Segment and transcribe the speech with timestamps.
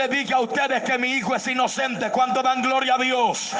[0.00, 2.10] le dije a ustedes que mi hijo es inocente.
[2.10, 3.52] Cuando dan gloria a Dios.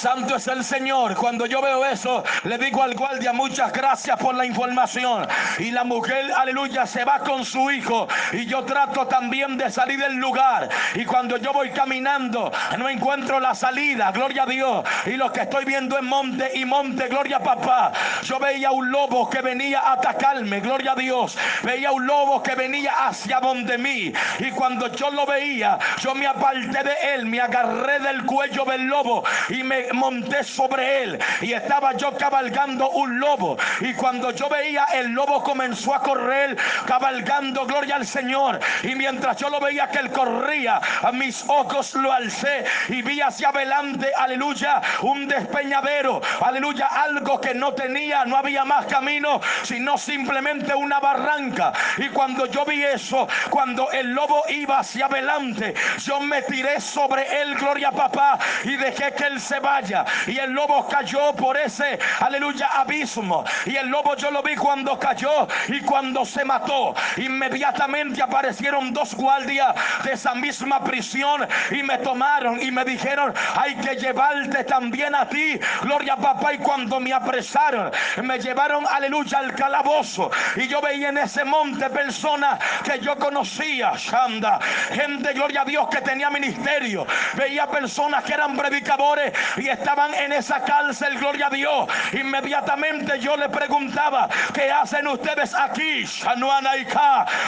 [0.00, 1.14] Santo es el Señor.
[1.14, 5.28] Cuando yo veo eso, le digo al guardia, muchas gracias por la información.
[5.58, 8.08] Y la mujer, aleluya, se va con su hijo.
[8.32, 10.70] Y yo trato también de salir del lugar.
[10.94, 14.10] Y cuando yo voy caminando, no encuentro la salida.
[14.10, 14.84] Gloria a Dios.
[15.04, 17.92] Y lo que estoy viendo en monte y monte, gloria a papá.
[18.22, 20.60] Yo veía un lobo que venía a atacarme.
[20.60, 21.36] Gloria a Dios.
[21.62, 24.10] Veía un lobo que venía hacia donde mí.
[24.38, 27.26] Y cuando yo lo veía, yo me aparté de él.
[27.26, 31.18] Me agarré del cuello del lobo y me monté sobre él.
[31.40, 33.56] Y estaba yo cabalgando un lobo.
[33.80, 38.60] Y cuando yo veía el lobo comenzó a correr cabalgando, gloria al Señor.
[38.82, 43.20] Y mientras yo lo veía que él corría, a mis ojos lo alcé y vi
[43.20, 49.96] hacia adelante, aleluya, un despeñadero, aleluya, algo que no tenía, no había más camino, sino
[49.98, 51.72] simplemente una barranca.
[51.98, 57.42] Y cuando yo vi eso, cuando el lobo iba hacia adelante, yo me tiré sobre
[57.42, 59.79] él, gloria papá, y dejé que él se vaya.
[60.26, 63.44] Y el lobo cayó por ese, aleluya, abismo.
[63.64, 66.94] Y el lobo yo lo vi cuando cayó y cuando se mató.
[67.16, 73.74] Inmediatamente aparecieron dos guardias de esa misma prisión y me tomaron y me dijeron, hay
[73.76, 75.58] que llevarte también a ti.
[75.82, 76.52] Gloria a papá.
[76.52, 77.90] Y cuando me apresaron,
[78.22, 80.30] me llevaron, aleluya, al calabozo.
[80.56, 84.58] Y yo veía en ese monte personas que yo conocía, Shanda.
[84.92, 87.06] Gente, gloria a Dios, que tenía ministerio.
[87.34, 91.88] Veía personas que eran predicadores y estaban en esa cárcel, gloria a Dios.
[92.12, 96.04] Inmediatamente yo le preguntaba, ¿qué hacen ustedes aquí?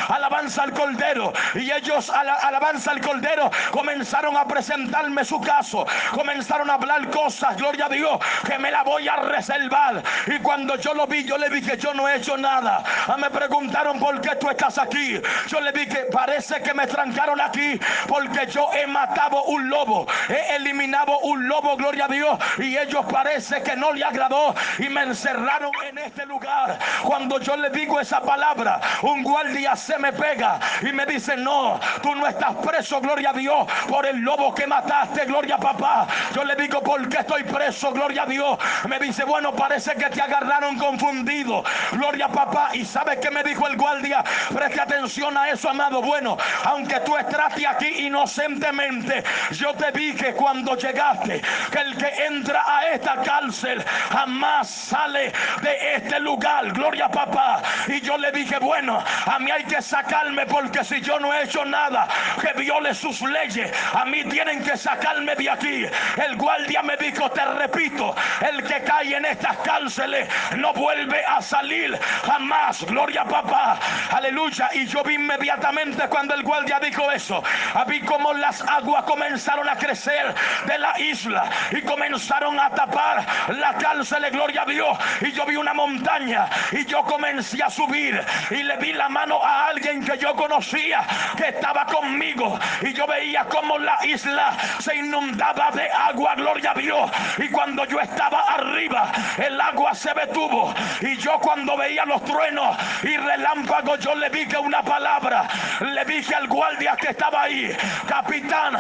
[0.09, 1.33] alabanza al Cordero.
[1.55, 5.87] Y ellos, alabanza al Cordero, comenzaron a presentarme su caso.
[6.13, 10.03] Comenzaron a hablar cosas, gloria a Dios, que me la voy a reservar.
[10.27, 12.83] Y cuando yo lo vi, yo le dije, yo no he hecho nada.
[13.07, 15.21] Ah, me preguntaron por qué tú estás aquí.
[15.49, 20.07] Yo le dije, parece que me trancaron aquí porque yo he matado un lobo.
[20.29, 22.12] He eliminado un lobo, gloria a Dios.
[22.59, 26.79] Y ellos parece que no le agradó y me encerraron en este lugar.
[27.03, 31.81] Cuando yo le digo esa palabra, un guardia se me pega y me dice, no,
[32.03, 36.07] tú no estás preso, gloria a Dios, por el lobo que mataste, gloria a papá.
[36.35, 38.59] Yo le digo, ¿por qué estoy preso, gloria a Dios?
[38.89, 42.71] Me dice, bueno, parece que te agarraron confundido, gloria a papá.
[42.75, 44.23] ¿Y sabe qué me dijo el guardia?
[44.55, 46.03] Preste atención a eso, amado.
[46.03, 51.41] Bueno, aunque tú estraste aquí inocentemente, yo te dije cuando llegaste
[51.71, 57.63] que el que entra a esta cárcel jamás sale de este lugar, gloria papá.
[57.87, 61.45] Y yo le dije, bueno, a mí hay que sacarme porque si yo no he
[61.45, 62.09] hecho nada
[62.41, 65.87] que viole sus leyes, a mí tienen que sacarme de aquí.
[66.17, 71.41] El guardia me dijo, te repito, el que cae en estas cárceles no vuelve a
[71.41, 71.97] salir
[72.27, 72.85] jamás.
[72.85, 73.79] Gloria papá.
[74.11, 74.71] Aleluya.
[74.73, 77.45] Y yo vi inmediatamente cuando el guardia dijo eso.
[77.87, 80.35] Vi como las aguas comenzaron a crecer
[80.67, 81.49] de la isla
[81.83, 84.25] comenzaron a tapar la cárcel.
[84.31, 84.99] Gloria a Dios.
[85.21, 88.21] Y yo vi una montaña y yo comencé a subir
[88.51, 91.05] y le vi la mano a alguien que yo conocía
[91.37, 96.75] que estaba conmigo y yo veía como la isla se inundaba de agua, gloria a
[96.75, 97.11] Dios.
[97.39, 102.77] Y cuando yo estaba arriba, el agua se detuvo y yo cuando veía los truenos
[103.03, 105.49] y relámpagos, yo le dije una palabra,
[105.81, 107.75] le dije al guardia que estaba ahí,
[108.07, 108.77] capitán,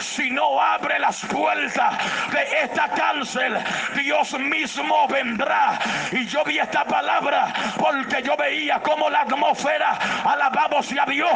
[0.00, 1.94] si no abre las puertas
[2.34, 3.56] de esta cárcel,
[3.94, 5.78] Dios mismo vendrá.
[6.10, 11.30] Y yo vi esta palabra porque yo veía como la atmósfera, alabamos a Dios,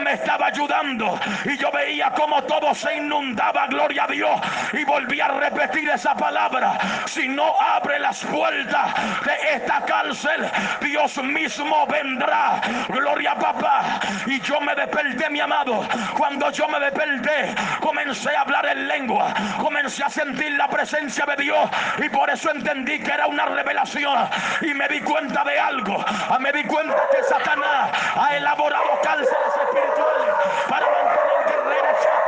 [0.00, 1.18] me estaba ayudando.
[1.44, 4.40] Y yo veía como todo se inundaba, gloria a Dios.
[4.72, 6.78] Y volví a repetir esa palabra.
[7.06, 10.48] Si no abre las puertas de esta cárcel,
[10.80, 12.60] Dios mismo vendrá.
[12.88, 14.00] Gloria a papá.
[14.26, 15.86] Y yo me desperté, mi amado.
[16.16, 19.34] Cuando yo me desperté, comencé a hablar en lengua.
[19.58, 21.70] Comencé a sentir la presencia de Dios.
[21.98, 24.28] Y por eso entendí que era una revelación.
[24.60, 26.04] Y me di cuenta de algo.
[26.06, 30.34] Ah, me di cuenta que Satanás ha elaborado cárceles espirituales
[30.68, 32.24] para mantener guerreros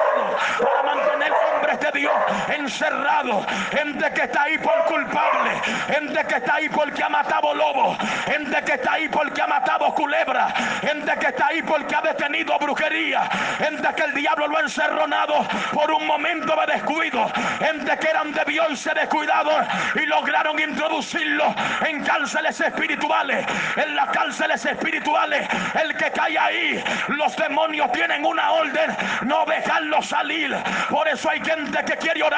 [0.61, 1.33] para mantener
[1.67, 2.13] hombres de Dios
[2.49, 5.51] encerrados, gente que está ahí por culpable,
[5.89, 7.97] gente que está ahí porque ha matado lobo,
[8.27, 10.49] gente que está ahí porque ha matado culebra,
[10.81, 13.23] gente que está ahí porque ha detenido brujería,
[13.59, 17.27] gente que el diablo lo ha encerronado por un momento de descuido,
[17.59, 21.55] gente que eran de Dios se descuidaron y lograron introducirlo
[21.87, 23.47] en cárceles espirituales,
[23.77, 25.49] en las cárceles espirituales,
[25.83, 30.57] el que cae ahí, los demonios tienen una orden, no dejarlo salir.
[30.91, 32.37] Por eso hay gente que quiere orar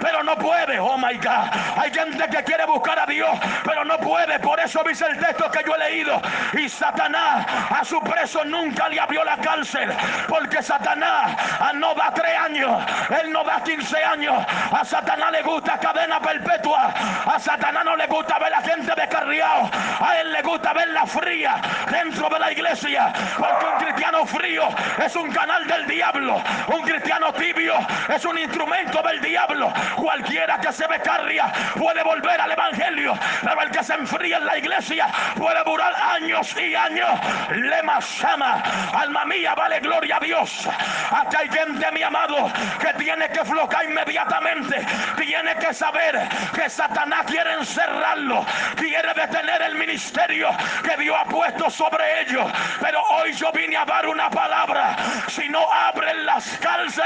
[0.00, 0.78] pero no puede.
[0.78, 1.50] Oh my God.
[1.76, 3.30] Hay gente que quiere buscar a Dios,
[3.64, 4.38] pero no puede.
[4.40, 6.20] Por eso dice el texto que yo he leído.
[6.58, 9.92] Y Satanás a su preso nunca le abrió la cárcel,
[10.28, 11.36] porque Satanás
[11.74, 12.82] no da tres años,
[13.20, 14.44] él no da 15 años.
[14.72, 16.92] A Satanás le gusta cadena perpetua.
[17.26, 19.70] A Satanás no le gusta ver a gente descarriado.
[20.00, 21.60] A él le gusta ver la fría
[21.90, 24.68] dentro de la iglesia, porque un cristiano frío
[25.04, 26.42] es un canal del diablo.
[26.68, 27.74] Un cristiano tibio
[28.08, 29.72] es un instrumento del diablo.
[29.96, 34.56] Cualquiera que se becarria puede volver al evangelio, pero el que se enfría en la
[34.56, 37.10] iglesia puede durar años y años.
[37.50, 38.62] Lema llama,
[38.94, 40.66] alma mía, vale gloria a Dios.
[41.10, 42.50] Acá hay gente, mi amado,
[42.80, 44.86] que tiene que flocar inmediatamente.
[45.18, 50.48] Tiene que saber que Satanás quiere encerrarlo, quiere detener el ministerio
[50.82, 52.50] que Dios ha puesto sobre ellos.
[52.80, 54.96] Pero hoy yo vine a dar una palabra.
[55.28, 56.05] Si no abren
[56.36, 57.00] las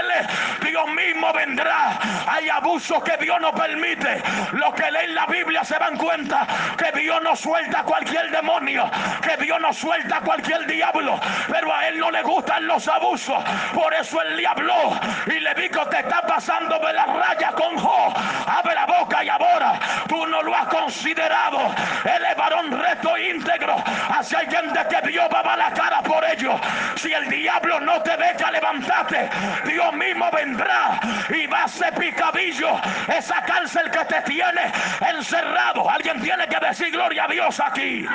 [0.64, 1.98] Dios mismo vendrá.
[2.26, 4.22] Hay abusos que Dios no permite.
[4.52, 6.46] Los que leen la Biblia se dan cuenta
[6.76, 8.90] que Dios no suelta a cualquier demonio,
[9.22, 11.18] que Dios no suelta a cualquier diablo,
[11.48, 13.42] pero a él no le gustan los abusos.
[13.72, 17.76] Por eso él le habló y le dijo, te está pasando de la raya con
[17.76, 18.12] Jo.
[18.46, 19.78] Abre la boca y ahora
[20.08, 21.72] tú no lo has considerado.
[22.04, 23.76] Él es varón reto íntegro.
[24.08, 26.60] Así hay gente que Dios va a la cara por ellos.
[26.96, 29.19] Si el diablo no te deja levantarte,
[29.64, 31.00] Dios mismo vendrá
[31.30, 35.88] y va a ser picadillo esa cárcel que te tiene encerrado.
[35.88, 38.06] Alguien tiene que decir gloria a Dios aquí.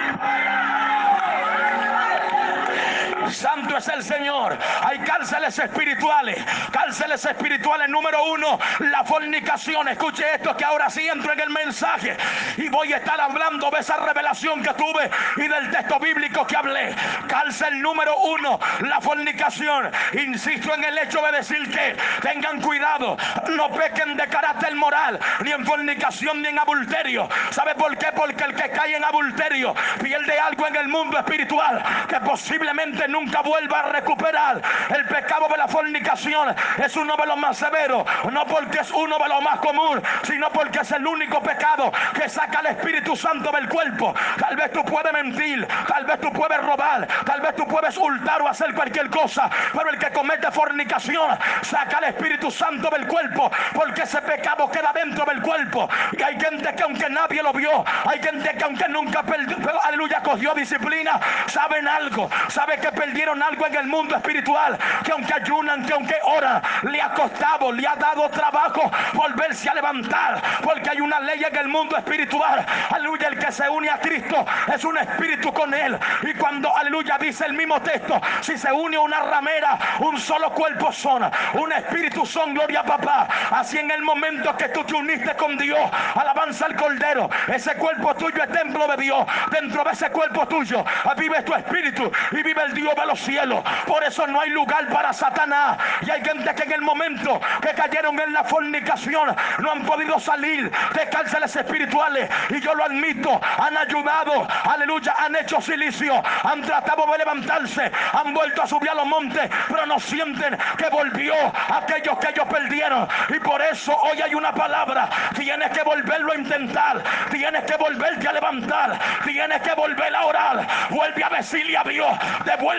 [3.31, 4.57] Santo es el Señor.
[4.81, 6.44] Hay cárceles espirituales.
[6.72, 9.88] Cárceles espirituales número uno, la fornicación.
[9.88, 12.18] Escuche esto que ahora sí entro en el mensaje.
[12.57, 16.56] Y voy a estar hablando de esa revelación que tuve y del texto bíblico que
[16.56, 16.95] hablé.
[17.27, 19.92] Cárcel número uno, la fornicación.
[20.13, 23.18] Insisto en el hecho de decir que tengan cuidado.
[23.50, 27.30] No pequen de carácter moral, ni en fornicación, ni en adulterio.
[27.51, 28.07] ¿Sabe por qué?
[28.16, 33.42] Porque el que cae en adulterio pierde algo en el mundo espiritual que posiblemente nunca
[33.42, 34.62] vuelva a recuperar.
[34.90, 36.54] El pecado de la fornicación
[36.84, 40.50] es uno de los más severos, no porque es uno de los más común, sino
[40.50, 44.14] porque es el único pecado que saca al Espíritu Santo del cuerpo.
[44.38, 48.42] Tal vez tú puedes mentir, tal vez tú puedes robar, tal vez tú puedes hurtar
[48.42, 53.50] o hacer cualquier cosa, pero el que comete fornicación saca al Espíritu Santo del cuerpo,
[53.74, 55.90] porque ese pecado queda dentro del cuerpo.
[56.18, 60.22] Y hay gente que aunque nadie lo vio, hay gente que aunque nunca perdió, aleluya,
[60.22, 65.86] cogió disciplina, saben algo, sabe que perdieron algo en el mundo espiritual, que aunque ayunan,
[65.86, 71.02] que aunque oran, le ha costado, le ha dado trabajo volverse a levantar, porque hay
[71.02, 74.44] una ley en el mundo espiritual, aleluya, el que se une a Cristo
[74.74, 78.98] es un espíritu con él, y cuando, aleluya, dice el mismo texto, si se une
[78.98, 84.02] una ramera, un solo cuerpo son, un espíritu son, gloria a papá, así en el
[84.02, 85.80] momento que tú te uniste con Dios,
[86.16, 90.83] alabanza al Cordero, ese cuerpo tuyo es templo de Dios, dentro de ese cuerpo tuyo
[91.18, 93.64] vive tu espíritu y vive el Dios de los cielos.
[93.85, 95.78] Por eso no hay lugar para Satanás.
[96.02, 100.19] Y hay gente que en el momento que cayeron en la fornicación no han podido
[100.19, 102.30] salir de cárceles espirituales.
[102.49, 108.33] Y yo lo admito, han ayudado, aleluya, han hecho silicio, han tratado de levantarse, han
[108.33, 111.33] vuelto a subir a los montes, pero no sienten que volvió
[111.73, 113.07] aquellos que ellos perdieron.
[113.30, 115.09] Y por eso hoy hay una palabra.
[115.35, 117.04] Tienes que volverlo a intentar.
[117.31, 118.99] Tienes que volverte a levantar.
[119.23, 120.68] Tienes que volver a orar.
[120.90, 122.11] Vuelve a decirle a Dios,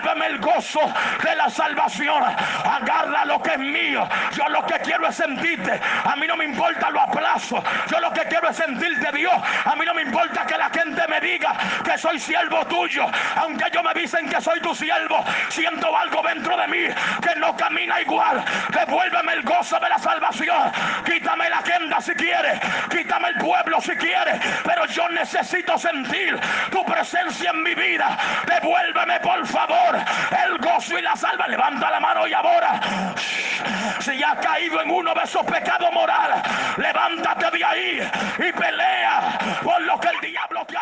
[0.06, 0.80] devuélveme el gozo
[1.22, 2.22] de la salvación.
[2.22, 4.08] Agarra lo que es mío.
[4.32, 5.80] Yo lo que quiero es sentirte.
[6.04, 7.62] A mí no me importa lo aplazo.
[7.90, 9.34] Yo lo que quiero es sentirte, Dios.
[9.64, 13.06] A mí no me importa que la gente me diga que soy siervo tuyo.
[13.36, 16.84] Aunque ellos me dicen que soy tu siervo, siento algo dentro de mí
[17.22, 18.44] que no camina igual.
[18.70, 20.72] Devuélveme el gozo de la salvación.
[21.04, 22.60] Quítame la agenda si quieres.
[22.90, 24.40] Quítame el pueblo si quieres.
[24.64, 26.38] Pero yo necesito sentir
[26.70, 28.16] tu presencia en mi vida.
[28.46, 29.96] Devuélveme, por favor,
[30.45, 31.47] el gozo y la salva.
[31.49, 32.81] Levanta la mano y ahora.
[34.00, 36.38] Si has caído en uno de esos pecados morales,
[36.76, 40.76] levántate de ahí y pelea por lo que el diablo te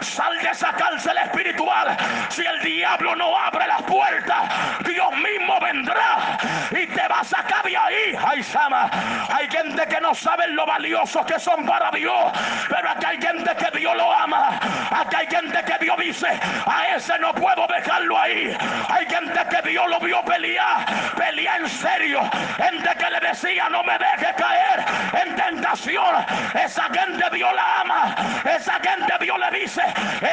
[0.00, 1.96] Sal de esa cárcel espiritual.
[2.28, 4.42] Si el diablo no abre las puertas,
[4.84, 6.38] Dios mismo vendrá
[6.70, 8.16] y te va a sacar de ahí.
[8.24, 8.90] Ay, Sama,
[9.28, 12.32] hay gente que no sabe lo valiosos que son para Dios,
[12.68, 14.60] pero aquí hay gente que Dios lo ama.
[14.90, 16.28] Aquí hay gente que Dios dice,
[16.66, 18.56] a ese no puedo dejarlo ahí.
[18.88, 20.84] Hay gente que Dios lo vio pelear,
[21.16, 22.20] pelear en serio.
[22.56, 24.84] Gente que le decía, no me deje caer
[25.24, 26.14] en tentación.
[26.54, 28.14] Esa gente Dios la ama.
[28.44, 29.82] Esa gente Dios le dice,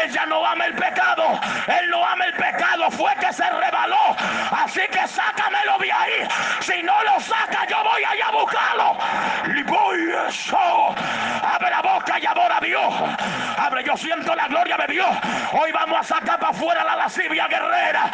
[0.04, 1.40] ella no ama el pecado.
[1.68, 2.90] Él no ama el pecado.
[2.92, 4.16] Fue que se resbaló.
[4.52, 6.28] Así que sácamelo de ahí.
[6.62, 8.98] Si no lo saca, yo voy allá a buscarlo.
[9.56, 10.96] Y voy eso.
[11.44, 12.94] Abre la boca y ahora Dios.
[13.58, 15.10] Abre, yo siento la gloria de Dios.
[15.54, 18.12] Hoy vamos a sacar para afuera la lascivia guerrera.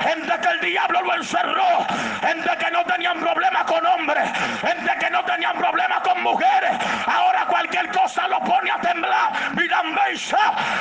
[0.00, 1.86] Gente que el diablo lo encerró.
[2.20, 4.30] Gente que no tenían problemas con hombres.
[4.60, 6.72] Gente que no tenían problemas con mujeres.
[7.06, 9.32] Ahora cualquier cosa lo pone a temblar.
[9.54, 10.38] Mirambesa.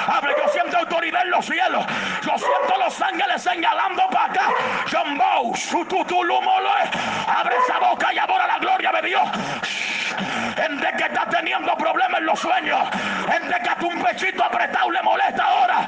[0.07, 1.85] Abre, yo siento autoridad en los cielos.
[2.21, 4.49] Yo siento los ángeles señalando para acá.
[4.91, 5.81] Jumbo, su
[7.27, 9.29] Abre esa boca y ahora la gloria de Dios.
[10.55, 12.79] Gente que está teniendo problemas en los sueños.
[13.29, 15.87] Gente que a un pechito apretado le molesta ahora.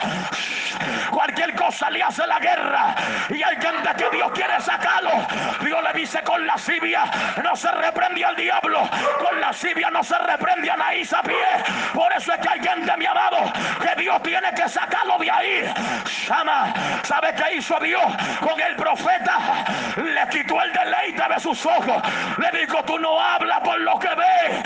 [1.09, 2.95] Cualquier cosa le hace la guerra.
[3.29, 5.11] Y hay gente que Dios quiere sacarlo.
[5.61, 7.03] Dios le dice con la lascivia
[7.43, 8.89] no se reprende al diablo.
[9.19, 11.45] Con la lascivia no se reprende a Naís a pie.
[11.93, 13.51] Por eso es que hay gente, mi amado,
[13.81, 15.73] que Dios tiene que sacarlo de ahí.
[16.27, 18.03] Sama, ¿sabe qué hizo Dios
[18.39, 19.65] con el profeta?
[19.97, 22.01] Le quitó el deleite de sus ojos.
[22.37, 24.63] Le dijo, tú no hablas por lo que ves.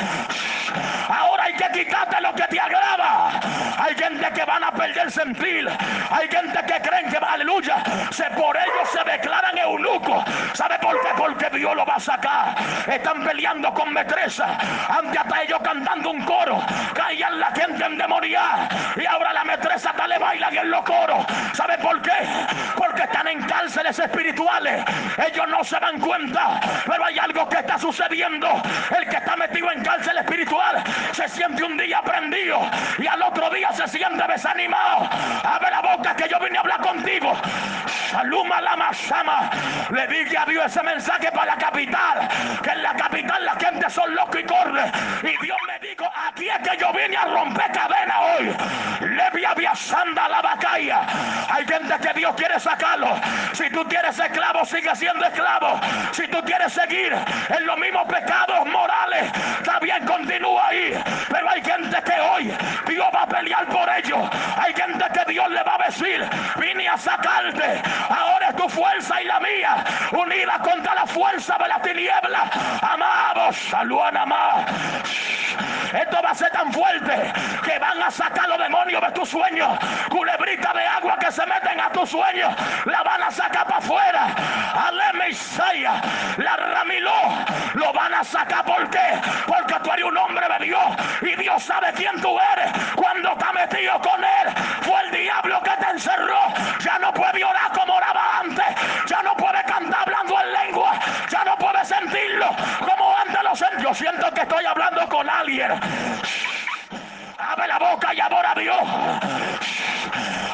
[1.09, 3.39] Ahora hay que quitarte lo que te agrava.
[3.77, 5.67] Hay gente que van a perder sentir.
[6.09, 10.23] Hay gente que creen que, aleluya, se por ellos se declaran eunucos.
[10.53, 11.09] ¿Sabe por qué?
[11.17, 12.55] Porque Dios lo va a sacar.
[12.87, 14.57] Están peleando con metresa.
[14.89, 16.59] Antes hasta ellos cantando un coro.
[16.93, 18.69] Caían la gente endemoniada.
[18.95, 21.25] Y ahora la metresa está le bailan en los coros.
[21.53, 22.11] ¿Sabe por qué?
[22.75, 24.83] Porque están en cárceles espirituales.
[25.25, 26.59] Ellos no se dan cuenta.
[26.85, 28.61] Pero hay algo que está sucediendo.
[28.97, 32.59] El que está metido en cárcel espiritual se siente un día prendido.
[32.97, 35.09] Y al otro día se siente desanimado.
[35.43, 37.33] Abre la boca que yo vine a hablar contigo.
[38.11, 39.49] Saluma la masama.
[39.91, 42.27] Le dije a Dios ese mensaje para la capital.
[42.63, 44.91] Que en la capital la gente son locos y corre.
[45.23, 48.55] Y Dios me dijo, aquí es que yo vine a romper cadena hoy.
[49.01, 51.01] Le había sanda la bacaya.
[51.49, 53.09] Hay gente que Dios quiere sacarlo.
[53.53, 55.79] Si tú quieres esclavo, sigue siendo esclavo.
[56.11, 59.31] Si tú quieres seguir en los mismos pecados morales,
[59.81, 60.93] bien, continúa ahí.
[61.29, 62.53] Pero hay gente que hoy
[62.87, 64.29] Dios va a pelear por ellos.
[64.57, 67.81] Hay gente que Dios le va a decir, vine a sacarte.
[68.09, 72.49] Ahora es tu fuerza y la mía, unida contra la fuerza de la tiniebla.
[72.81, 74.65] Amados, saludan más.
[75.93, 77.31] Esto va a ser tan fuerte
[77.67, 79.77] que van a sacar los demonios de tus sueños.
[80.09, 82.53] Culebrita de agua que se meten a tus sueños,
[82.85, 84.27] la van a sacar para afuera.
[84.87, 86.01] Aleme Isaiah,
[86.37, 87.11] la ramiló,
[87.73, 88.63] lo van a sacar.
[88.63, 89.19] ¿Por qué?
[89.45, 90.85] Porque tú eres un hombre de Dios
[91.21, 92.71] y Dios sabe quién tú eres.
[92.95, 96.39] Cuando está metido con él, fue el diablo que te encerró.
[96.79, 98.65] Ya no puede orar como oraba antes.
[99.07, 100.93] Ya no puede cantar hablando en lengua.
[101.29, 102.47] Ya no puede sentirlo
[102.79, 103.83] como antes lo sentía.
[103.83, 105.71] Yo siento que estoy hablando con alguien.
[107.65, 108.81] La boca y adora a Dios.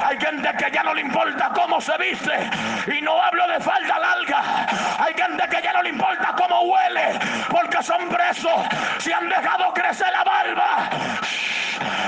[0.01, 2.49] Hay gente que ya no le importa cómo se viste.
[2.87, 4.67] Y no hablo de falda larga.
[4.99, 7.19] Hay gente que ya no le importa cómo huele.
[7.49, 8.65] Porque son presos.
[8.99, 10.89] Se han dejado crecer la barba.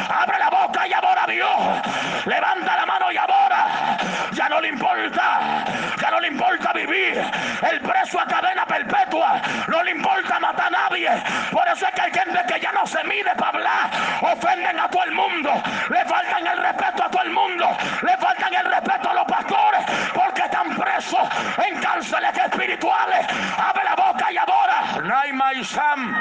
[0.09, 2.25] Abre la boca y adora a Dios.
[2.25, 3.97] Levanta la mano y adora.
[4.31, 5.65] Ya no le importa.
[6.01, 7.23] Ya no le importa vivir.
[7.71, 9.41] El preso a cadena perpetua.
[9.67, 11.09] No le importa matar a nadie.
[11.51, 13.91] Por eso es que hay gente que ya no se mide para hablar.
[14.21, 15.51] Ofenden a todo el mundo.
[15.89, 17.77] Le faltan el respeto a todo el mundo.
[18.01, 19.85] Le faltan el respeto a los pastores.
[20.13, 21.29] Porque están presos
[21.67, 23.25] en cárceles espirituales.
[23.57, 25.01] Abre la boca y adora.
[25.03, 26.15] Naima y Sam.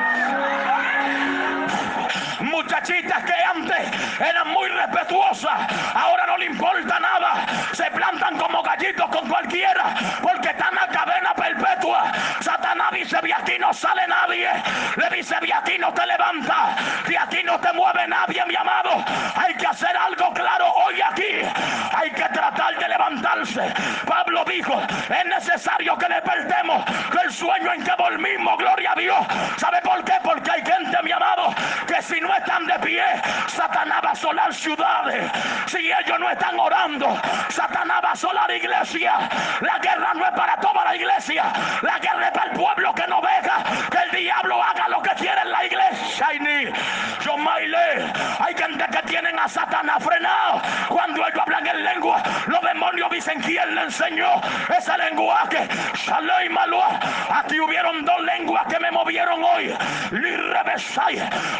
[2.65, 5.53] Muchachitas que antes eran muy respetuosas,
[5.95, 7.45] ahora no le importa nada.
[7.75, 12.11] Se plantan como gallitos con cualquiera porque están a cadena perpetua.
[12.41, 14.49] Satanás dice, de aquí no sale nadie.
[14.97, 16.75] Le dice, de aquí no te levanta.
[17.07, 19.05] De aquí no te mueve nadie, mi amado.
[19.37, 21.43] Hay que hacer algo claro hoy aquí.
[21.95, 23.75] Hay que tratar de levantarse.
[24.07, 26.83] Pablo dijo, es necesario que despertemos
[27.23, 29.27] el sueño en que dormimos, gloria a Dios.
[29.59, 30.15] ¿Sabe por qué?
[30.23, 31.55] Porque hay gente, mi amado,
[31.87, 33.05] que si no de pie,
[33.49, 35.31] Satanás va a asolar ciudades.
[35.67, 39.15] Si ellos no están orando, Satanás va a asolar iglesia.
[39.61, 41.53] La guerra no es para toda la iglesia.
[41.83, 45.11] La guerra es para el pueblo que no deja que el diablo haga lo que
[45.17, 45.95] quiere en la iglesia.
[47.25, 47.37] Yo
[48.41, 50.61] Hay gente que tienen a Satanás frenado.
[50.89, 54.41] Cuando ellos hablan en lengua, los demonios dicen quién le enseñó
[54.77, 55.69] ese lenguaje.
[56.45, 57.01] y Malua.
[57.31, 59.75] Aquí hubieron dos lenguas que me movieron hoy.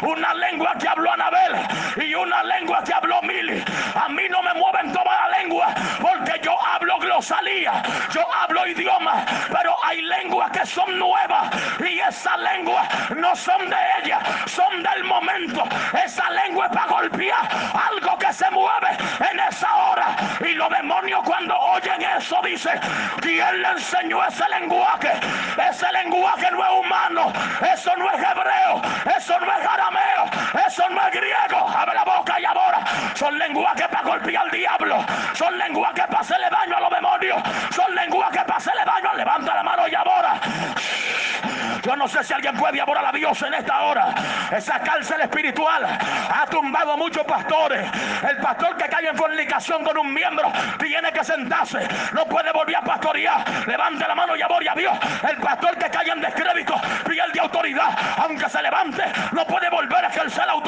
[0.01, 1.55] Una lengua que habló Anabel
[2.03, 3.63] y una lengua que habló Mili.
[3.95, 7.81] A mí no me mueven toda la lengua porque yo hablo glosalía,
[8.13, 11.49] yo hablo idioma, pero hay lenguas que son nuevas
[11.79, 15.63] y esas lenguas no son de ella, son del momento.
[16.03, 17.47] Esa lengua es para golpear
[17.89, 18.89] algo que se mueve
[19.31, 22.79] en esa hora y lo los demonios cuando oyen eso dicen,
[23.21, 25.11] ¿quién le enseñó ese lenguaje?
[25.69, 27.33] Ese lenguaje no es humano,
[27.73, 28.81] eso no es hebreo,
[29.15, 30.25] eso no es arameo,
[30.89, 31.69] no es griego.
[31.69, 32.83] Abre la boca y ahora.
[33.15, 37.37] Son lenguajes para golpear al diablo, son lenguajes para hacerle daño a los demonios,
[37.71, 39.13] son lenguajes para hacerle daño.
[39.15, 40.39] Levanta la mano y ahora.
[41.83, 44.13] Yo no sé si alguien puede adorar a Dios en esta hora.
[44.51, 47.87] Esa cárcel espiritual ha tumbado a muchos pastores.
[48.27, 51.87] El pastor que cae en fornicación con un miembro tiene que sentarse.
[52.13, 53.67] No puede volver a pastorear.
[53.67, 54.97] Levante la mano y adore a Dios.
[55.29, 56.75] El pastor que cae en descrédito
[57.07, 57.95] pierde autoridad.
[58.17, 60.64] Aunque se levante, no puede volver a ejercer la autoridad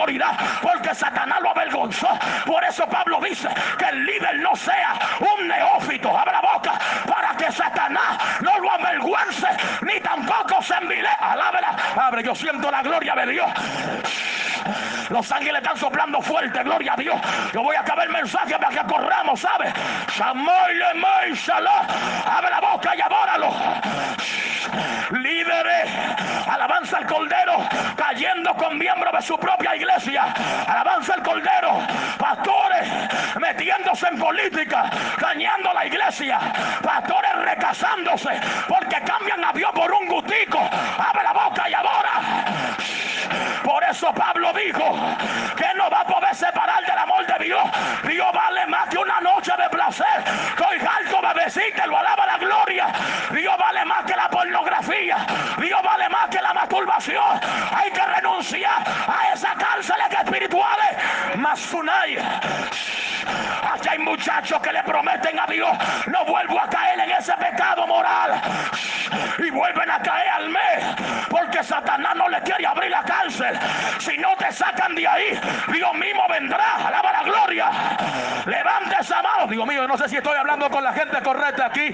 [0.61, 2.07] porque Satanás lo avergonzó.
[2.45, 6.15] Por eso Pablo dice que el líder no sea un neófito.
[6.15, 6.73] Abre la boca
[7.07, 9.47] para que Satanás no lo avergüence
[9.81, 11.75] ni tampoco se envíe Alábela.
[11.95, 13.49] Abre, yo siento la gloria de Dios.
[15.09, 17.15] Los ángeles están soplando fuerte, gloria a Dios.
[17.53, 19.73] Yo voy a acabar el mensaje para que corramos, ¿sabes?
[22.25, 23.53] Abre la boca y abóralo.
[25.11, 25.89] Líderes,
[26.87, 30.33] alabanza al Cordero, cayendo con miembros de su propia iglesia.
[30.67, 31.79] Alabanza al Cordero,
[32.17, 32.87] pastores
[33.39, 34.89] metiéndose en política,
[35.19, 36.39] dañando la iglesia.
[36.81, 38.29] Pastores recasándose
[38.67, 40.59] porque cambian a Dios por un gustico.
[40.59, 42.06] Abre la boca y ahora.
[43.67, 44.95] Por eso Pablo dijo
[45.57, 47.61] que no va a poder separar del amor de Dios.
[48.07, 50.23] Dios vale más que una noche de placer.
[50.51, 52.87] Estoy alto, bebecita, lo alaba la gloria.
[53.29, 55.17] Dios vale más que la pornografía.
[55.59, 57.41] Dios vale más que la masturbación.
[57.75, 61.35] Hay que renunciar a esas cárceles espirituales.
[61.35, 62.19] Masunay.
[63.73, 65.69] Aquí hay muchachos que le prometen a Dios,
[66.07, 68.41] no vuelvo a caer en ese pecado moral.
[69.39, 70.85] Y vuelven a caer al mes,
[71.29, 73.57] porque Satanás no le quiere abrir la cárcel.
[73.99, 75.39] Si no te sacan de ahí,
[75.71, 76.75] Dios mismo vendrá.
[76.87, 77.69] Alaba la gloria.
[78.45, 79.47] Levante esa mano.
[79.47, 81.93] Dios mío, no sé si estoy hablando con la gente correcta aquí.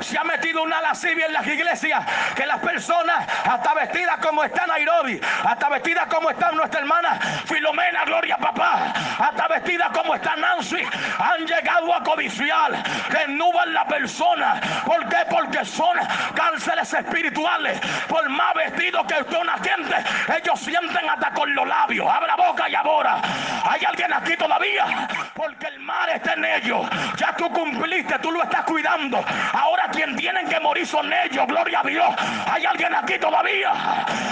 [0.00, 4.66] Se ha metido una lascivia en las iglesias que las personas, hasta vestidas como está
[4.66, 10.80] Nairobi, hasta vestidas como está nuestra hermana Filomena, gloria papá, hasta vestidas como está Nancy,
[11.18, 12.72] han llegado a codiciar,
[13.28, 14.60] nuban la persona.
[14.84, 15.18] ¿Por qué?
[15.30, 15.96] Porque son
[16.34, 17.80] cárceles espirituales.
[18.08, 19.94] Por más vestido que usted una gente,
[20.36, 22.08] ellos sienten hasta con los labios.
[22.08, 23.20] Abre la boca y ahora.
[23.64, 25.08] ¿Hay alguien aquí todavía?
[25.34, 26.86] Porque el mar está en ellos.
[27.16, 29.24] Ya tú cumpliste, tú lo estás cuidando.
[29.52, 32.14] Ahora quien tienen que morir son ellos, gloria a Dios.
[32.50, 33.72] ¿Hay alguien aquí todavía?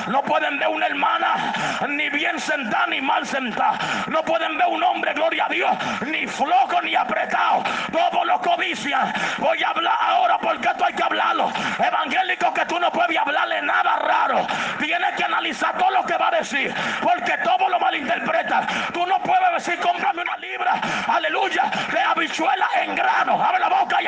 [0.09, 1.53] No pueden ver una hermana
[1.89, 3.79] ni bien sentada ni mal sentada.
[4.09, 5.71] No pueden ver un hombre, gloria a Dios,
[6.07, 7.63] ni flojo ni apretado.
[7.93, 9.13] Todos los codician.
[9.39, 11.51] Voy a hablar ahora porque esto hay que hablarlo.
[11.79, 14.47] Evangélico que tú no puedes hablarle nada raro.
[14.79, 16.75] Tienes que analizar todo lo que va a decir.
[17.03, 18.67] Porque todo lo malinterpreta.
[18.93, 20.81] Tú no puedes decir, cómprame una libra.
[21.09, 21.71] Aleluya.
[21.93, 23.43] De habichuela en grano.
[23.43, 24.07] Abre la boca y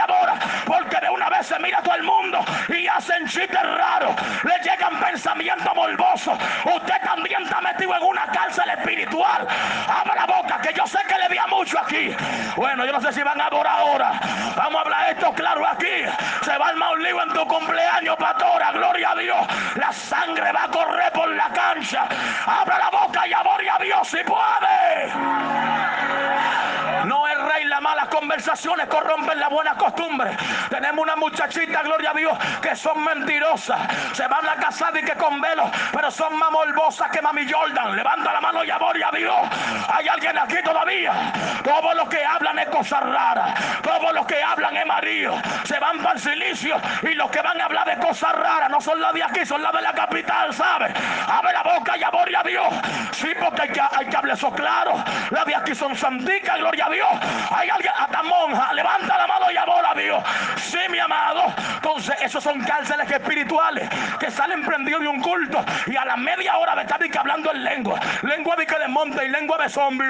[0.64, 4.14] porque de una vez se mira todo el mundo y hacen chistes raros,
[4.44, 6.38] le llegan pensamientos morbosos.
[6.64, 9.46] Usted también está metido en una cárcel espiritual.
[9.88, 12.14] Abra la boca, que yo sé que le vi mucho aquí.
[12.56, 14.12] Bueno, yo no sé si van a adorar ahora.
[14.56, 16.04] Vamos a hablar esto claro aquí.
[16.44, 18.72] Se va a armar lío en tu cumpleaños, pastora.
[18.72, 19.46] Gloria a Dios.
[19.76, 22.06] La sangre va a correr por la cancha.
[22.46, 25.12] Abra la boca y adore a Dios si puede.
[27.04, 30.36] No es rey las malas conversaciones corrompen la buena costumbre.
[30.68, 33.80] Tenemos una muchachita, gloria a Dios, que son mentirosas.
[34.14, 37.96] Se van a casar y que con velo, pero son más morbosas que Mami Jordan.
[37.96, 39.36] Levanta la mano y adore a Dios.
[39.88, 41.12] Hay alguien aquí todavía.
[41.62, 43.80] Todos los que hablan es cosas raras.
[43.82, 45.40] Todos los que hablan es marido.
[45.64, 48.80] Se van para el silicio y los que van a hablar de cosas raras no
[48.80, 50.92] son las de aquí, son las de la capital, ¿sabes?
[51.26, 52.68] Abre la boca y adore a Dios.
[53.12, 55.04] Sí, porque hay que, hay que hablar eso claro.
[55.30, 57.08] Las de aquí son santicas, gloria a Dios.
[57.50, 60.22] Hay alguien, hasta monja, levanta la mano y adora a Dios.
[60.56, 61.52] Sí, mi amado.
[61.74, 63.88] Entonces, esos son cárceles espirituales
[64.18, 67.64] que salen prendidos de un culto y a la media hora de estar hablando en
[67.64, 67.98] lengua.
[68.22, 70.06] Lengua de que de monte y lengua de zombie.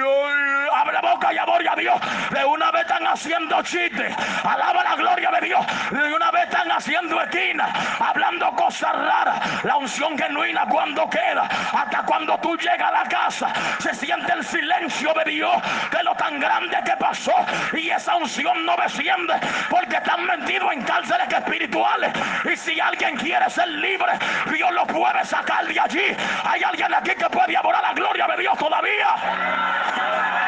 [0.73, 1.99] abre la boca y adora a Dios.
[2.31, 4.13] De una vez están haciendo chistes.
[4.43, 5.65] Alaba la gloria de Dios.
[5.91, 7.73] De una vez están haciendo esquina.
[7.99, 9.63] Hablando cosas raras.
[9.63, 11.47] La unción genuina cuando queda.
[11.73, 13.53] Hasta cuando tú llegas a la casa.
[13.79, 15.51] Se siente el silencio Dios.
[15.91, 17.33] De lo tan grande que pasó.
[17.73, 19.33] Y esa unción no desciende.
[19.69, 22.11] Porque están metidos en cárceles espirituales.
[22.51, 24.11] Y si alguien quiere ser libre.
[24.51, 26.15] Dios lo puede sacar de allí.
[26.43, 30.38] Hay alguien aquí que puede adorar la gloria de Dios todavía.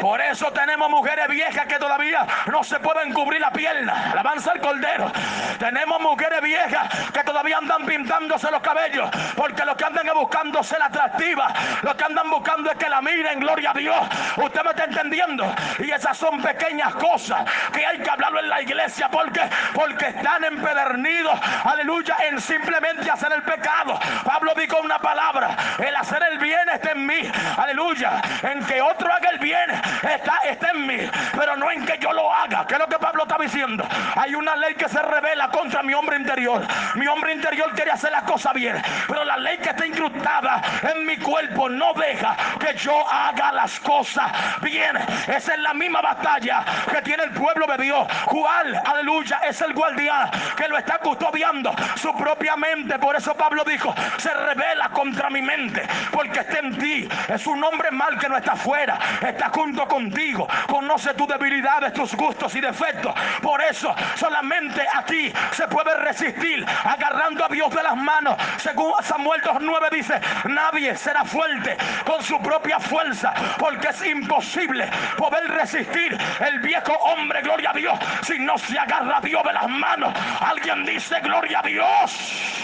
[0.00, 4.12] Por eso tenemos mujeres viejas que todavía no se pueden cubrir la pierna.
[4.12, 5.10] Alabanza al Cordero.
[5.58, 9.10] Tenemos mujeres viejas que todavía andan pintándose los cabellos.
[9.36, 11.52] Porque lo que andan es buscando ser atractiva.
[11.82, 13.96] Lo que andan buscando es que la miren, gloria a Dios.
[14.36, 15.52] Usted me está entendiendo.
[15.78, 19.08] Y esas son pequeñas cosas que hay que hablarlo en la iglesia.
[19.10, 19.40] porque
[19.74, 21.38] Porque están empedernidos.
[21.64, 22.16] Aleluya.
[22.28, 23.98] En simplemente hacer el pecado.
[24.24, 25.56] Pablo dijo una palabra.
[25.78, 27.30] El hacer el bien está en mí.
[27.56, 28.22] Aleluya.
[28.42, 30.98] En que otro haga el bien está, está en mí.
[31.36, 32.66] Pero no en que yo lo haga.
[32.66, 33.86] ¿Qué es lo que Pablo está diciendo?
[34.16, 36.66] Hay una ley que se revela contra mi hombre interior.
[36.94, 38.80] Mi hombre interior quiere hacer las cosas bien.
[39.06, 43.78] Pero la ley que está incrustada en mi cuerpo no deja que yo haga las
[43.80, 44.30] cosas
[44.62, 44.96] bien.
[45.26, 48.06] Esa es la misma batalla que tiene el pueblo de Dios.
[48.26, 52.98] Juan, aleluya, es el guardián que lo está custodiando su propia mente.
[52.98, 57.08] Por eso Pablo dijo, se revela contra mi mente porque está en ti.
[57.28, 59.50] Es un hombre mal que no está fuera, está
[59.86, 60.48] contigo.
[60.66, 63.14] Conoce tus debilidades, tus gustos y defectos.
[63.42, 68.36] Por eso solamente aquí se puede resistir agarrando a Dios de las manos.
[68.58, 75.48] Según Samuel 2.9 dice, nadie será fuerte con su propia fuerza porque es imposible poder
[75.50, 79.68] resistir el viejo hombre, gloria a Dios, si no se agarra a Dios de las
[79.68, 80.12] manos.
[80.40, 82.62] Alguien dice, gloria a Dios.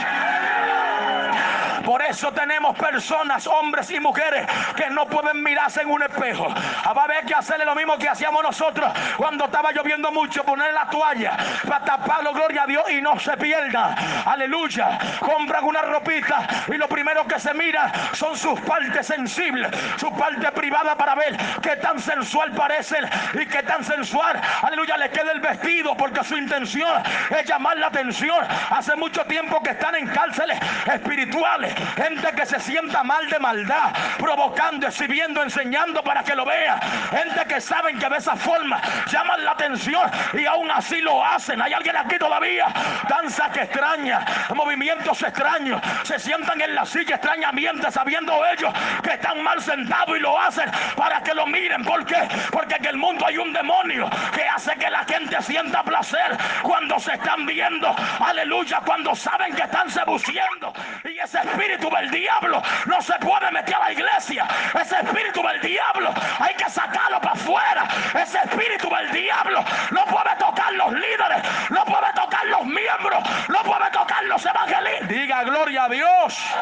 [1.84, 6.48] Por eso tenemos personas, hombres y mujeres, que no pueden mirarse en un espejo.
[6.96, 10.72] Va a haber que hacerle lo mismo que hacíamos nosotros cuando estaba lloviendo mucho, poner
[10.72, 11.36] la toalla
[11.66, 13.94] para taparlo, gloria a Dios, y no se pierda.
[14.24, 14.98] Aleluya.
[15.20, 20.50] Compran una ropita y lo primero que se mira son sus partes sensibles, su parte
[20.52, 25.40] privada para ver qué tan sensual parecen y qué tan sensual, aleluya, le queda el
[25.40, 28.46] vestido porque su intención es llamar la atención.
[28.70, 33.92] Hace mucho tiempo que están en cárceles espirituales gente que se sienta mal de maldad,
[34.18, 36.80] provocando, exhibiendo, enseñando para que lo vea.
[37.10, 38.80] Gente que saben que de esa forma
[39.10, 41.60] llaman la atención y aún así lo hacen.
[41.60, 42.66] Hay alguien aquí todavía,
[43.08, 49.42] danza que extraña, movimientos extraños, se sientan en la silla extrañamente sabiendo ellos que están
[49.42, 51.84] mal sentados y lo hacen para que lo miren.
[51.84, 52.28] ¿Por qué?
[52.50, 56.98] Porque en el mundo hay un demonio que hace que la gente sienta placer cuando
[56.98, 57.94] se están viendo.
[58.20, 60.72] Aleluya, cuando saben que están seduciendo.
[61.04, 64.46] Y ese espíritu espíritu del diablo no se puede meter a la iglesia.
[64.80, 65.93] Ese espíritu del diablo
[66.38, 67.88] hay que sacarlo para afuera.
[68.14, 73.62] Ese espíritu del diablo no puede tocar los líderes, no puede tocar los miembros, no
[73.62, 75.08] puede tocar los evangelistas.
[75.08, 76.54] Diga gloria a Dios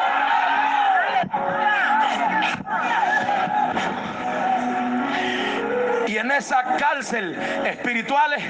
[6.37, 8.43] esa cárcel espirituales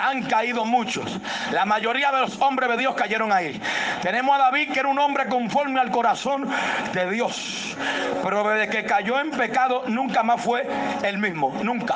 [0.00, 1.18] han caído muchos.
[1.52, 3.60] La mayoría de los hombres de Dios cayeron ahí.
[4.02, 6.48] Tenemos a David que era un hombre conforme al corazón
[6.92, 7.76] de Dios.
[8.22, 10.66] Pero desde que cayó en pecado nunca más fue
[11.02, 11.54] el mismo.
[11.62, 11.94] Nunca.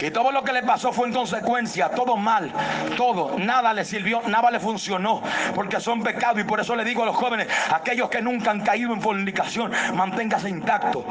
[0.00, 2.52] Y todo lo que le pasó fue en consecuencia, todo mal,
[2.96, 5.22] todo, nada le sirvió, nada le funcionó,
[5.54, 6.40] porque son pecados.
[6.40, 9.72] Y por eso le digo a los jóvenes, aquellos que nunca han caído en fornicación,
[9.94, 11.04] manténgase intacto.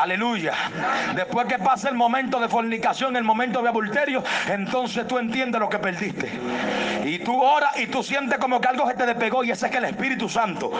[0.00, 0.54] Aleluya.
[1.14, 5.68] Después que pase el momento de fornicación, el momento de adulterio, entonces tú entiendes lo
[5.68, 6.30] que perdiste.
[7.04, 9.72] Y tú oras y tú sientes como que algo se te despegó y ese es
[9.72, 10.72] que el Espíritu Santo.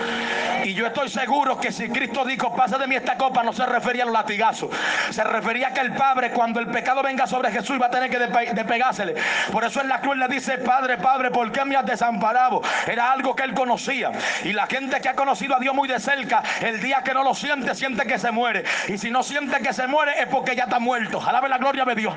[0.64, 3.66] Y yo estoy seguro que si Cristo dijo, pasa de mí esta copa, no se
[3.66, 4.70] refería a los latigazos.
[5.10, 8.08] Se refería a que el Padre, cuando el pecado venga sobre Jesús, va a tener
[8.08, 9.14] que despegársele.
[9.52, 12.62] Por eso en la cruz le dice, Padre, Padre, ¿por qué me has desamparado?
[12.86, 14.10] Era algo que él conocía.
[14.44, 17.22] Y la gente que ha conocido a Dios muy de cerca, el día que no
[17.22, 18.64] lo siente, siente que se muere.
[18.88, 21.20] Y si no siente que se muere, es porque ya está muerto.
[21.20, 22.14] Alabe la gloria de Dios.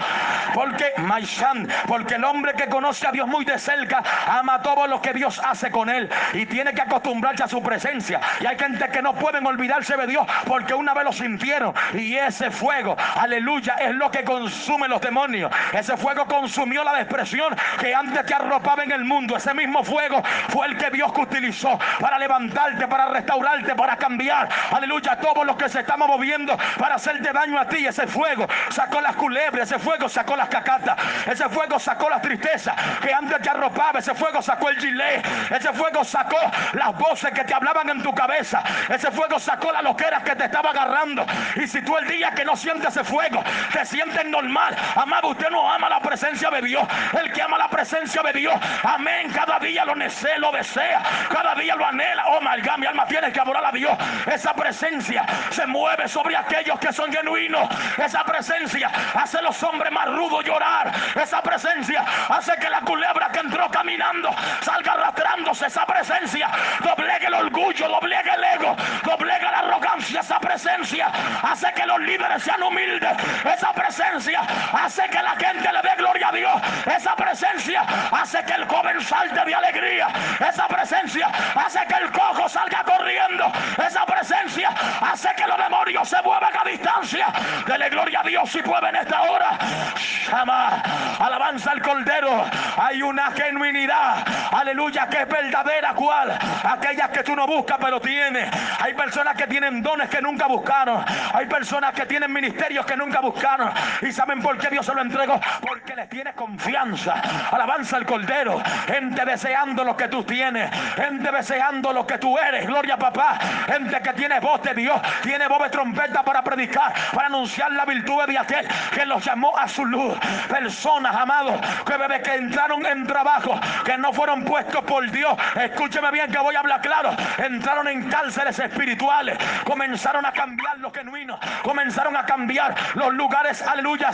[0.53, 5.01] Porque, Maishan, porque el hombre que conoce a Dios muy de cerca, ama todo lo
[5.01, 6.09] que Dios hace con él.
[6.33, 8.21] Y tiene que acostumbrarse a su presencia.
[8.39, 11.73] Y hay gente que no pueden olvidarse de Dios porque una vez lo sintieron.
[11.93, 15.51] Y ese fuego, aleluya, es lo que consume los demonios.
[15.73, 19.35] Ese fuego consumió la depresión que antes te arropaba en el mundo.
[19.37, 24.49] Ese mismo fuego fue el que Dios utilizó para levantarte, para restaurarte, para cambiar.
[24.71, 27.85] Aleluya, todos los que se están moviendo para hacerte daño a ti.
[27.85, 32.75] Ese fuego sacó las culebras, ese fuego sacó las cacatas, ese fuego sacó la tristeza
[33.01, 33.99] que antes te arropaba.
[33.99, 36.37] Ese fuego sacó el gilet, ese fuego sacó
[36.73, 38.63] las voces que te hablaban en tu cabeza.
[38.89, 41.25] Ese fuego sacó las loqueras que te estaba agarrando.
[41.55, 44.74] Y si tú el día que no sientes ese fuego, te sientes normal.
[44.95, 46.87] Amado, usted no ama la presencia de Dios.
[47.13, 49.31] El que ama la presencia de Dios, amén.
[49.33, 51.01] Cada día lo desea, lo desea.
[51.29, 52.25] Cada día lo anhela.
[52.27, 53.97] Oh my mi alma tiene que adorar a Dios.
[54.25, 57.69] Esa presencia se mueve sobre aquellos que son genuinos.
[57.97, 60.91] Esa presencia hace a los hombres más rudos llorar.
[61.15, 65.67] Esa presencia hace que la culebra que entró caminando salga arrastrándose.
[65.67, 66.49] Esa presencia
[66.83, 70.19] doblegue el orgullo, doblegue el ego, doblegue la arrogancia.
[70.19, 71.07] Esa presencia
[71.43, 73.11] hace que los líderes sean humildes.
[73.45, 74.41] Esa presencia
[74.73, 76.61] hace que la gente le dé gloria a Dios.
[76.85, 80.07] Esa presencia hace que el joven salte de alegría.
[80.39, 83.51] Esa presencia hace que el cojo salga corriendo.
[83.85, 84.69] Esa presencia
[85.01, 87.27] hace que los demonios se muevan a distancia.
[87.65, 89.57] Dele gloria a Dios si puede en esta hora.
[89.95, 90.81] Shama.
[91.19, 92.45] Alabanza al Cordero.
[92.77, 94.25] Hay una genuinidad.
[94.51, 95.93] Aleluya, que es verdadera.
[95.93, 96.37] ¿Cuál?
[96.63, 98.49] Aquellas que tú no buscas, pero tienes.
[98.79, 101.03] Hay personas que tienen dones que nunca buscaron.
[101.33, 103.71] Hay personas que tienen ministerios que nunca buscaron.
[104.01, 105.39] ¿Y saben por qué Dios se lo entregó?
[105.61, 107.13] Porque les tiene confianza.
[107.51, 108.61] Alabanza al Cordero.
[108.87, 110.69] Gente deseando lo que tú tienes.
[110.95, 112.65] Gente deseando lo que tú eres.
[112.65, 113.39] Gloria a papá.
[113.67, 114.99] Gente que tiene voz de Dios.
[115.23, 116.93] Tiene voz de trompeta para predicar.
[117.13, 120.17] Para anunciar la virtud de aquel que los llamó a su luz.
[120.47, 123.59] Personas, amados, que bebé que entraron en trabajo.
[123.83, 125.35] Que no fueron puestos por Dios.
[125.55, 127.15] Escúcheme bien que voy a hablar claro.
[127.37, 129.37] Entraron en cárceles espirituales.
[129.63, 131.39] Comenzaron a cambiar los genuinos.
[131.63, 134.13] Comenzaron a cambiar los lugares, aleluya,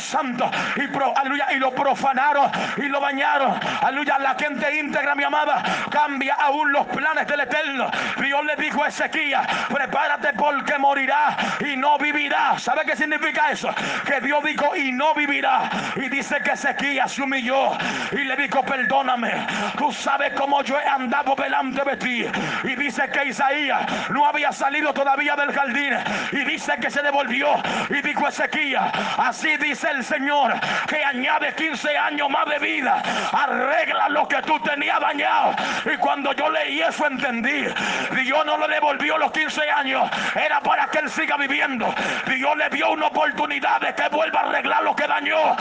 [0.75, 3.59] Y, aleluya, y lo profanaron y lo bañaron.
[3.81, 7.89] Aleluya, la gente íntegra, mi amada, cambia aún los planes del Eterno.
[8.17, 9.39] Dios le dijo a Ezequiel,
[9.69, 12.57] prepárate porque morirá y no vivirá.
[12.57, 13.73] ¿Sabe qué significa eso?
[14.05, 15.69] Que Dios dijo y no vivirá.
[15.95, 17.71] Y dice que Ezequiel se humilló
[18.11, 19.31] y le dijo, perdóname.
[19.77, 22.25] Tú sabes cómo yo he andado delante de ti.
[22.63, 25.93] Y dice que Isaías no había salido todavía del jardín.
[26.31, 27.47] Y dice que se devolvió.
[27.89, 28.79] Y dijo Ezequiel,
[29.17, 30.20] así dice el Señor,
[30.87, 33.01] que añade 15 años más de vida.
[33.31, 35.55] Arregla lo que tú tenías dañado.
[35.91, 37.65] Y cuando yo leí eso entendí.
[38.21, 40.09] Dios no le devolvió los 15 años.
[40.35, 41.93] Era para que él siga viviendo.
[42.27, 45.55] Dios le dio una oportunidad de que vuelva a arreglar lo que dañó.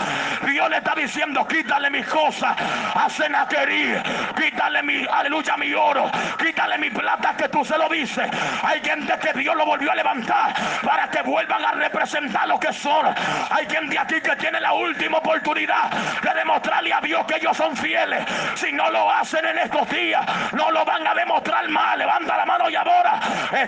[0.46, 2.54] Dios le está diciendo, quítale mis cosas.
[2.94, 3.94] A Senaquerí.
[4.36, 6.10] Quítale mi, aleluya, mi oro.
[6.38, 8.28] Quítale mi plata que tú se lo dices.
[8.62, 12.72] Hay gente que Dios lo volvió a levantar para que vuelvan a representar lo que
[12.72, 13.06] son.
[13.50, 15.90] Hay gente aquí que tiene la última oportunidad
[16.22, 18.24] de demostrarle a Dios que ellos son fieles.
[18.54, 21.96] Si no lo hacen en estos días, no lo van a demostrar más.
[21.96, 23.20] Levanta la mano y ahora.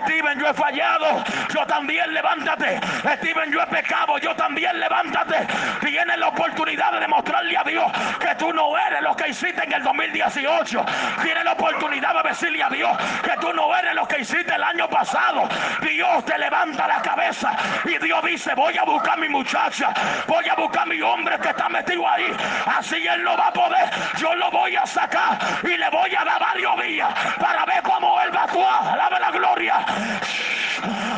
[0.05, 1.23] Steven, yo he fallado.
[1.53, 2.79] Yo también levántate.
[3.17, 4.17] Steven, yo he pecado.
[4.17, 5.47] Yo también levántate.
[5.81, 9.73] Tienes la oportunidad de demostrarle a Dios que tú no eres lo que hiciste en
[9.73, 10.85] el 2018.
[11.21, 14.63] Tienes la oportunidad de decirle a Dios que tú no eres lo que hiciste el
[14.63, 15.47] año pasado.
[15.81, 17.55] Dios te levanta la cabeza
[17.85, 19.93] y Dios dice, voy a buscar a mi muchacha.
[20.27, 22.25] Voy a buscar a mi hombre que está metido ahí.
[22.65, 23.89] Así él no va a poder.
[24.17, 28.19] Yo lo voy a sacar y le voy a dar varios días para ver cómo
[28.21, 28.93] él va a actuar.
[28.93, 29.85] Alaba la gloria.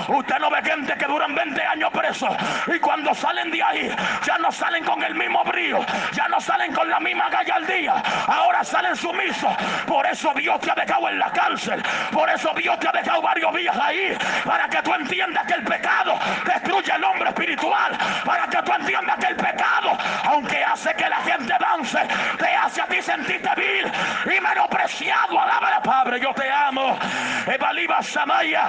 [0.07, 2.29] Usted no ve gente que duran 20 años presos
[2.67, 3.89] y cuando salen de ahí
[4.23, 7.93] ya no salen con el mismo brío, ya no salen con la misma gallardía,
[8.27, 9.51] ahora salen sumisos.
[9.87, 11.81] Por eso Dios te ha dejado en la cárcel,
[12.11, 15.63] por eso Dios te ha dejado varios días ahí, para que tú entiendas que el
[15.63, 21.09] pecado destruye el hombre espiritual, para que tú entiendas que el pecado, aunque hace que
[21.09, 21.99] la gente dance,
[22.37, 23.91] te hace a ti sentirte vil
[24.25, 25.39] y menospreciado.
[25.39, 26.97] Alaba Padre, yo te amo.
[27.45, 28.67] Evaliba Samaya.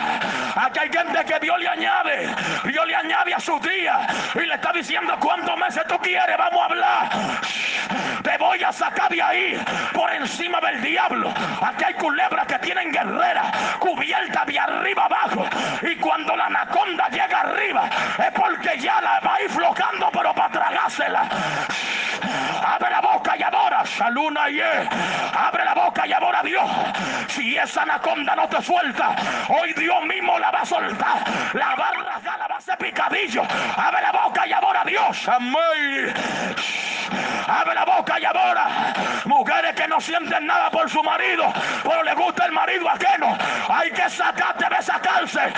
[0.54, 2.28] Aquí hay gente que Dios le añade.
[2.64, 3.98] Dios le añade a sus días.
[4.34, 6.36] Y le está diciendo cuántos meses tú quieres.
[6.36, 7.08] Vamos a hablar.
[8.22, 9.64] Te voy a sacar de ahí.
[9.94, 11.32] Por encima del diablo.
[11.62, 13.50] Aquí hay culebras que tienen guerrera.
[13.78, 15.46] Cubierta de arriba abajo.
[15.82, 17.88] Y cuando la anaconda llega arriba.
[18.18, 20.10] Es porque ya la va a ir flojando.
[20.12, 21.28] Pero para tragársela.
[22.64, 23.84] Abre la boca y adora.
[23.84, 26.70] Saluna y Abre la boca y adora a Dios.
[27.28, 29.14] Si esa anaconda no te suelta,
[29.48, 31.18] hoy Dios mismo la va a soltar.
[31.52, 33.42] La va a rasgar, la va a hacer picadillo.
[33.76, 35.28] Abre la boca y adora a Dios.
[35.28, 36.14] Amén.
[37.46, 38.94] Abre la boca y adora.
[39.26, 43.36] Mujeres que no sienten nada por su marido, pero le gusta el marido ajeno.
[43.68, 45.52] Hay que sacarte de esa cárcel.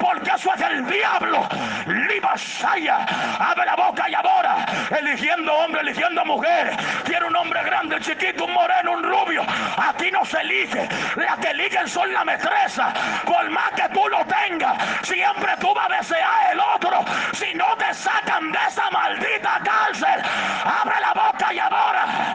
[0.00, 1.48] porque eso es el diablo.
[1.86, 3.06] Libasaya,
[3.38, 4.66] abre la boca y ahora,
[4.98, 6.76] eligiendo hombre, eligiendo mujer.
[7.04, 9.44] Tiene un hombre grande, chiquito, un moreno, un rubio.
[9.76, 10.88] Aquí no se elige.
[11.16, 12.92] Las que eligen son la mestreza.
[13.24, 17.04] Por más que tú lo tengas, siempre tú vas a desear el otro.
[17.32, 20.22] Si no te sacan de esa maldita cárcel,
[20.64, 22.34] abre la boca y ahora.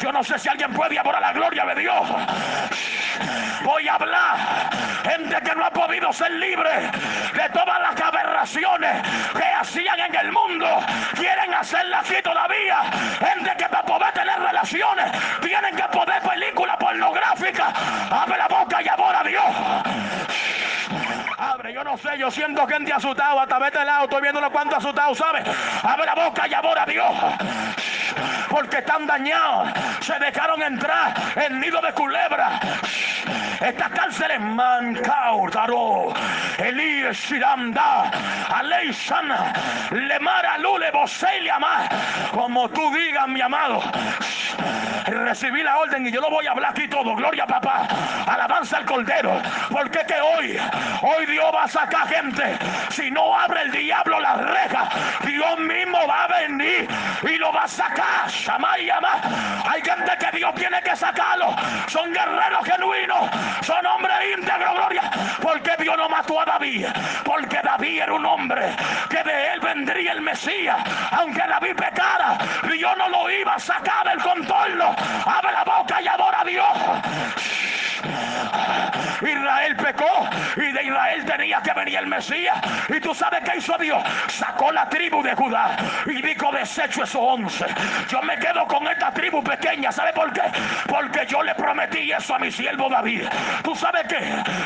[0.00, 0.83] Yo no sé si alguien puede
[6.12, 6.70] ser libre
[7.32, 10.66] de todas las aberraciones que hacían en el mundo.
[11.14, 12.78] Quieren hacerla así todavía.
[13.18, 17.72] Gente que para poder tener relaciones tienen que poder película pornográfica.
[18.10, 19.44] Abre la boca y adora a Dios.
[21.36, 24.78] Abre, yo no sé, yo siento gente asustado, hasta vete lado, estoy viendo los cuantos
[24.78, 25.44] asustados, ¿sabes?
[25.82, 27.12] Abre la boca y adora a Dios.
[28.48, 32.60] Porque están dañados, se dejaron entrar en nido de culebra.
[33.60, 36.12] Estas cárceles Mancao, Taro,
[36.58, 38.10] Elías, Shiranda,
[38.48, 39.52] Alei Sana,
[39.90, 41.88] Lemara, Lule, Boselia, más.
[42.32, 43.82] Como tú digas, mi amado.
[45.06, 47.14] Recibí la orden y yo lo voy a hablar aquí todo.
[47.14, 47.86] Gloria, papá.
[48.26, 49.40] Alabanza al Cordero.
[49.70, 50.58] Porque que hoy,
[51.02, 52.58] hoy Dios va a sacar gente.
[52.90, 54.88] Si no abre el diablo las rejas,
[55.26, 56.88] Dios mismo va a venir
[57.22, 58.03] y lo va a sacar.
[59.66, 61.54] Hay gente que Dios tiene que sacarlo.
[61.88, 63.30] Son guerreros genuinos.
[63.62, 65.10] Son hombres íntegros, gloria.
[65.42, 66.86] Porque Dios no mató a David.
[67.24, 68.74] Porque David era un hombre
[69.08, 70.78] que de él vendría el Mesías.
[71.12, 72.38] Aunque David pecara,
[72.70, 74.94] Dios no lo iba a sacar del contorno.
[75.24, 76.66] Abre la boca y adora a Dios.
[79.22, 82.56] Israel pecó y de Israel tenía que venir el Mesías.
[82.88, 84.02] Y tú sabes qué hizo Dios.
[84.28, 87.66] Sacó la tribu de Judá y dijo desecho esos once.
[88.08, 89.90] Yo me quedo con esta tribu pequeña.
[89.92, 90.42] ¿Sabe por qué?
[90.86, 93.24] Porque yo le prometí eso a mi siervo David.
[93.62, 94.18] ¿Tú sabes qué?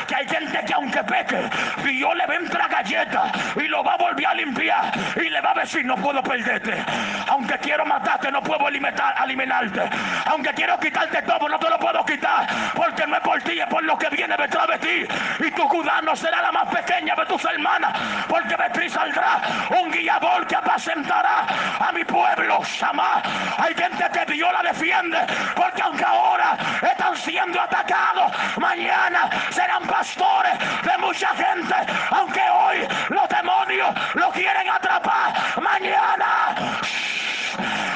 [0.07, 1.49] Que hay gente que aunque peque,
[1.83, 5.41] Dios le va a entrar galleta y lo va a volver a limpiar y le
[5.41, 6.83] va a decir no puedo perderte.
[7.27, 9.81] Aunque quiero matarte, no puedo alimentar, alimentarte.
[10.25, 12.47] Aunque quiero quitarte todo, no te lo puedo quitar.
[12.75, 15.45] Porque no es por ti, es por lo que viene detrás de ti.
[15.45, 17.97] Y tu Judá no será la más pequeña de tus hermanas.
[18.27, 21.45] Porque ti saldrá un guiador que apacentará
[21.79, 22.63] a mi pueblo.
[22.63, 23.18] Samá.
[23.57, 25.17] Hay gente que Dios la defiende.
[25.55, 30.53] Porque aunque ahora están siendo atacados, mañana serán pastores
[30.83, 31.75] de mucha gente.
[32.11, 36.55] Aunque hoy los demonios lo quieren atrapar, mañana.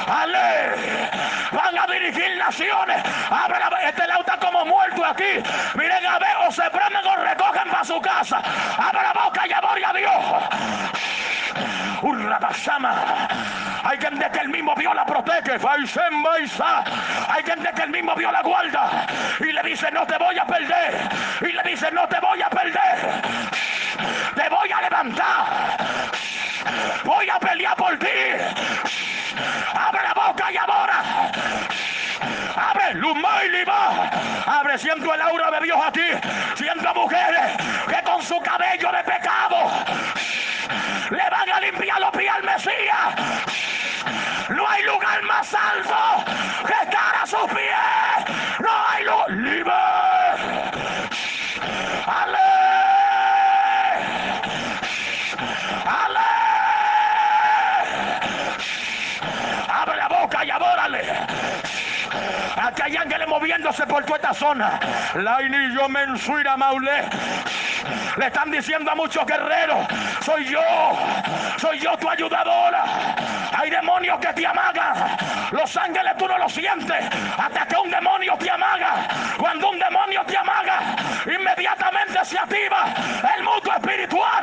[0.06, 1.10] Ale,
[1.52, 3.02] van a dirigir naciones.
[3.30, 3.56] Abre
[3.88, 5.42] este lado está como muerto aquí.
[5.74, 8.42] Miren a ver, o se prenden o recogen para su casa.
[8.76, 10.24] Abre la boca y adore a Dios.
[12.02, 13.28] Urrabasama.
[13.84, 15.58] Hay gente que el mismo Dios la protege.
[17.28, 19.06] Hay gente que el mismo Dios la guarda.
[19.40, 21.08] Y le dice, no te voy a perder.
[21.40, 23.22] Y le dice, no te voy a perder.
[24.34, 25.76] Te voy a levantar.
[27.04, 28.06] Voy a pelear por ti.
[29.74, 31.02] Abre la boca y ahora.
[32.56, 34.10] Abre, Luma y Lima.
[34.46, 36.08] Abre, siento el aura de Dios a ti.
[36.56, 37.56] Siento mujeres
[37.88, 39.43] que con su cabello de pecado
[63.44, 64.80] moviéndose por toda esta zona.
[65.16, 67.04] La yo mensuira maule.
[68.16, 69.86] Le están diciendo a muchos guerreros,
[70.24, 70.62] soy yo,
[71.58, 72.84] soy yo tu ayudadora.
[73.52, 74.94] Hay demonios que te amagan.
[75.50, 77.04] Los ángeles tú no lo sientes
[77.36, 79.08] hasta que un demonio te amaga.
[79.36, 82.94] Cuando un demonio te amaga, inmediatamente se activa
[83.36, 84.33] el mundo espiritual.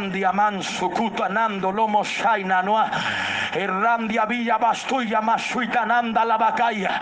[0.00, 2.88] Randia manso cutanando lomo shaina noa.
[3.52, 7.00] Randia villa bastuya masuitananda la bacaya.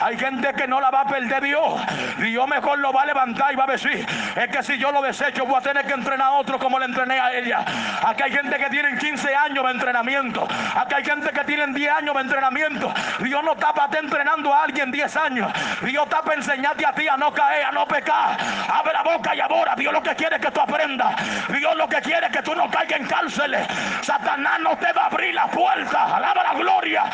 [0.00, 1.80] Hay gente que no la va a perder Dios.
[2.18, 4.06] Dios mejor lo va a levantar y va a decir,
[4.36, 6.84] es que si yo lo desecho voy a tener que entrenar a otro como le
[6.84, 7.64] entrené a ella.
[8.06, 10.46] Aquí hay gente que tiene 15 años de entrenamiento.
[10.76, 12.94] Aquí hay gente que tiene 10 años de entrenamiento.
[13.18, 15.52] Dios no está para estar entrenando a alguien 10 años.
[15.82, 18.38] Dios está para enseñarte a ti a no caer, a no pecar.
[18.72, 19.74] Abre la boca y ahora.
[19.76, 21.16] Dios lo que quiere es que tú aprendas.
[21.48, 23.66] Dios lo que quiere es que tú no caigas en cárceles.
[24.02, 25.87] Satanás no te va a abrir la puerta.
[25.94, 27.04] Alaba la gloria.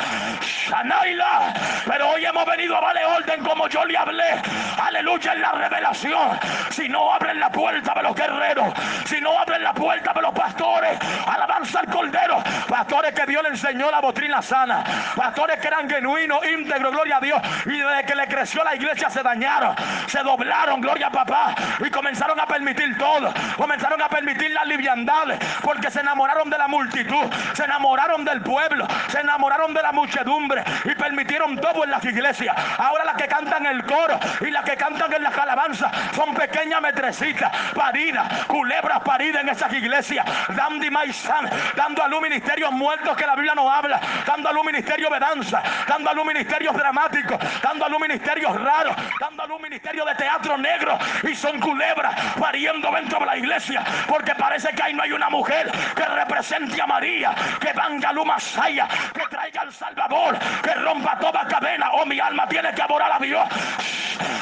[0.68, 1.54] Sanaila.
[1.86, 4.42] Pero hoy hemos venido a darle orden como yo le hablé.
[4.82, 6.38] Aleluya en la revelación.
[6.70, 8.72] Si no abren la puerta de los guerreros,
[9.06, 12.42] si no abren la puerta de los pastores, alaba alabanza al Cordero.
[12.68, 14.82] Pastores que Dios le enseñó la doctrina sana.
[15.14, 17.40] Pastores que eran genuinos, íntegros, gloria a Dios.
[17.66, 19.74] Y desde que le creció la iglesia se dañaron,
[20.06, 21.54] se doblaron, gloria a papá.
[21.84, 23.32] Y comenzaron a permitir todo.
[23.56, 28.63] Comenzaron a permitir las liviandades porque se enamoraron de la multitud, se enamoraron del pueblo,
[29.08, 32.54] se enamoraron de la muchedumbre y permitieron todo en las iglesias.
[32.78, 36.80] Ahora las que cantan el coro y las que cantan en las alabanzas son pequeñas
[36.80, 43.26] metrecitas, paridas, culebras paridas en esas iglesias, dando maizán, dando a luz ministerios muertos que
[43.26, 47.38] la Biblia no habla, dando a luz ministerios de danza, dando a luz ministerios dramáticos,
[47.62, 52.14] dando a luz ministerios raros, dando a luz ministerios de teatro negro y son culebras
[52.38, 56.80] pariendo dentro de la iglesia porque parece que ahí no hay una mujer que represente
[56.80, 61.90] a María, que venga luma que traiga al Salvador, que rompa toda cadena.
[61.92, 63.48] Oh, mi alma tiene que adorar a Dios.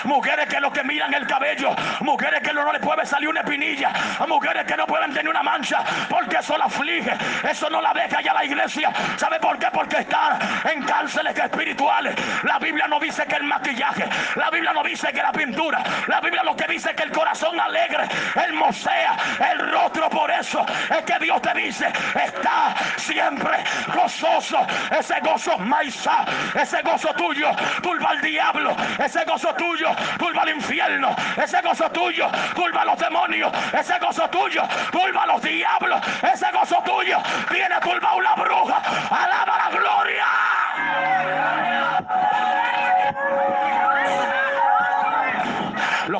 [0.04, 3.90] Mujeres que lo que miran el cabello, mujeres que no, le puede salir una espinilla,
[4.28, 7.12] mujeres que no pueden tener una mancha, porque eso la aflige,
[7.48, 8.92] eso no la deja ya la iglesia.
[9.16, 9.68] ¿Sabe por qué?
[9.72, 10.38] Porque están
[10.70, 12.14] en cárceles espirituales.
[12.42, 16.20] La Biblia no dice que el maquillaje, la Biblia no dice que la pintura, la
[16.20, 18.08] Biblia lo que dice que el corazón alegre,
[18.44, 19.16] el mosea,
[19.52, 23.62] el rostro por eso es que Dios te dice, está siempre
[24.02, 24.66] gozoso.
[24.90, 26.24] Ese gozo maisa,
[26.54, 27.50] ese gozo tuyo,
[27.82, 32.98] turba al diablo, ese gozo tuyo, turba al infierno, ese gozo tuyo, turba a los
[32.98, 37.18] demonios, ese gozo tuyo, turba a los diablos, ese gozo tuyo,
[37.50, 40.61] tiene turba una bruja, alaba la gloria.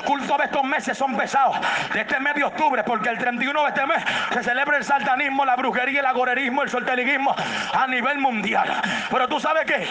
[0.02, 1.56] Los cultos de estos meses son pesados.
[1.92, 5.44] De este mes de octubre, porque el 31 de este mes se celebra el satanismo,
[5.44, 7.34] la brujería, el agorerismo, el solteriguismo
[7.72, 8.68] a nivel mundial.
[9.08, 9.86] Pero tú sabes que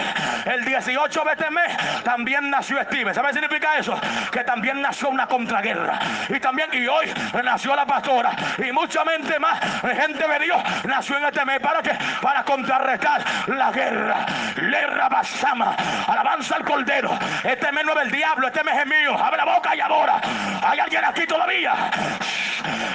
[0.49, 3.13] el 18 de este mes también nació Steve.
[3.13, 3.97] ¿Sabes qué significa eso?
[4.31, 5.97] Que también nació una contraguerra.
[6.27, 7.09] Y también, y hoy
[7.43, 8.35] nació la pastora.
[8.57, 11.59] Y mucha mente más, gente de Dios, nació en este mes.
[11.61, 11.97] ¿Para qué?
[12.21, 14.25] Para contrarrestar la guerra.
[14.57, 15.73] Lerra basama.
[16.07, 17.17] Alabanza al cordero.
[17.45, 19.17] Este mes no es el diablo, este mes es mío.
[19.17, 20.21] Abre la boca y ahora.
[20.61, 21.73] ¿Hay alguien aquí todavía?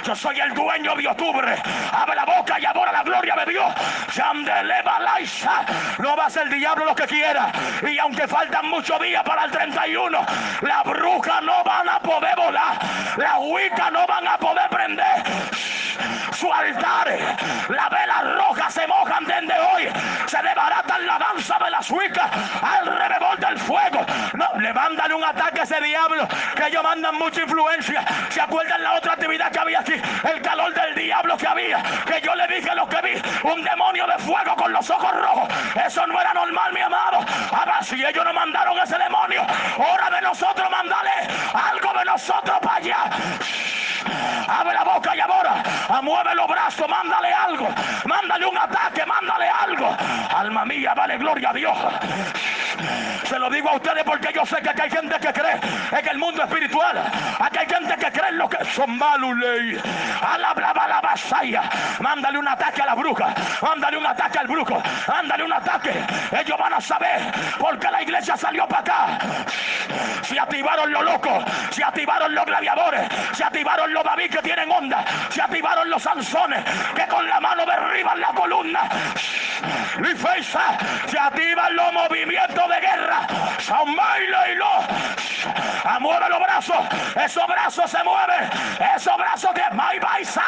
[0.03, 1.55] Yo soy el dueño de octubre.
[1.91, 3.73] Abre la boca y ahora la gloria de Dios.
[5.99, 7.51] No va a ser el diablo lo que quiera.
[7.89, 10.25] Y aunque faltan muchos días para el 31,
[10.61, 12.77] la bruja no van a poder volar.
[13.17, 15.23] La huica no van a poder prender
[16.33, 17.17] su altar.
[17.69, 19.89] La vela roja se mojan desde hoy.
[20.27, 22.29] Se desbaratan la danza de las huicas
[22.61, 24.05] alrededor del fuego.
[24.33, 28.03] No, levántale un ataque a ese diablo que ellos mandan mucha influencia.
[28.29, 29.93] ¿Se acuerdan la otra actividad que había aquí?
[30.23, 31.81] El calor del diablo que había.
[32.05, 33.21] Que yo le dije lo que vi.
[33.43, 35.49] Un demonio de fuego con los ojos rojos.
[35.85, 37.25] Eso no era normal, mi amado.
[37.51, 39.45] Ahora, si ellos no mandaron ese demonio,
[39.77, 41.11] hora de nosotros mandarle
[41.53, 42.97] algo de nosotros para allá.
[44.47, 45.63] Abre la boca y ahora.
[46.01, 47.67] Mueve los brazos, mándale algo.
[48.05, 49.95] Mándale un ataque, mándale algo.
[50.35, 51.77] Alma mía, vale gloria a Dios.
[53.27, 55.59] Se lo digo a ustedes porque yo sé que aquí hay gente que cree
[55.91, 57.03] en el mundo espiritual.
[57.39, 59.77] Aquí hay gente que cree en lo que son maluley.
[60.21, 61.63] Alabla la vasalla.
[61.99, 63.33] Mándale un ataque a la bruja.
[63.61, 64.81] Mándale un ataque al brujo.
[65.07, 65.91] Mándale un ataque.
[66.31, 67.19] Ellos van a saber
[67.59, 69.19] por qué la iglesia salió para acá.
[70.21, 71.43] Se activaron los locos.
[71.71, 73.01] Se activaron los gladiadores.
[73.33, 75.03] Se activaron los David que tienen onda.
[75.29, 76.63] Se activaron los Sansones
[76.95, 78.81] que con la mano derriban la columna.
[79.99, 80.77] Y fecha.
[81.07, 83.27] Se activan los movimientos de guerra.
[83.59, 85.99] San y lo.
[85.99, 86.77] Mueve los brazos.
[87.15, 88.49] Esos brazos se mueven.
[88.95, 89.63] Esos brazos que.
[89.71, 90.43] My baisa.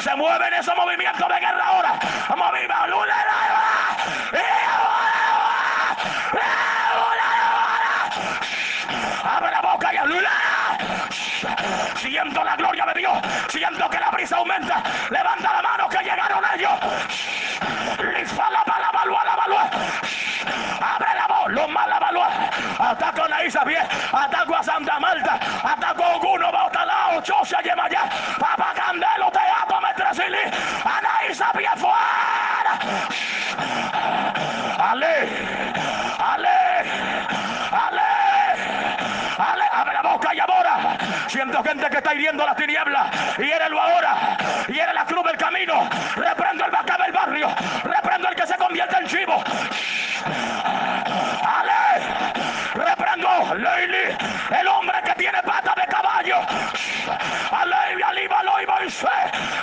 [0.00, 1.98] Se mueven esos movimientos de guerra ahora.
[2.36, 2.74] Movimiento.
[9.24, 10.30] Abre la boca y alula.
[12.20, 13.18] Siento la gloria de Dios.
[13.48, 14.82] Siento que la brisa aumenta.
[15.08, 16.72] Levanta la mano que llegaron ellos.
[20.82, 21.50] Abre la voz.
[21.52, 22.28] Los malabalua.
[22.78, 23.88] Ataco a Isabel.
[24.12, 25.40] Ataco a Santa Marta.
[25.64, 28.02] Ataco a Oguno, Bautalao, Chosia, Yemayá.
[28.38, 30.44] Papa Candelo, Teatro, Metresili.
[30.84, 32.78] Ana Isabel fuera.
[34.90, 35.28] Ale.
[36.18, 36.60] Ale.
[39.72, 40.40] Abre la boca y
[41.48, 43.10] gente que está hiriendo las tinieblas.
[43.38, 44.36] Hiérelo ahora.
[44.68, 45.88] Hiere la cruz del camino.
[46.16, 47.48] Reprendo el vaca del barrio.
[47.82, 49.42] Reprendo el que se convierte en chivo.
[51.44, 52.04] Ale.
[52.74, 53.54] Reprendo.
[53.54, 54.16] Leili.
[54.60, 56.36] El hombre que tiene pata de caballo.
[57.50, 58.04] Ale.
[58.04, 58.42] Aliba.
[58.42, 58.78] Loiba.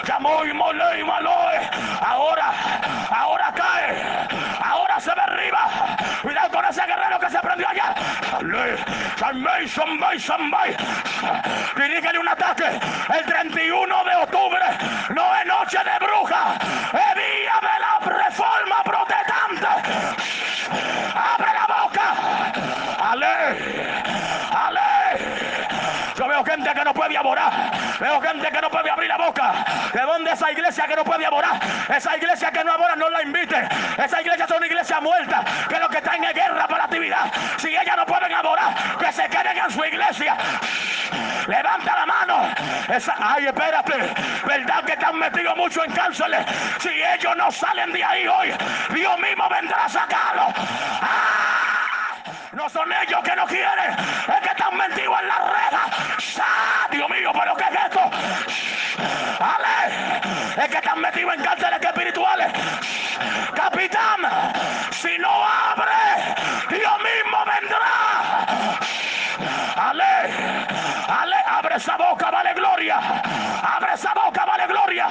[0.04, 1.70] Llamó Hoy mole y maloe.
[2.02, 2.54] Ahora,
[3.10, 4.28] ahora cae.
[4.64, 5.70] Ahora se derriba.
[6.22, 7.96] Cuidado ese guerrero que se prendió allá.
[9.18, 10.76] Sambay, Sambay, Sambay.
[11.76, 12.80] Dirígele un ataque.
[13.18, 14.66] El 31 de octubre.
[15.10, 16.56] No es noche de bruja.
[16.94, 19.68] Es día de la reforma protestante.
[21.16, 22.16] Abre la boca.
[23.00, 23.36] Ale.
[24.52, 25.20] Ale.
[26.16, 27.72] Yo veo gente que no puede aborar.
[28.00, 29.54] Veo gente que no puede abrir la boca.
[29.94, 31.60] ¿De dónde esa iglesia que no puede aborar?
[31.96, 33.68] Esa iglesia que no abora no la invite.
[33.98, 35.44] Esa iglesia es una iglesia muerta.
[35.70, 37.32] Que lo que está en guerra para actividad.
[37.58, 40.36] Si ellas no pueden aborar, que se queden en su iglesia.
[41.48, 42.50] Levanta la mano.
[43.20, 43.94] Ay, espérate.
[44.46, 46.46] ¿Verdad que están metidos mucho en cárceles?
[46.80, 48.54] Si ellos no salen de ahí hoy,
[48.94, 50.54] Dios mismo vendrá a sacarlos.
[51.02, 51.77] ¡Ah!
[52.52, 55.84] No son ellos que no quieren, es que están metidos en la reja.
[56.92, 58.12] Dios mío, pero ¿qué es esto?
[59.40, 62.52] Ale, es que están metidos en cárceles espirituales.
[63.56, 64.20] Capitán,
[64.92, 66.36] si no abre,
[66.70, 68.46] Dios mismo vendrá.
[69.76, 70.34] Ale,
[71.08, 72.98] ale, abre esa boca, vale gloria.
[72.98, 75.08] Abre esa boca, vale gloria.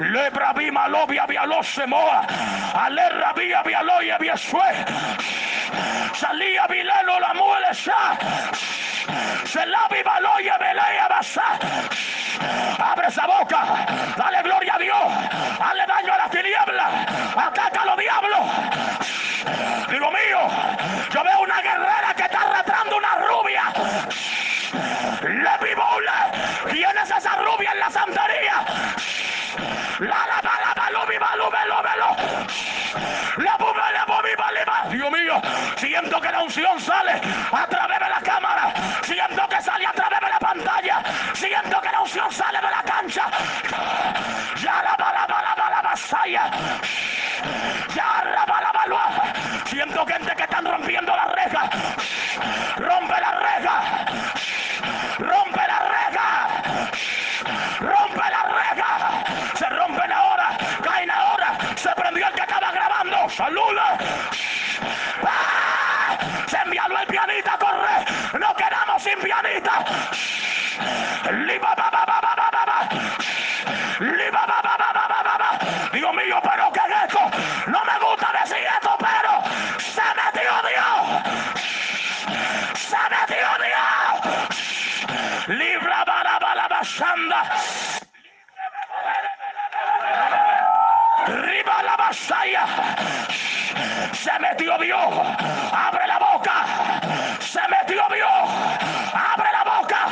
[0.00, 2.26] Lebra bima lobia lo semoa.
[2.74, 4.84] Ale rabia bialoya biasue.
[6.14, 7.74] Salía Vilelo la muele
[9.44, 11.58] Se la viva loya belea basa.
[12.78, 13.86] Abre esa boca.
[14.16, 15.12] Dale gloria a Dios.
[15.58, 16.86] Dale daño a la tiniebla.
[17.36, 18.46] Ataca a los diablos.
[19.90, 20.40] Digo mío,
[21.12, 23.72] yo veo una guerrera que está arrastrando una rubia.
[25.42, 26.32] ¡La pibola!
[26.70, 28.94] ¡Tienes esa rubia en la santería!
[34.92, 35.40] Dios mío,
[35.78, 37.12] siento que la unción sale
[37.50, 38.74] a través de la cámara.
[39.02, 41.02] Siento que sale a través de la pantalla.
[41.32, 43.26] Siento que la unción sale de la cancha.
[44.60, 46.50] Ya la bala bala bala basaya.
[47.94, 49.32] Ya la bala bala.
[49.64, 51.70] Siento gente que están rompiendo la reja.
[52.76, 54.06] Rompe la reja.
[55.18, 55.71] Rompe la
[63.36, 63.98] Saluda.
[65.24, 66.18] ¡Ah!
[66.48, 68.04] Se envió el pianista, corre.
[68.38, 69.84] No quedamos sin pianista.
[75.92, 77.20] Dios mío, pero ¿qué es esto?
[77.68, 79.42] No me gusta decir esto, pero
[79.78, 81.00] se metió Dios.
[82.78, 84.20] Se metió Dios.
[85.58, 86.68] Libra para la
[91.26, 92.66] Riba la vasalla.
[94.12, 95.14] Se metió Dios.
[95.72, 96.64] Abre la boca.
[97.40, 98.50] Se metió Dios.
[99.12, 100.08] Abre la boca.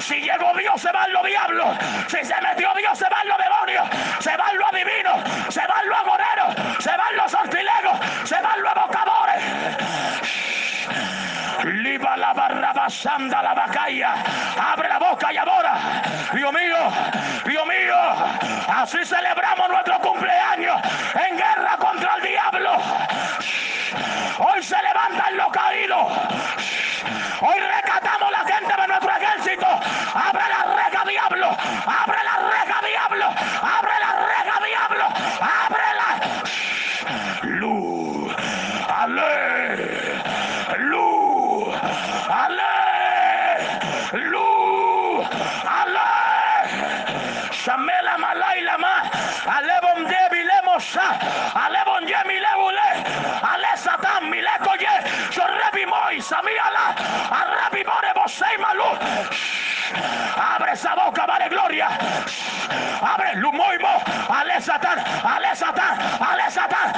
[0.00, 1.76] Si llegó Dios, se van los diablos.
[2.08, 3.88] Si se metió Dios, se van los demonios.
[4.20, 5.52] Se van los adivinos.
[5.52, 6.82] Se van los agoreros.
[6.82, 7.98] Se van los sortilegos.
[8.24, 9.44] Se van los evocadores.
[11.64, 14.14] Liba la barra basanda la bacaya.
[14.72, 16.02] Abre la boca y ahora.
[16.32, 16.78] Dios mío,
[17.44, 17.57] Dios.
[18.78, 20.80] Así celebramos nuestro cumpleaños
[21.28, 22.78] en guerra contra el diablo.
[24.38, 26.12] Hoy se levantan los caídos.
[27.40, 29.66] Hoy rescatamos la gente de nuestro ejército.
[29.66, 31.48] Abre la reja, diablo.
[31.86, 33.26] Abre la reja, diablo.
[33.26, 35.06] Abre la reja, diablo.
[35.40, 36.08] Ábrela.
[37.42, 38.34] Luz.
[38.88, 40.20] Ale.
[40.78, 41.74] Luz.
[42.28, 42.74] Ale.
[44.12, 45.26] Luz.
[45.66, 46.18] Ale.
[47.52, 48.94] Shamela malay lama.
[49.46, 51.06] Ale bon debi lemosa.
[51.54, 52.88] Ale bon yemi lebule.
[53.42, 54.94] Ale satan mileko ye.
[56.30, 58.90] Arrebi more bosei malu.
[60.36, 61.88] Abre esa boca, vale gloria.
[63.00, 64.02] Abre lumoimo.
[64.28, 66.92] Ale Satán, ale Satán, ale Satán,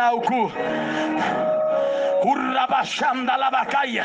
[0.00, 0.50] Shandanauku.
[3.38, 4.04] la bacaya.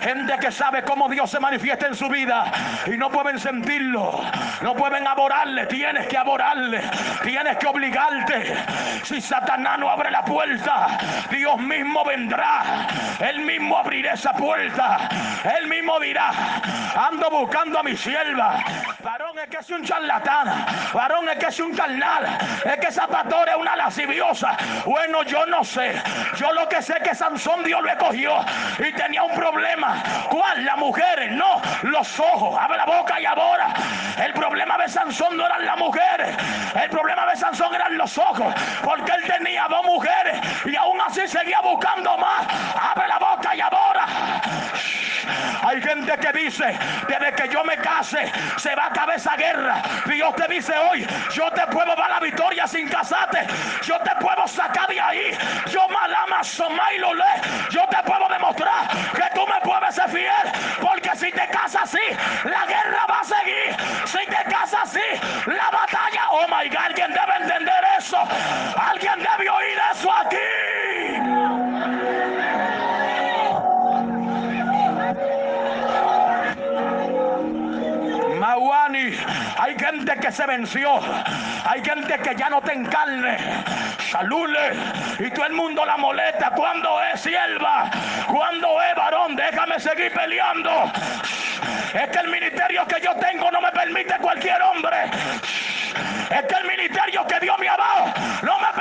[0.00, 2.50] Gente que sabe cómo Dios se manifiesta en su vida
[2.86, 4.20] y no pueden sentirlo,
[4.62, 5.66] no pueden adorarle.
[5.66, 6.82] Tienes que adorarle,
[7.22, 8.56] tienes que obligarte.
[9.04, 10.98] Si Satanás no abre la puerta,
[11.30, 12.86] Dios mismo vendrá.
[13.20, 15.08] Él mismo abrirá esa puerta.
[15.56, 16.32] Él mismo dirá:
[16.96, 18.58] Ando buscando a mi sierva.
[19.42, 20.66] Es que es un charlatán.
[20.92, 22.38] Varón es que es un carnal.
[22.64, 24.56] Es que esa pastora es una lasciviosa.
[24.84, 26.00] Bueno, yo no sé.
[26.36, 28.36] Yo lo que sé es que Sansón Dios lo escogió
[28.78, 30.00] y tenía un problema.
[30.30, 30.64] ¿Cuál?
[30.64, 32.56] Las mujeres, no, los ojos.
[32.60, 33.74] Abre la boca y ahora.
[34.24, 36.36] El problema de Sansón no eran las mujeres.
[36.80, 38.54] El problema de Sansón eran los ojos.
[38.84, 42.46] Porque él tenía dos mujeres y aún así seguía buscando más.
[42.80, 44.06] Abre la boca y ahora.
[45.62, 46.76] Hay gente que dice,
[47.08, 49.82] desde que yo me case, se va a acabar esa guerra.
[50.06, 53.46] Dios te dice hoy, yo te puedo dar la victoria sin casarte.
[53.82, 55.38] Yo te puedo sacar de ahí.
[55.70, 56.40] Yo malama
[56.94, 57.12] y lo.
[57.70, 60.52] Yo te puedo demostrar que tú me puedes ser fiel.
[60.80, 62.00] Porque si te casas así,
[62.44, 63.76] la guerra va a seguir.
[64.06, 65.00] Si te casas así,
[65.46, 66.28] la batalla.
[66.30, 68.18] Oh my God, alguien debe entender eso.
[68.76, 70.36] Alguien debe oír eso aquí.
[79.58, 81.00] Hay gente que se venció,
[81.64, 83.38] hay gente que ya no te encarne,
[84.10, 84.72] salule,
[85.18, 86.50] y todo el mundo la molesta.
[86.50, 87.90] Cuando es sierva,
[88.26, 90.92] cuando es varón, déjame seguir peleando.
[91.94, 94.96] Es que el ministerio que yo tengo no me permite cualquier hombre.
[96.30, 98.06] Es que el ministerio que Dios me ha dado
[98.42, 98.71] no me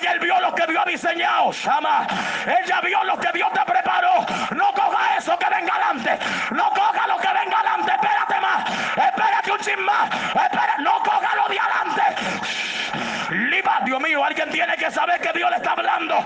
[0.00, 1.52] ella vio lo que Dios ha diseñado.
[1.52, 2.06] Sama.
[2.46, 4.24] Ella vio lo que Dios te preparó.
[4.56, 6.18] No coja eso que venga adelante.
[6.52, 7.92] No coja lo que venga adelante.
[7.92, 8.70] Espérate más.
[8.96, 10.10] Espérate un chin más.
[10.10, 10.76] Espera.
[10.78, 12.02] No coja lo de adelante.
[13.30, 16.24] Liba, Dios mío, alguien tiene que saber que Dios le está hablando.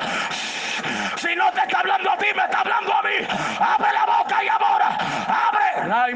[1.17, 3.27] Si no te está hablando a ti, me está hablando a mí.
[3.59, 4.97] Abre la boca y ahora.
[5.27, 5.93] Abre.
[5.93, 6.15] Ay,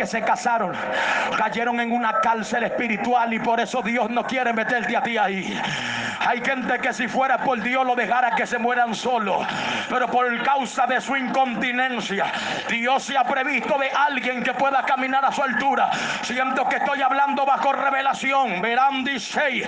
[0.00, 0.72] que se casaron
[1.36, 5.60] cayeron en una cárcel espiritual y por eso Dios no quiere meterte a ti ahí.
[6.20, 9.46] Hay gente que si fuera por Dios lo dejara que se mueran solos.
[9.88, 12.26] Pero por causa de su incontinencia,
[12.68, 15.90] Dios se ha previsto de alguien que pueda caminar a su altura.
[16.22, 18.60] Siento que estoy hablando bajo revelación.
[18.60, 19.66] Verán, dice.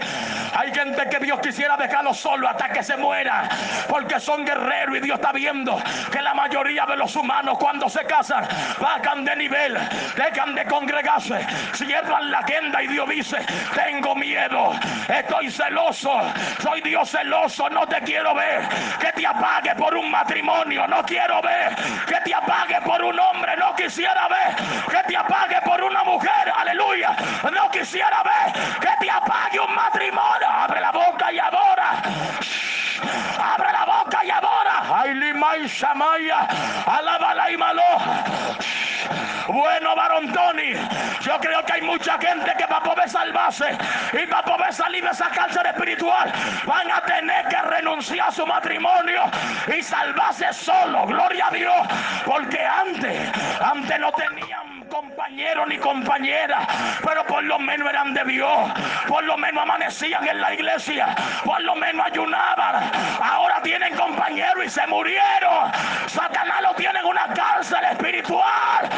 [0.55, 3.48] Hay gente que Dios quisiera dejarlo solo hasta que se muera.
[3.88, 5.80] Porque son guerreros y Dios está viendo
[6.11, 8.46] que la mayoría de los humanos cuando se casan
[8.80, 9.78] bajan de nivel,
[10.16, 13.38] dejan de congregarse, cierran la agenda y Dios dice,
[13.74, 14.72] tengo miedo,
[15.09, 16.20] estoy celoso,
[16.61, 18.68] soy Dios celoso, no te quiero ver.
[18.98, 21.74] Que te apague por un matrimonio, no quiero ver.
[22.07, 24.57] Que te apague por un hombre, no quisiera ver.
[24.90, 27.16] Que te apague por una mujer, aleluya.
[27.53, 28.53] No quisiera ver.
[28.80, 30.41] Que te apague un matrimonio.
[30.45, 32.03] Abre la boca y adora.
[33.55, 34.82] Abre la boca y adora.
[34.95, 36.47] Ay, lima y shamaya.
[36.86, 37.82] Alábala y malo.
[39.49, 40.72] Bueno, varón Tony,
[41.20, 43.76] yo creo que hay mucha gente que va a poder salvarse
[44.12, 46.32] y va a poder salir de esa cárcel espiritual
[46.64, 49.22] van a tener que renunciar a su matrimonio
[49.76, 51.07] y salvarse solo.
[51.07, 51.88] Gloria a Dios,
[52.24, 53.30] porque antes,
[53.61, 56.66] antes no tenían compañero ni compañera,
[57.03, 58.70] pero por lo menos eran de Dios,
[59.09, 61.14] por lo menos amanecían en la iglesia,
[61.45, 62.90] por lo menos ayunaban.
[63.22, 65.72] Ahora tienen compañero y se murieron.
[66.09, 68.90] Satanás lo tiene en una cárcel espiritual.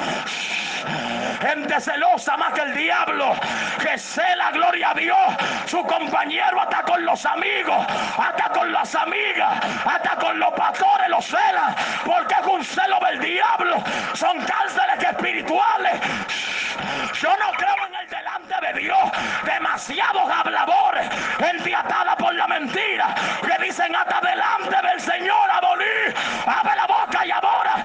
[1.41, 3.35] Gente celosa más que el diablo.
[3.81, 5.19] Que sé la gloria a Dios.
[5.67, 7.87] Su compañero hasta con los amigos.
[8.17, 9.59] Hasta con las amigas.
[9.85, 11.75] Hasta con los pastores los celan.
[12.05, 13.77] Porque es un celo del diablo.
[14.15, 15.84] Son cárceles espirituales.
[17.20, 19.11] Yo no creo en el delante de Dios.
[19.45, 21.09] Demasiados habladores.
[21.39, 23.14] Enfiatada por la mentira.
[23.43, 25.51] Que dicen hasta delante del Señor.
[25.51, 25.85] Adoní.
[26.47, 27.85] Abre la boca y ahora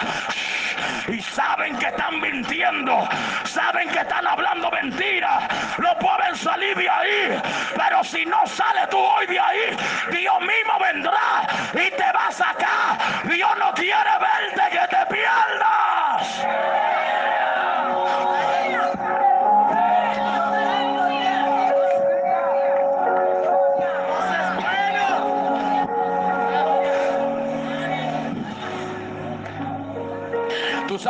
[1.08, 3.08] y saben que están mintiendo,
[3.46, 5.44] saben que están hablando mentiras,
[5.78, 7.42] no pueden salir de ahí,
[7.76, 9.78] pero si no sale tú hoy de ahí,
[10.12, 12.98] Dios mismo vendrá y te va a sacar.
[13.24, 15.06] Dios no quiere verte que te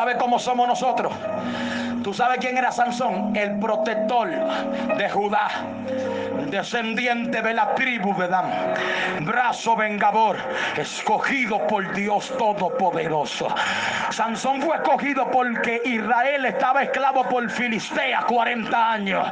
[0.10, 1.14] ¿Tú sabes cómo somos nosotros?
[2.04, 3.36] ¿Tú sabes quién era Sansón?
[3.36, 5.50] El protector de Judá,
[6.50, 8.74] descendiente de la tribu de Dan,
[9.22, 10.38] brazo vengador,
[10.78, 13.48] escogido por Dios Todopoderoso.
[14.12, 19.28] Sansón fue escogido porque Israel estaba esclavo por Filistea 40 años.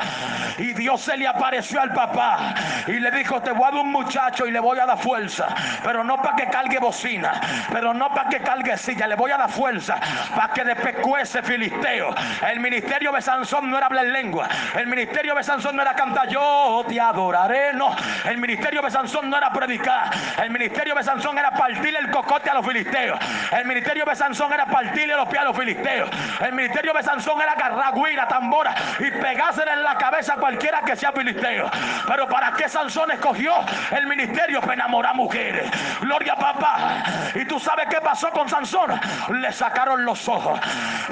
[0.57, 2.53] Y Dios se le apareció al papá
[2.87, 5.47] y le dijo, te voy a dar un muchacho y le voy a dar fuerza,
[5.83, 7.39] pero no para que cargue bocina,
[7.71, 9.99] pero no para que cargue silla, le voy a dar fuerza
[10.35, 12.13] para que despecue ese filisteo.
[12.49, 16.27] El ministerio de Sansón no era hablar lengua, el ministerio de Sansón no era cantar
[16.29, 17.95] yo te adoraré, no,
[18.25, 20.09] el ministerio de Sansón no era predicar,
[20.41, 23.19] el ministerio de Sansón era partirle el cocote a los filisteos,
[23.51, 26.09] el ministerio de Sansón era partirle los pies a los filisteos,
[26.41, 30.81] el ministerio de Sansón era agarrar guira, tambora y pegársela en la cabeza a cualquiera
[30.81, 31.69] que sea filisteo.
[32.07, 33.53] Pero ¿para qué Sansón escogió
[33.91, 35.69] el ministerio para enamorar mujeres?
[36.01, 37.03] Gloria a papá.
[37.35, 38.99] Y tú sabes qué pasó con Sansón.
[39.29, 40.59] Le sacaron los ojos.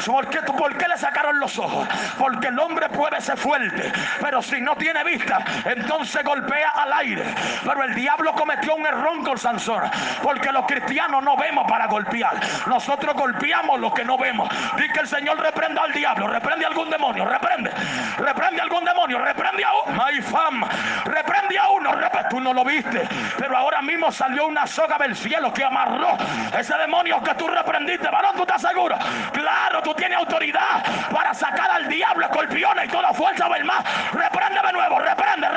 [0.05, 1.87] ¿Por qué, ¿Por qué le sacaron los ojos?
[2.17, 7.25] Porque el hombre puede ser fuerte, pero si no tiene vista, entonces golpea al aire.
[7.63, 9.83] Pero el diablo cometió un error con Sansón,
[10.23, 12.39] porque los cristianos no vemos para golpear.
[12.67, 14.49] Nosotros golpeamos lo que no vemos.
[14.77, 17.71] Dice que el Señor reprenda al diablo, reprende algún demonio, reprende,
[18.17, 20.63] reprende algún demonio, reprende a uno, my fam,
[21.05, 21.91] reprende a uno,
[22.29, 26.17] tú no lo viste, pero ahora mismo salió una soga del cielo que amarró
[26.57, 28.97] ese demonio que tú reprendiste, varón, tú estás seguro,
[29.31, 34.59] claro, tú tienes autoridad para sacar al diablo, escorpiones y toda fuerza del más, reprende
[34.65, 35.47] de nuevo, reprende,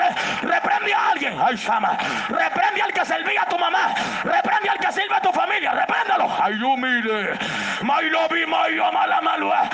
[0.42, 1.96] reprende a alguien, ay, chama,
[2.28, 6.30] reprende al que servía a tu mamá, reprende al que sirve a tu familia, repréndelo,
[6.42, 7.38] ay, yo mire,
[7.82, 8.10] my
[8.46, 9.68] my mala malua.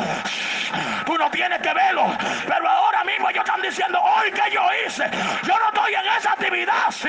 [1.04, 2.06] Tú no tienes que verlo.
[2.46, 5.08] Pero ahora mismo ellos están diciendo, hoy que yo hice.
[5.42, 7.08] Yo no estoy en esa actividad, sí.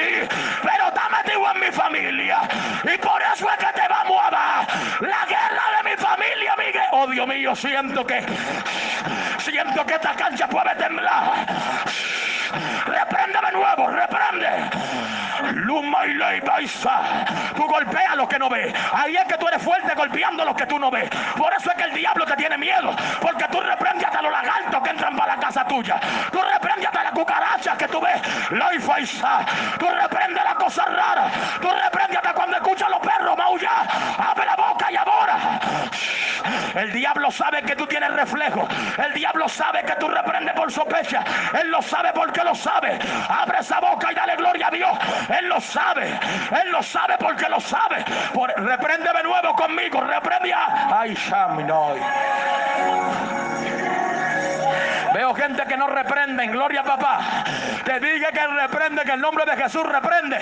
[0.63, 2.39] Pero está metido en mi familia.
[2.83, 4.67] Y por eso es que te vamos a dar
[5.01, 6.83] la guerra de mi familia, Miguel.
[6.91, 8.23] Oh Dios mío, siento que,
[9.39, 11.45] siento que esta cancha puede temblar.
[12.85, 14.69] Reprende de nuevo, reprende.
[15.53, 16.41] Luma y ley
[17.55, 18.73] Tú golpeas a los que no ves.
[18.93, 21.09] Ahí es que tú eres fuerte golpeando a los que tú no ves.
[21.37, 22.95] Por eso es que el diablo te tiene miedo.
[23.21, 25.99] Porque tú reprendes hasta los lagartos que entran para la casa tuya.
[26.31, 28.21] Tú reprendes hasta las cucarachas que tú ves.
[28.51, 28.79] Ley
[29.79, 31.31] Tú reprendes las cosas raras.
[31.61, 33.87] Tú reprendes hasta cuando escuchas a los perros maullar.
[34.17, 35.59] Abre la boca y ahora.
[36.75, 38.67] El diablo sabe que tú tienes reflejo.
[38.97, 41.23] El diablo sabe que tú reprendes por sospecha.
[41.59, 42.99] Él lo sabe porque lo sabe.
[43.29, 44.97] Abre esa boca y dale gloria a Dios.
[45.29, 46.07] Él lo sabe.
[46.07, 48.03] Él lo sabe porque lo sabe.
[48.33, 50.01] Por, reprende de nuevo conmigo.
[50.01, 50.53] Reprende.
[50.53, 51.99] Ay, Shaminoi.
[55.25, 56.51] Veo gente que no reprenden.
[56.51, 57.43] Gloria papá.
[57.83, 60.37] Te dije que reprende, que el nombre de Jesús reprende.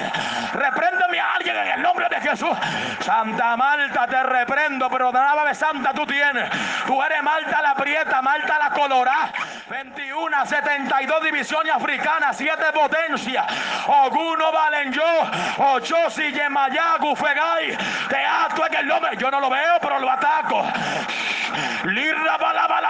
[0.52, 2.52] Repréndeme a alguien en el nombre de Jesús.
[3.00, 6.50] Santa Malta, te reprendo, pero de Santa tú tienes.
[6.86, 9.32] Tú eres Malta la Prieta, Malta la Colorá.
[9.70, 13.46] 21, 72 divisiones africanas, 7 potencias.
[13.88, 15.02] Oguno Valenyo,
[15.60, 17.78] Ochosi, Yemayá, Gufegay.
[18.10, 19.16] Te ato en el nombre.
[19.16, 20.66] Yo no lo veo, pero lo ataco.
[21.86, 22.38] Lirra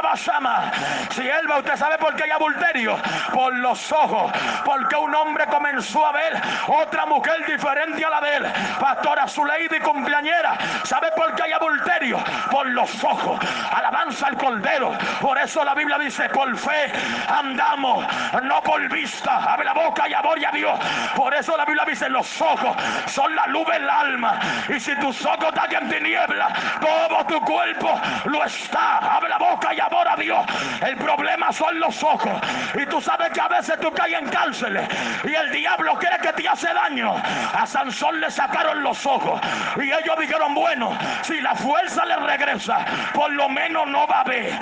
[0.02, 0.72] basama.
[1.12, 2.98] Si él va, usted sabe por qué hay adulterio.
[3.34, 4.32] Por los ojos.
[4.66, 8.46] Porque un hombre comenzó a ver otra mujer diferente a la de él.
[8.80, 10.58] Pastora Zuleide cumpleañera.
[10.84, 12.24] ¿Sabe por qué hay adulterio?
[12.52, 13.40] Por los ojos.
[13.72, 14.92] Alabanza al cordero.
[15.22, 16.92] Por eso la Biblia dice, por fe
[17.28, 18.06] andamos,
[18.44, 19.54] no por vista.
[19.54, 20.80] Abre la boca y adora a Dios.
[21.16, 22.76] Por eso la Biblia dice, los ojos
[23.08, 24.40] son la luz del alma.
[24.70, 26.50] Y si tus ojos están en tiniebla,
[26.82, 28.98] todo tu cuerpo lo está.
[28.98, 30.46] Abre la boca y adora a Dios.
[30.86, 32.32] El problema son los ojos.
[32.76, 34.88] Y tú sabes que a veces tú caes en cárceles
[35.24, 37.16] y el diablo quiere que te hace daño.
[37.54, 39.40] A Sansón le sacaron los ojos
[39.78, 44.24] y ellos dijeron, bueno, si la fuerza le regresa, por lo menos no va a
[44.24, 44.54] ver.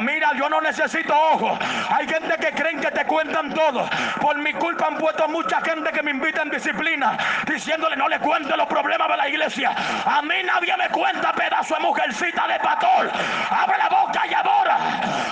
[0.00, 1.58] mira, yo no necesito ojos.
[1.90, 3.88] Hay gente que creen que te cuentan todo.
[4.20, 7.16] Por mi culpa han puesto mucha gente que me invita en disciplina,
[7.46, 9.74] diciéndole no le cuente los problemas de la iglesia.
[10.04, 13.10] A mí nadie me cuenta pedazo de mujercita de pastor.
[13.50, 14.78] Abre la boca y ahora.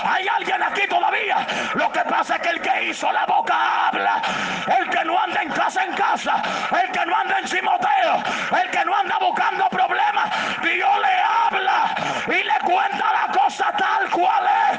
[0.05, 1.47] Hay alguien aquí todavía.
[1.75, 4.21] Lo que pasa es que el que hizo la boca habla.
[4.79, 6.43] El que no anda en casa en casa.
[6.71, 8.23] El que no anda en simoteo.
[8.63, 10.31] El que no anda buscando problemas.
[10.63, 11.95] Dios le habla
[12.29, 14.79] y le cuenta la cosa tal cual es.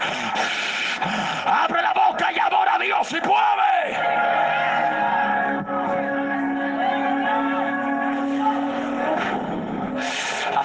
[1.45, 4.76] Abre la boca y adora Dios si puede.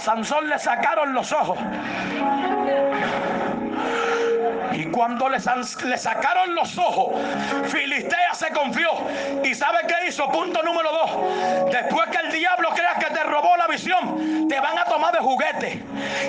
[0.03, 1.57] Sansón le sacaron los ojos.
[4.83, 7.15] Y Cuando le, sacaron los ojos,
[7.69, 8.91] Filistea se confió.
[9.45, 10.29] ¿Y sabe qué hizo?
[10.29, 11.71] Punto número dos.
[11.71, 15.21] Después que el diablo crea que te robó la visión, te van a tomar de
[15.21, 15.81] juguete.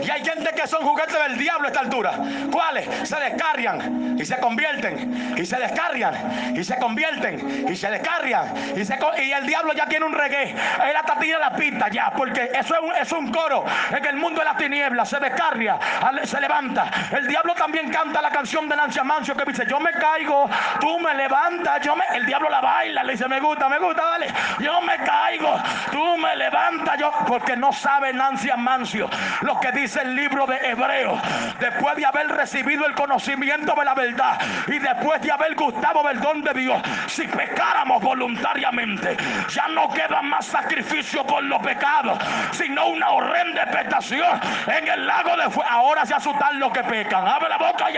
[0.03, 2.13] Y hay gente que son juguetes del diablo a esta altura.
[2.51, 2.85] ¿Cuáles?
[3.09, 5.35] Se descargan y se convierten.
[5.35, 7.65] Y se descargan y se convierten.
[7.67, 8.53] Y se descargan.
[8.75, 10.51] Y, el diablo ya tiene un reggae.
[10.51, 12.11] Él hasta tira la pista ya.
[12.15, 13.65] Porque eso es un, es un coro.
[13.89, 15.79] En el mundo de las tinieblas se descarga,
[16.23, 16.91] se levanta.
[17.11, 20.99] El diablo también canta la canción de Nancy Amancio que dice: Yo me caigo, tú
[20.99, 21.81] me levantas.
[21.81, 23.03] Yo me, el diablo la baila.
[23.03, 24.27] Le dice: Me gusta, me gusta, dale.
[24.59, 25.55] Yo me caigo,
[25.91, 26.99] tú me levantas.
[26.99, 29.09] Yo, porque no sabe Nancy Amancio
[29.41, 31.19] lo que dice el libro de Hebreos.
[31.59, 36.19] Después de haber recibido el conocimiento de la verdad y después de haber gustado del
[36.19, 39.15] don de Dios, si pecáramos voluntariamente,
[39.49, 42.19] ya no queda más sacrificio por los pecados,
[42.51, 45.69] sino una horrenda expectación en el lago de fuego.
[45.69, 47.25] Ahora se asustan los que pecan.
[47.25, 47.97] Abre la boca y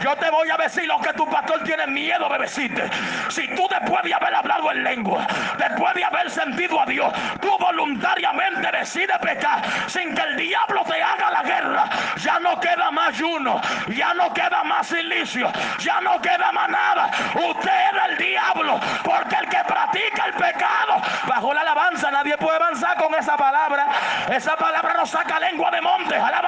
[0.00, 2.90] Yo te voy a decir lo que tu pastor tiene miedo de decirte.
[3.30, 5.26] Si tú después de haber hablado en lengua,
[5.58, 11.02] después de haber sentido a Dios, tú voluntariamente decides pecar sin que el diablo te
[11.02, 11.84] haga la guerra,
[12.16, 17.10] ya no queda más uno, ya no queda más silicio, ya no queda más nada.
[17.34, 22.56] Usted es el diablo, porque el que practica el pecado, bajo la alabanza, nadie puede
[22.56, 23.86] avanzar con esa palabra.
[24.30, 26.47] Esa palabra no saca lengua de monte, alaba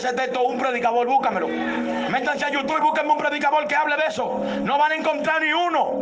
[0.00, 1.46] ese texto, un predicador, búscamelo.
[1.46, 4.40] Métanse a YouTube y búsquenme un predicador que hable de eso.
[4.62, 5.92] No van a encontrar ni uno.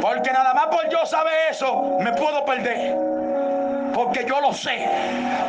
[0.00, 2.96] Porque nada más por yo saber eso, me puedo perder.
[3.94, 4.88] Porque yo lo sé.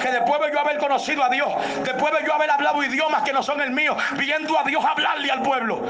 [0.01, 1.49] Que después de yo haber conocido a Dios,
[1.83, 5.29] después de yo haber hablado idiomas que no son el mío, viendo a Dios hablarle
[5.29, 5.81] al pueblo,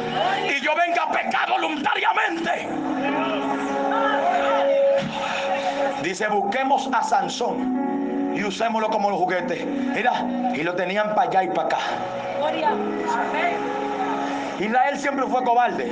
[0.44, 2.68] y yo venga a pecar voluntariamente.
[6.02, 7.79] Dice, busquemos a Sansón
[8.40, 9.66] y usémoslo como los juguetes.
[9.66, 10.26] Mira,
[10.56, 11.78] y lo tenían para allá y para acá.
[14.60, 15.92] Israel siempre fue cobarde.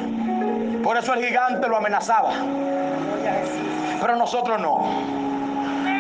[0.84, 2.32] Por eso el gigante lo amenazaba.
[4.00, 4.82] Pero nosotros no.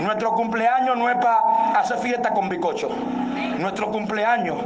[0.01, 2.89] Nuestro cumpleaños no es para hacer fiesta con bicocho.
[3.57, 4.57] Nuestro cumpleaños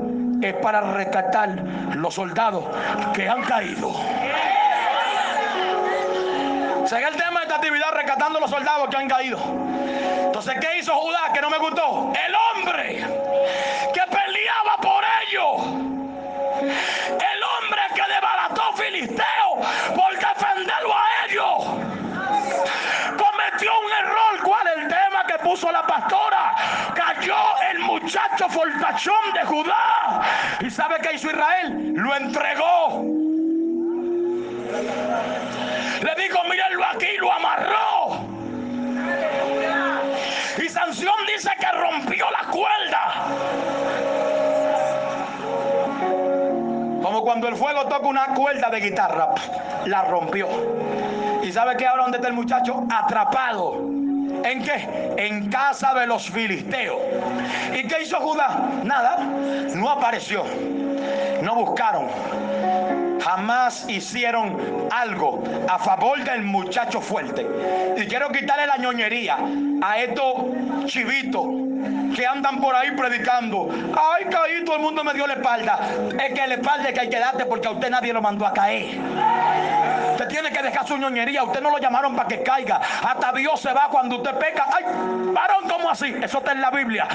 [0.41, 1.49] es para rescatar
[1.95, 2.65] los soldados
[3.13, 3.91] que han caído.
[6.86, 9.38] Sigue el tema de esta actividad rescatando los soldados que han caído.
[10.41, 12.11] Entonces, ¿qué hizo Judá que no me gustó?
[12.25, 13.05] El hombre
[13.93, 15.81] que peleaba por ellos
[16.63, 19.61] el hombre que desbarató Filisteo
[19.95, 21.65] por defenderlo a ellos.
[23.21, 24.43] Cometió un error.
[24.43, 26.55] ¿Cuál es el tema que puso la pastora?
[26.95, 27.37] Cayó
[27.69, 30.21] el muchacho fortachón de Judá.
[30.59, 31.93] ¿Y sabe qué hizo Israel?
[31.93, 33.03] Lo entregó.
[36.01, 38.00] Le dijo, mírenlo aquí, lo amarró.
[41.82, 43.01] Rompió la cuerda.
[47.01, 49.29] Como cuando el fuego toca una cuerda de guitarra,
[49.86, 50.47] la rompió.
[51.43, 52.84] ¿Y sabe qué ahora dónde está el muchacho?
[52.89, 53.77] Atrapado.
[54.43, 55.13] ¿En qué?
[55.17, 56.99] En casa de los filisteos.
[57.73, 58.69] ¿Y qué hizo Judá?
[58.84, 59.17] Nada.
[59.75, 60.43] No apareció.
[61.41, 62.07] No buscaron.
[63.24, 64.57] Jamás hicieron
[64.91, 67.45] algo a favor del muchacho fuerte.
[67.97, 69.38] Y quiero quitarle la ñoñería
[69.82, 71.45] a estos chivitos
[72.15, 73.69] que andan por ahí predicando.
[73.72, 75.80] Ay, caí, todo el mundo me dio la espalda.
[76.24, 78.45] Es que la espalda es que hay que darte porque a usted nadie lo mandó
[78.45, 78.99] a caer.
[80.28, 81.43] Tiene que dejar su ñoñería.
[81.43, 82.80] Usted no lo llamaron para que caiga.
[83.03, 84.65] Hasta Dios se va cuando usted peca.
[84.74, 84.86] Ay,
[85.34, 86.15] varón, ¿cómo así?
[86.22, 87.07] Eso está en la Biblia.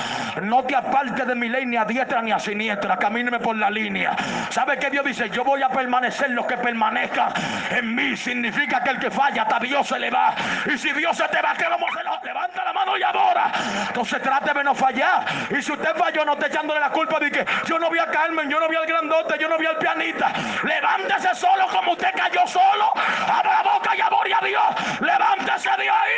[0.42, 2.96] No te apartes de mi ley ni a diestra ni a siniestra.
[2.96, 4.16] Camíneme por la línea.
[4.50, 5.30] ¿Sabe qué Dios dice?
[5.30, 6.30] Yo voy a permanecer.
[6.30, 7.32] Lo que permanezca
[7.70, 10.34] en mí significa que el que falla hasta Dios se le va.
[10.66, 12.24] Y si Dios se te va, ¿qué vamos a hacer?
[12.24, 13.52] Levanta la mano y adora.
[13.88, 15.24] Entonces trate de no fallar.
[15.50, 18.06] Y si usted falló, no esté echándole la culpa de que yo no vi a
[18.06, 20.32] Carmen, yo no vi al grandote, yo no vi al pianista.
[20.62, 22.92] Levántese solo como usted cayó solo.
[22.96, 25.00] Abra la boca y adore a Dios.
[25.00, 26.16] Levántese de ahí.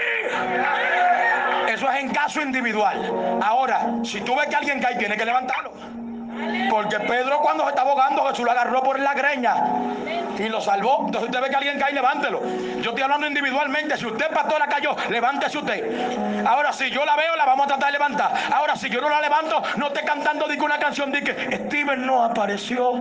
[1.69, 3.41] Eso es en caso individual.
[3.43, 5.73] Ahora, si tú ves que alguien cae, tiene que levantarlo.
[6.71, 9.57] Porque Pedro cuando se estaba ahogando, Jesús lo agarró por la greña
[10.39, 11.05] y lo salvó.
[11.07, 12.41] Entonces usted ve que alguien cae, levántelo.
[12.81, 13.97] Yo estoy hablando individualmente.
[13.97, 16.47] Si usted pastora cayó, levántese usted.
[16.47, 18.33] Ahora si yo la veo, la vamos a tratar de levantar.
[18.53, 22.07] Ahora si yo no la levanto, no esté cantando de una canción de que Steven
[22.07, 22.95] no apareció.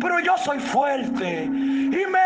[0.00, 2.19] Pero yo soy fuerte y me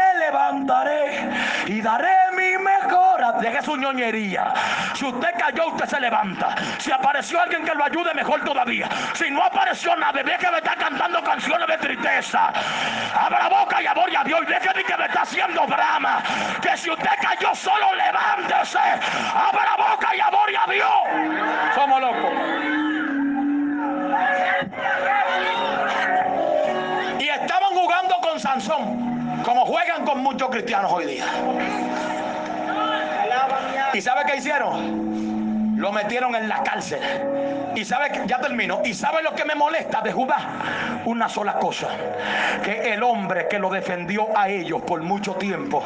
[0.64, 1.30] levantaré
[1.66, 3.04] y daré mi mejor
[3.40, 4.52] deje su ñoñería.
[4.94, 6.54] Si usted cayó, usted se levanta.
[6.78, 8.88] Si apareció alguien que lo ayude, mejor todavía.
[9.14, 12.52] Si no apareció nada, ve que me está cantando canciones de tristeza.
[13.14, 16.22] Abra boca y abore a Dios y deje que me está haciendo drama.
[16.60, 18.78] Que si usted cayó solo, levántese.
[18.78, 21.74] Abra boca y abore a Dios.
[21.74, 22.63] Somos locos.
[29.74, 31.24] Juegan con muchos cristianos hoy día.
[33.92, 35.74] ¿Y sabe qué hicieron?
[35.76, 37.00] Lo metieron en la cárcel.
[37.74, 38.82] Y sabe que ya termino.
[38.84, 41.00] Y sabe lo que me molesta de Judá.
[41.06, 41.88] Una sola cosa.
[42.62, 45.82] Que el hombre que lo defendió a ellos por mucho tiempo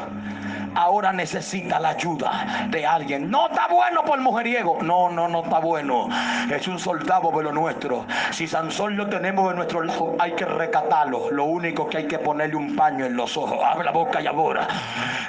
[0.74, 3.30] ahora necesita la ayuda de alguien.
[3.30, 4.78] No está bueno por mujeriego.
[4.82, 6.08] No, no, no está bueno.
[6.50, 8.06] Es un soldado de lo nuestro.
[8.30, 11.30] Si Sansón lo tenemos de nuestro lado, hay que recatarlo.
[11.30, 13.58] Lo único que hay que ponerle un paño en los ojos.
[13.64, 14.66] Abre la boca y ahora.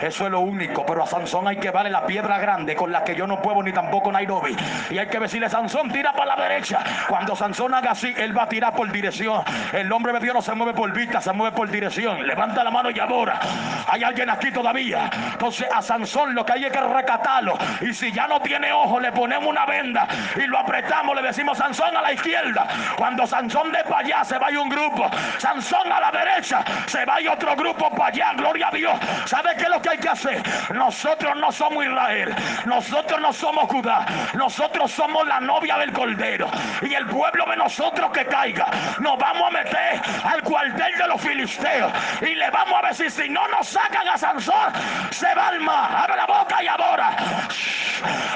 [0.02, 0.86] Eso es lo único.
[0.86, 3.62] Pero a Sansón hay que darle la piedra grande con la que yo no puedo
[3.64, 4.56] ni tampoco Nairobi.
[4.90, 6.80] Y hay que decirle, Sansón, tira para la derecha.
[7.08, 9.44] Cuando Sansón haga así, él va a tirar por dirección.
[9.74, 12.26] El hombre de Dios no se mueve por vista, se mueve por dirección.
[12.26, 13.40] Levanta la mano y ahora.
[13.88, 17.58] Hay alguien aquí todavía entonces a Sansón lo que hay es que recatarlo.
[17.82, 21.58] Y si ya no tiene ojo, le ponemos una venda y lo apretamos, le decimos
[21.58, 22.68] Sansón a la izquierda.
[22.98, 25.10] Cuando Sansón de para allá se vaya un grupo.
[25.38, 28.34] Sansón a la derecha se vaya otro grupo para allá.
[28.36, 29.00] Gloria a Dios.
[29.26, 30.44] ¿Sabe qué es lo que hay que hacer?
[30.74, 32.36] Nosotros no somos Israel.
[32.66, 34.06] Nosotros no somos Judá.
[34.34, 36.50] Nosotros somos la novia del Cordero.
[36.82, 38.68] Y el pueblo de nosotros que caiga.
[39.00, 41.92] Nos vamos a meter al cuartel de los filisteos.
[42.22, 44.74] Y le vamos a decir, si no nos sacan a Sansón,
[45.20, 47.12] se alma, abre la boca y ahora.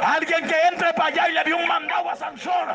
[0.05, 2.67] Alguien que entre para allá y le dio un mandado a Sansón.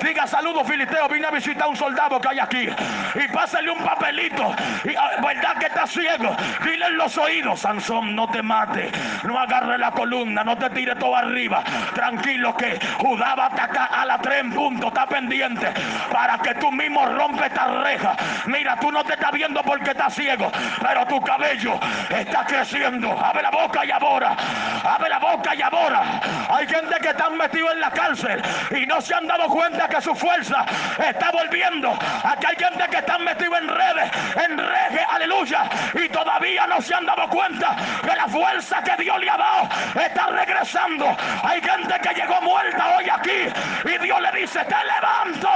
[0.00, 2.68] Diga saludos filisteo, vine a visitar a un soldado que hay aquí.
[3.16, 4.54] Y pásale un papelito.
[4.84, 6.36] Y, ah, ¿Verdad que está ciego?
[6.64, 8.92] Dile en los oídos, Sansón, no te mate.
[9.24, 11.64] No agarre la columna, no te tire todo arriba.
[11.92, 15.72] Tranquilo que Judá va a atacar a la tren punto, está pendiente.
[16.12, 18.16] Para que tú mismo rompes esta reja.
[18.46, 20.52] Mira, tú no te estás viendo porque estás ciego.
[20.80, 23.10] Pero tu cabello está creciendo.
[23.18, 24.36] Abre la boca y ahora.
[24.84, 26.20] Abre la boca y ahora.
[26.48, 30.00] Hay gente que están metidos en la cárcel y no se han dado cuenta que
[30.00, 30.64] su fuerza
[30.98, 31.98] está volviendo.
[32.22, 34.10] Aquí hay gente que están metidos en redes,
[34.44, 35.68] en redes, aleluya.
[35.94, 39.68] Y todavía no se han dado cuenta que la fuerza que Dios le ha dado
[40.00, 41.16] está regresando.
[41.42, 43.40] Hay gente que llegó muerta hoy aquí
[43.84, 45.50] y Dios le dice, te levanto.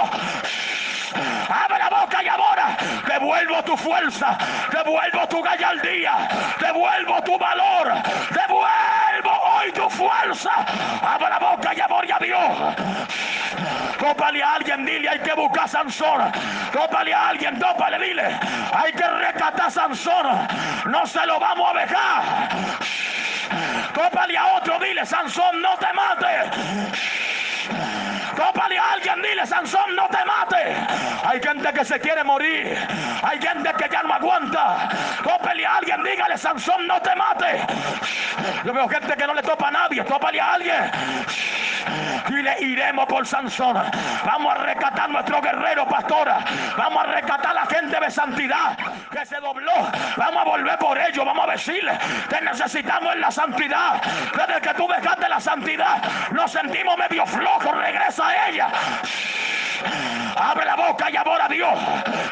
[1.48, 2.76] Abre la boca y ahora
[3.06, 4.38] devuelvo tu fuerza,
[4.72, 6.28] devuelvo tu gallardía,
[6.60, 7.89] devuelvo tu valor,
[8.30, 10.50] devuelvo hoy tu fuerza.
[11.02, 12.76] Abre la boca y ahora a Dios.
[13.98, 16.32] Tópale a alguien, dile, hay que buscar a Sansón.
[16.72, 18.38] Tópale a alguien, tópale, dile.
[18.72, 20.48] Hay que rescatar a Sansón.
[20.86, 22.48] No se lo vamos a dejar.
[23.92, 26.98] Tópale a otro, dile, Sansón, no te mates.
[28.36, 30.76] Tópale a alguien, dile, Sansón, no te mate.
[31.24, 32.76] Hay gente que se quiere morir.
[33.22, 34.88] Hay gente que ya no aguanta.
[35.22, 37.66] Tópale a alguien, dígale, Sansón, no te mate.
[38.64, 40.02] Yo veo gente que no le topa a nadie.
[40.04, 40.90] Tópale a alguien.
[42.28, 43.76] Dile, iremos por Sansón.
[44.24, 46.38] Vamos a rescatar nuestro guerrero, pastora.
[46.76, 48.76] Vamos a rescatar a la gente de santidad
[49.10, 49.72] que se dobló.
[50.16, 51.24] Vamos a volver por ellos.
[51.24, 54.00] Vamos a decirle, te necesitamos en la santidad.
[54.36, 56.02] Desde que tú dejaste la santidad,
[56.32, 57.76] nos sentimos medio flojos.
[57.76, 58.68] Regresa ella.
[60.40, 61.78] Abre la boca y ahora Dios.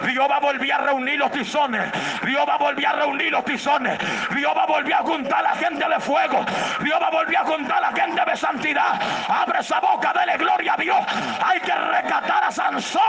[0.06, 1.92] Dios va a volver a reunir los tizones.
[2.24, 3.98] Dios va a volver a reunir los tizones.
[4.34, 6.44] Dios va a volver a juntar a la gente de fuego.
[6.82, 9.00] Dios va a volver a juntar a la gente de santidad.
[9.28, 10.98] Abre esa boca, dele gloria a Dios.
[11.44, 13.02] Hay que rescatar a Sansón.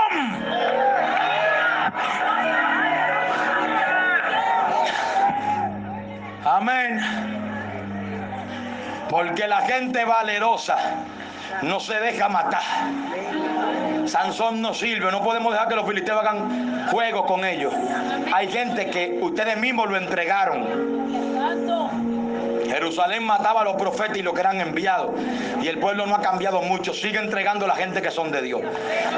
[6.45, 6.99] Amén.
[9.09, 10.77] Porque la gente valerosa
[11.61, 12.61] no se deja matar.
[14.05, 17.73] Sansón no sirve, no podemos dejar que los filisteos hagan juego con ellos.
[18.33, 22.08] Hay gente que ustedes mismos lo entregaron.
[22.79, 25.11] Jerusalén mataba a los profetas y los que eran enviados.
[25.61, 26.93] Y el pueblo no ha cambiado mucho.
[26.93, 28.61] Sigue entregando a la gente que son de Dios.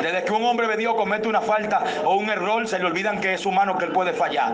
[0.01, 3.21] Desde que un hombre de Dios comete una falta o un error, se le olvidan
[3.21, 4.53] que es humano, que él puede fallar.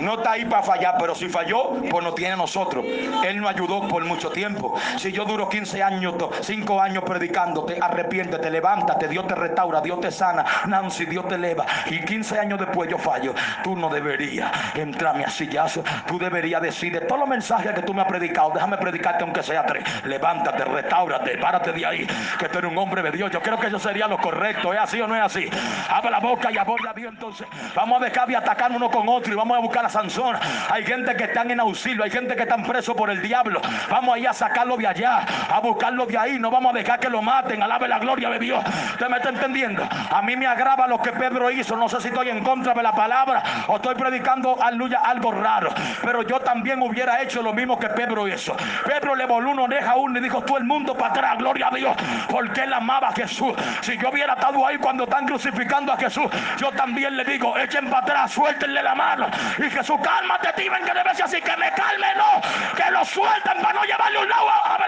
[0.00, 2.82] No está ahí para fallar, pero si falló, pues no tiene nosotros.
[3.26, 4.74] Él nos ayudó por mucho tiempo.
[4.96, 10.10] Si yo duro 15 años, 5 años predicándote, arrepiéntete, levántate, Dios te restaura, Dios te
[10.10, 10.46] sana.
[10.66, 11.66] Nancy, Dios te eleva.
[11.90, 13.34] Y 15 años después yo fallo.
[13.62, 15.84] Tú no deberías entrarme a sillazo.
[16.06, 19.42] Tú deberías decir de todos los mensajes que tú me has predicado déjame predicarte aunque
[19.42, 19.84] sea tres.
[20.04, 22.06] Levántate, restáurate, párate de ahí,
[22.38, 23.30] que tú eres un hombre de Dios.
[23.30, 24.72] Yo creo que eso sería lo correcto.
[24.72, 25.48] ¿Es así o no es así?
[25.88, 27.46] Abre la boca y aborda Dios entonces.
[27.74, 30.36] Vamos a dejar de atacar uno con otro y vamos a buscar a Sansón.
[30.70, 33.60] Hay gente que están en auxilio, hay gente que están presos por el diablo.
[33.90, 36.38] Vamos ahí a sacarlo de allá, a buscarlo de ahí.
[36.38, 37.62] No vamos a dejar que lo maten.
[37.62, 38.64] Alabe la gloria de Dios.
[38.92, 39.86] ¿Usted me está entendiendo?
[40.10, 41.76] A mí me agrava lo que Pedro hizo.
[41.76, 45.70] No sé si estoy en contra de la palabra o estoy predicando, aleluya, algo raro.
[46.02, 48.56] Pero yo también hubiera hecho lo mismo que Pedro hizo.
[48.84, 51.68] Pedro le voló una oreja a uno y dijo, todo el mundo para atrás, gloria
[51.68, 51.96] a Dios,
[52.28, 53.52] porque él amaba a Jesús.
[53.82, 56.26] Si yo hubiera estado ahí cuando están crucificando a Jesús,
[56.58, 59.28] yo también le digo, echen para atrás, suéltenle la mano.
[59.58, 62.40] Y Jesús, cálmate, Timen, que debe ser así, que me calme, no,
[62.76, 64.78] que lo suelten para no llevarle un lado a,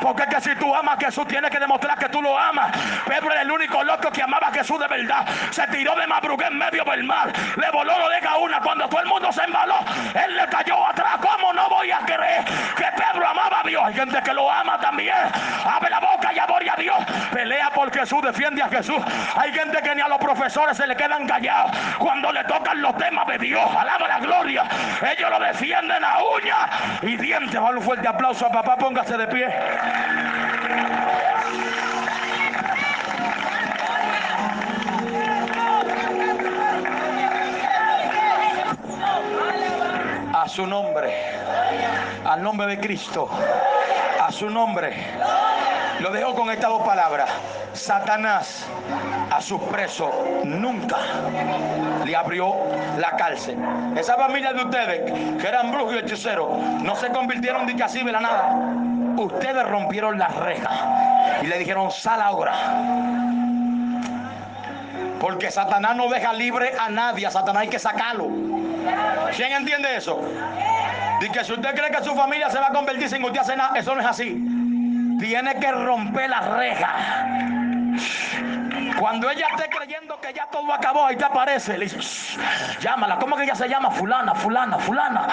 [0.00, 2.70] Porque es que si tú amas a Jesús, tienes que demostrar que tú lo amas.
[3.06, 5.26] Pedro era el único loco que amaba a Jesús de verdad.
[5.50, 7.32] Se tiró de madrugada en medio del mar.
[7.56, 9.78] Le voló lo deja una cuando todo el mundo se embaló.
[10.14, 11.16] Él le cayó atrás.
[11.20, 12.44] ¿Cómo no voy a creer
[12.74, 13.82] que Pedro amaba a Dios?
[13.84, 15.14] Hay gente que lo ama también.
[15.64, 16.96] Abre la boca y adore a Dios.
[17.32, 18.98] Pelea por Jesús, defiende a Jesús.
[19.36, 22.96] Hay gente que ni a los profesores se le quedan callados cuando le tocan los
[22.96, 23.64] temas de Dios.
[23.76, 24.64] Alaba la gloria.
[25.16, 26.56] Ellos lo defienden a uña
[27.02, 27.60] y dientes.
[27.60, 28.76] Vale un fuerte aplauso a papá.
[28.76, 29.46] Póngase de pie.
[40.46, 41.12] A su nombre,
[42.24, 43.28] al nombre de Cristo,
[44.22, 44.94] a su nombre.
[45.98, 47.28] Lo dejo con estas dos palabras.
[47.72, 48.64] Satanás
[49.28, 50.08] a sus presos
[50.44, 50.98] nunca
[52.04, 52.54] le abrió
[52.96, 53.58] la cárcel.
[53.96, 58.04] Esa familia de ustedes, que eran brujos y hechiceros, no se convirtieron de que así
[58.04, 58.54] de la nada.
[59.16, 60.78] Ustedes rompieron las rejas
[61.42, 62.54] y le dijeron, sal ahora.
[65.20, 68.55] Porque Satanás no deja libre a nadie, a Satanás hay que sacarlo.
[69.34, 70.20] ¿Quién entiende eso?
[71.20, 73.56] Dice que si usted cree que su familia se va a convertir sin usted hacer
[73.56, 74.42] nada, eso no es así.
[75.18, 77.55] Tiene que romper las rejas.
[78.98, 81.76] Cuando ella esté creyendo que ya todo acabó, ahí te aparece.
[81.76, 82.38] Le dice,
[82.80, 83.18] llámala.
[83.18, 83.90] ¿Cómo que ella se llama?
[83.90, 85.26] Fulana, fulana, fulana.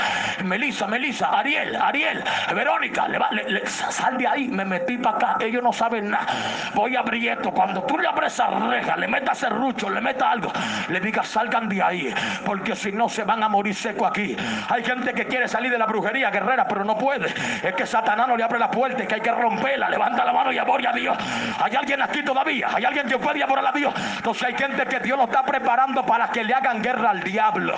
[0.44, 3.08] Melissa, Melissa, Ariel, Ariel, Verónica.
[3.08, 4.48] Le sal de ahí.
[4.48, 5.38] Me metí para acá.
[5.40, 6.28] Ellos no saben nada.
[6.74, 7.52] Voy a abrir esto.
[7.52, 10.52] Cuando tú le abres esa reja, le metas serrucho, le metas algo,
[10.90, 12.14] le digas, salgan de ahí.
[12.46, 14.36] Porque si no, se van a morir seco aquí.
[14.70, 17.28] Hay gente que quiere salir de la brujería guerrera, pero no puede.
[17.64, 19.90] Es que Satanás no le abre la puerta, y que hay que romperla.
[19.90, 21.18] Levanta la mano y aboria a Dios.
[21.62, 22.68] Hay alguien aquí todavía.
[22.74, 23.94] Hay alguien que puede a Dios.
[24.18, 27.76] Entonces hay gente que Dios lo está preparando para que le hagan guerra al diablo.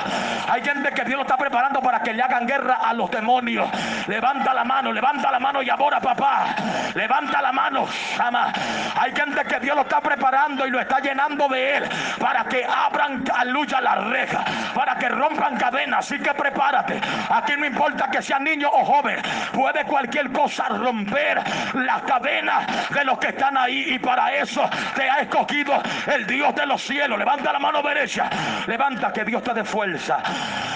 [0.48, 3.70] Hay gente que Dios lo está preparando para que le hagan guerra a los demonios.
[4.08, 6.56] Levanta la mano, levanta la mano y ahora papá.
[6.94, 7.88] Levanta la mano,
[8.20, 8.54] ama.
[8.96, 11.84] Hay gente que Dios lo está preparando y lo está llenando de él
[12.20, 16.06] para que abran lucha la reja, para que rompan cadenas.
[16.06, 17.00] Así que prepárate.
[17.30, 19.22] Aquí no importa que sea niño o joven,
[19.54, 21.42] puede cualquier cosa romper
[21.74, 25.65] las cadenas de los que están ahí y para eso te ha escogido
[26.08, 27.18] el Dios de los cielos.
[27.18, 28.30] Levanta la mano derecha.
[28.68, 30.22] Levanta que Dios te dé fuerza.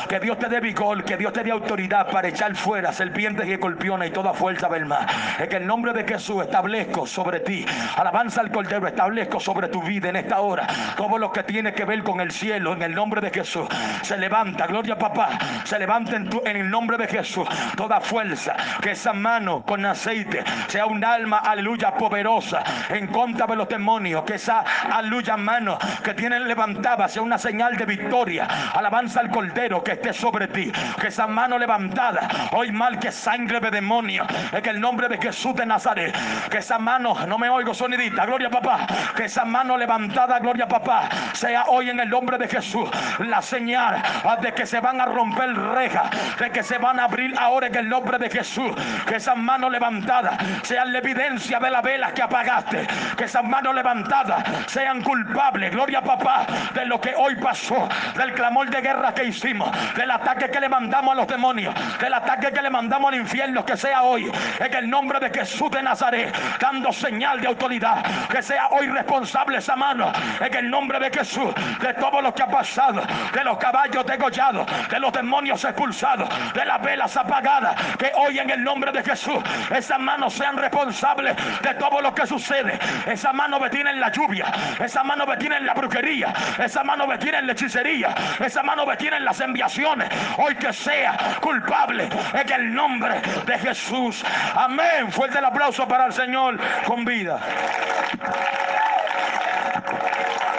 [0.08, 1.04] Que Dios te dé vigor.
[1.04, 4.86] Que Dios te dé autoridad para echar fuera serpientes y escorpiones y toda fuerza del
[4.86, 5.08] mar.
[5.50, 7.66] Que el nombre de Jesús establezco sobre ti.
[7.98, 8.88] Alabanza al Cordero.
[8.88, 10.68] Establezco sobre tu vida en esta hora.
[10.98, 12.74] Todo lo que tiene que ver con el cielo.
[12.74, 13.68] En el nombre de Jesús.
[14.02, 14.68] Se levanta.
[14.68, 15.38] Gloria papá.
[15.64, 17.48] Se levanta en, en el nombre de Jesús.
[17.76, 18.56] Toda fuerza.
[18.82, 22.64] Que esa mano con aceite sea un alma, aleluya, poderosa.
[22.90, 24.24] En contra de los demonios.
[24.24, 28.48] Que esa aleluya, mano que tienen levantada sea una señal de victoria.
[28.74, 30.72] Alabanza al Cordero que esté sobre ti.
[31.00, 34.26] Que esa mano levantada, hoy mal que sangre de demonio,
[34.64, 36.16] que el nombre de Jesús de Nazaret,
[36.50, 41.10] que esa mano, no me oigo sonidita, gloria papá, que esa mano levantada, gloria papá,
[41.34, 44.02] sea hoy en el nombre de Jesús la señal
[44.42, 46.10] de que se van a romper rejas,
[46.40, 48.72] de que se van a abrir ahora en el nombre de Jesús.
[49.06, 52.88] Que esa mano levantada sea la evidencia de la vela que apagaste.
[53.18, 58.70] Que esa mano levantada sean culpables, gloria papá, de lo que hoy pasó, del clamor
[58.70, 62.62] de guerra que hicimos, del ataque que le mandamos a los demonios, del ataque que
[62.62, 66.94] le mandamos al infierno, que sea hoy, en el nombre de Jesús de Nazaret, dando
[66.94, 71.94] señal de autoridad, que sea hoy responsable esa mano, en el nombre de Jesús, de
[71.96, 73.02] todo lo que ha pasado,
[73.34, 78.50] de los caballos degollados, de los demonios expulsados, de las velas apagadas, que hoy en
[78.52, 79.40] el nombre de Jesús,
[79.72, 84.12] esas manos sean responsables de todo lo que sucede, esa mano me tiene en la
[84.12, 84.49] lluvia,
[84.80, 88.64] esa mano me tiene en la brujería, esa mano me tiene en la hechicería, esa
[88.64, 90.10] mano me tiene en las enviaciones.
[90.38, 94.24] Hoy que sea culpable en el nombre de Jesús.
[94.56, 95.12] Amén.
[95.12, 97.39] Fuerte el aplauso para el Señor con vida.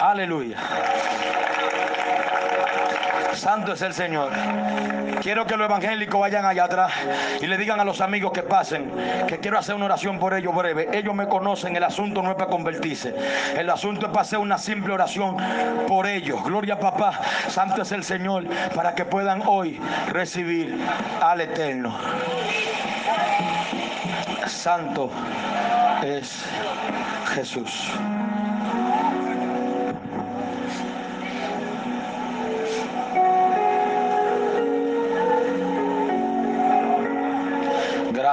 [0.00, 0.56] Aleluya.
[3.34, 4.30] Santo es el Señor.
[5.22, 6.92] Quiero que los evangélicos vayan allá atrás
[7.40, 8.90] y le digan a los amigos que pasen
[9.26, 10.88] que quiero hacer una oración por ellos breve.
[10.92, 13.14] Ellos me conocen, el asunto no es para convertirse.
[13.56, 15.36] El asunto es para hacer una simple oración
[15.86, 16.42] por ellos.
[16.44, 17.20] Gloria a papá.
[17.48, 18.44] Santo es el Señor
[18.74, 19.78] para que puedan hoy
[20.08, 20.78] recibir
[21.20, 21.96] al Eterno.
[24.46, 25.10] Santo
[26.02, 26.44] es
[27.34, 27.90] Jesús.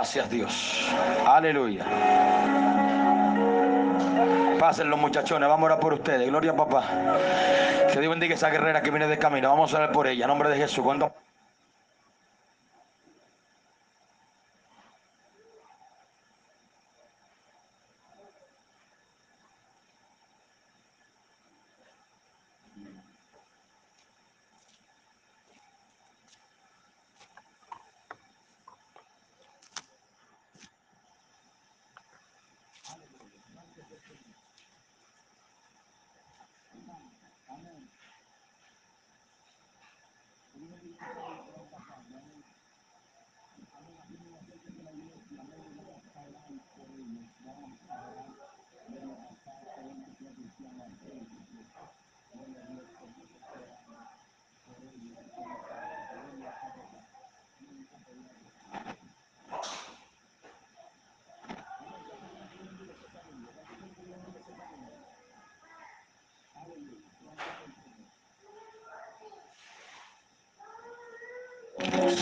[0.08, 0.88] Gracias Dios.
[1.26, 1.84] Aleluya.
[4.58, 6.30] Pasen los muchachones, vamos a orar por ustedes.
[6.30, 6.86] Gloria a papá.
[7.92, 9.50] Que Dios bendiga esa guerrera que viene de camino.
[9.50, 10.24] Vamos a orar por ella.
[10.24, 10.82] En nombre de Jesús.
[10.82, 11.14] Cuando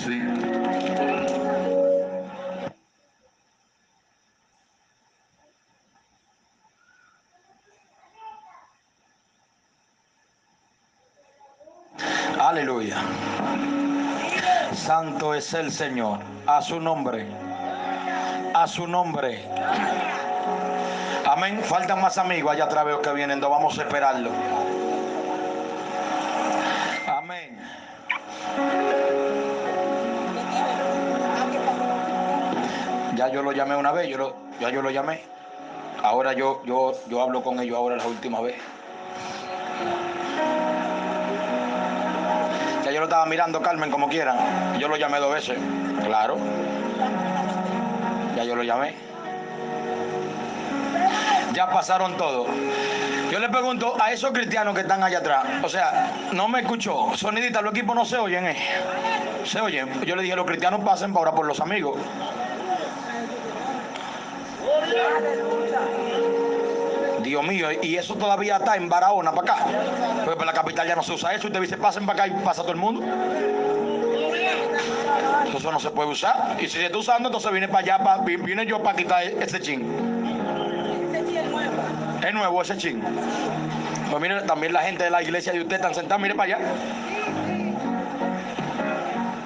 [0.06, 0.22] Sí.
[12.56, 12.95] Aleluya.
[14.73, 16.19] Santo es el Señor.
[16.48, 17.27] A su nombre.
[18.53, 19.45] A su nombre.
[21.26, 21.60] Amén.
[21.65, 23.41] Faltan más amigos allá atrás veo que vienen.
[23.41, 24.30] No vamos a esperarlo.
[27.06, 27.60] Amén.
[33.18, 35.23] Ya yo lo llamé una vez, yo lo, ya yo lo llamé.
[36.02, 38.56] Ahora yo, yo, yo hablo con ellos ahora la última vez.
[43.06, 44.80] Estaba mirando, Carmen, como quieran.
[44.80, 45.57] Yo lo llamé dos veces.
[46.03, 46.38] Claro.
[48.36, 48.94] Ya yo lo llamé.
[51.53, 52.48] Ya pasaron todo.
[53.32, 57.11] Yo le pregunto a esos cristianos que están allá atrás, o sea, no me escuchó,
[57.15, 58.57] sonidita, los equipos no se oyen, ¿eh?
[59.45, 60.06] Se oyen.
[60.06, 61.98] Yo le dije, los cristianos pasen para ahora por los amigos.
[67.36, 69.66] Dios mío, y eso todavía está en Barahona para acá.
[70.24, 71.48] Pues para la capital ya no se usa eso.
[71.48, 73.03] Usted dice, pasen para acá y pasa todo el mundo.
[75.53, 76.56] Eso no se puede usar.
[76.60, 79.60] Y si se está usando, entonces viene para allá, para, viene yo para quitar ese
[79.60, 79.86] chin.
[82.26, 83.03] Es nuevo ese chin.
[84.10, 86.66] Pues mire, también la gente de la iglesia de usted están sentados, mire para allá.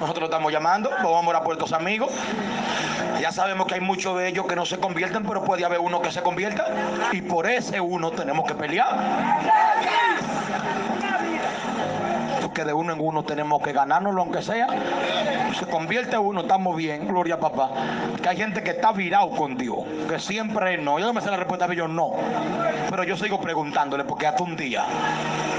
[0.00, 2.10] Nosotros lo estamos llamando, vamos a estos amigos.
[3.20, 6.00] Ya sabemos que hay muchos de ellos que no se convierten, pero puede haber uno
[6.00, 6.66] que se convierta.
[7.12, 8.88] Y por ese uno tenemos que pelear.
[12.50, 14.66] Porque de uno en uno tenemos que ganárnoslo, aunque sea.
[15.56, 17.70] Se convierte uno, estamos bien, gloria a papá.
[18.20, 19.78] Que hay gente que está virado con Dios,
[20.08, 20.98] que siempre no.
[20.98, 22.10] Yo no me sé la respuesta de ellos, no.
[22.90, 24.84] Pero yo sigo preguntándole, porque hasta un día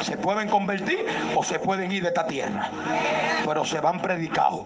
[0.04, 2.70] se pueden convertir o se pueden ir de esta tierra.
[3.46, 4.64] Pero se van predicados.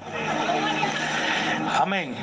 [1.80, 2.15] Amén.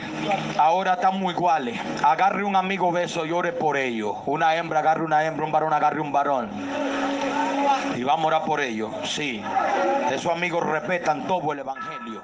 [0.58, 1.78] Ahora estamos iguales.
[2.02, 4.16] Agarre un amigo beso y ore por ellos.
[4.26, 6.50] Una hembra agarre una hembra, un varón agarre un varón.
[7.96, 8.90] Y vamos a orar por ellos.
[9.04, 9.42] Sí.
[10.10, 12.22] Esos amigos respetan todo el evangelio.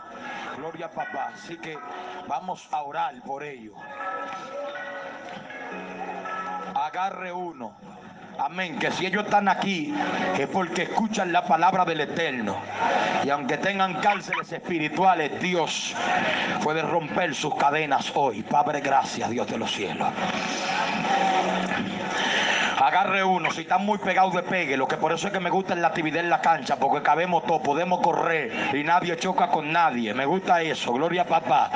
[0.56, 1.30] Gloria a papá.
[1.34, 1.78] Así que
[2.26, 3.74] vamos a orar por ellos.
[6.74, 7.72] Agarre uno.
[8.38, 8.78] Amén.
[8.78, 9.92] Que si ellos están aquí
[10.38, 12.56] es porque escuchan la palabra del Eterno.
[13.24, 15.94] Y aunque tengan cárceles espirituales, Dios
[16.62, 18.42] puede romper sus cadenas hoy.
[18.42, 20.08] Padre, gracias, Dios de los cielos.
[22.80, 25.50] Agarre uno, si están muy pegados de pegue, lo que por eso es que me
[25.50, 29.72] gusta la actividad en la cancha, porque cabemos todos, podemos correr y nadie choca con
[29.72, 30.14] nadie.
[30.14, 31.70] Me gusta eso, gloria a papá.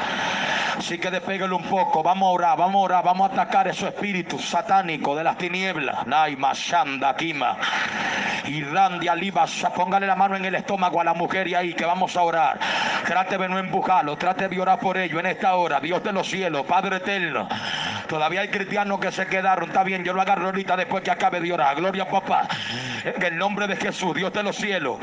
[0.78, 3.88] Así que despéguelo un poco, vamos a orar, vamos a orar, vamos a atacar esos
[3.88, 6.06] espíritus satánicos de las tinieblas.
[6.06, 7.56] Naima, Shanda, Kima,
[8.46, 11.84] y Randy Alibas, póngale la mano en el estómago a la mujer y ahí que
[11.84, 12.58] vamos a orar.
[13.06, 15.80] Trate de no empujarlo, trate de orar por ello en esta hora.
[15.80, 17.48] Dios de los cielos, Padre eterno.
[18.08, 21.52] Todavía hay cristianos que se quedaron, está bien, yo lo agarro ahorita que acabe de
[21.52, 21.77] orar.
[21.77, 22.48] Gloria papá.
[23.05, 24.98] En el nombre de Jesús, Dios de los cielos.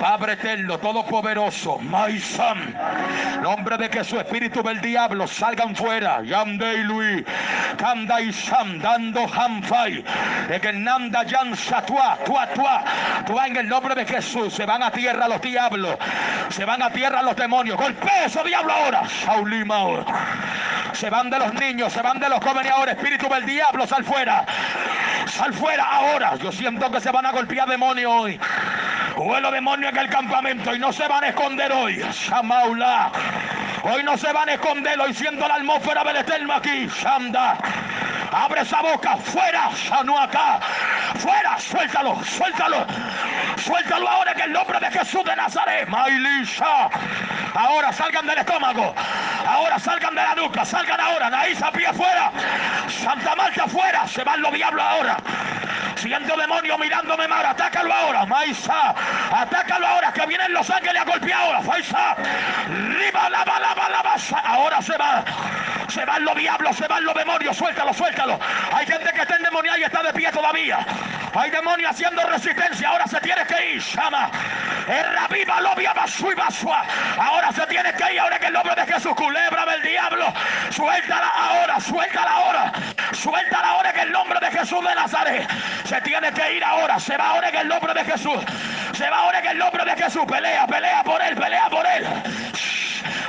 [0.00, 2.72] Padre eterno, todopoderoso, Maizam,
[3.42, 6.22] nombre de que su espíritu del diablo salgan fuera.
[6.22, 7.24] Yandei Luis,
[7.76, 10.04] Kanda y Sam, dando Hamfai,
[10.48, 12.84] de que Nanda Yan Satua, Tua, Tua,
[13.26, 15.96] Tua en el nombre de Jesús, se van a tierra los diablos,
[16.50, 17.76] se van a tierra los demonios.
[17.76, 20.04] Golpea esos diablo ahora, Shaulima ahora.
[20.92, 24.04] Se van de los niños, se van de los jóvenes ahora, espíritu del diablo, sal
[24.04, 24.44] fuera.
[25.26, 26.36] Sal fuera ahora.
[26.36, 28.40] Yo siento que se van a golpear demonios hoy.
[29.18, 31.96] Huelo demonio en el campamento y no se van a esconder hoy.
[32.12, 33.10] Shamaula.
[33.82, 36.86] Hoy no se van a esconder, hoy siento la atmósfera del eterno aquí.
[36.88, 37.56] Shanda.
[38.30, 40.60] Abre esa boca, fuera, Shanu acá.
[41.18, 42.86] Fuera, suéltalo, suéltalo.
[43.56, 45.88] Suéltalo ahora en el nombre de Jesús de Nazaret.
[45.88, 46.90] Mailisha.
[47.54, 48.94] Ahora salgan del estómago.
[49.46, 50.64] Ahora salgan de la nuca.
[50.64, 51.30] Salgan ahora.
[51.30, 52.30] Naísa pie afuera.
[52.88, 54.06] Santa Marta afuera.
[54.06, 55.16] Se van los diablos ahora.
[55.96, 57.46] Siento demonio mirándome mal.
[57.46, 58.26] Atácalo ahora.
[58.26, 58.94] Maisa.
[59.32, 60.12] Atácalo ahora.
[60.12, 61.62] Que vienen los ángeles a golpear ahora.
[61.62, 62.16] Faisa.
[62.66, 64.16] Riba, lava, lava, lava.
[64.44, 65.24] Ahora se va.
[65.88, 66.76] Se van los diablos.
[66.76, 67.56] Se van los demonios.
[67.56, 68.38] Suéltalo, suéltalo.
[68.72, 70.78] Hay gente que está endemoniada y está de pie todavía.
[71.34, 72.88] Hay demonios haciendo resistencia.
[72.88, 73.82] Ahora se tiene que ir.
[73.82, 74.30] Llama.
[75.30, 76.84] viva, lobia, basua.
[77.18, 78.20] Ahora se tiene que ir.
[78.20, 79.14] Ahora que el nombre de Jesús.
[79.14, 80.32] Culebra del diablo.
[80.70, 81.80] Suéltala ahora.
[81.80, 82.72] Suéltala ahora.
[83.12, 85.48] Suéltala ahora que el nombre de Jesús de Nazaret.
[85.84, 86.98] Se tiene que ir ahora.
[86.98, 88.38] Se va ahora en el nombre de Jesús.
[88.94, 90.24] Se va ahora en el nombre de Jesús.
[90.26, 92.06] Pelea, pelea por él, pelea por él.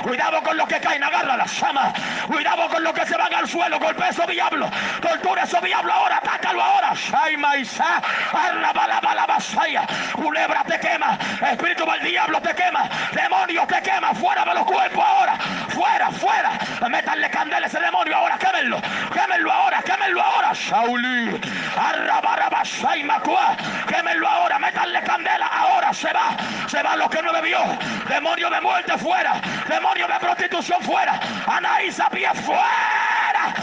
[0.02, 1.92] Cuidado con los que caen, agarra la llama.
[2.26, 4.70] Cuidado con los que se van al suelo, golpea esos diablos.
[5.00, 6.94] Tortura esos diablos ahora, atácalo ahora.
[6.94, 8.02] Shaima Isa,
[8.32, 9.86] la vasaya.
[10.14, 11.18] Culebra te quema,
[11.52, 15.36] espíritu del diablo te quema, demonio te quema, fuera de los cuerpos ahora,
[15.68, 16.50] fuera, fuera.
[16.88, 18.80] Métanle candela a ese demonio ahora, quémenlo,
[19.12, 20.52] quémenlo ahora, quémenlo ahora.
[20.52, 21.40] Shauli,
[21.76, 23.56] Arrabarabasai Macua,
[23.86, 26.36] quémenlo ahora, métanle candela ahora, se va,
[26.68, 27.60] se va lo que no bebió.
[28.08, 33.54] Demonio de muerte fuera, demonio de prostitución fuera, Anaísa pie fuera.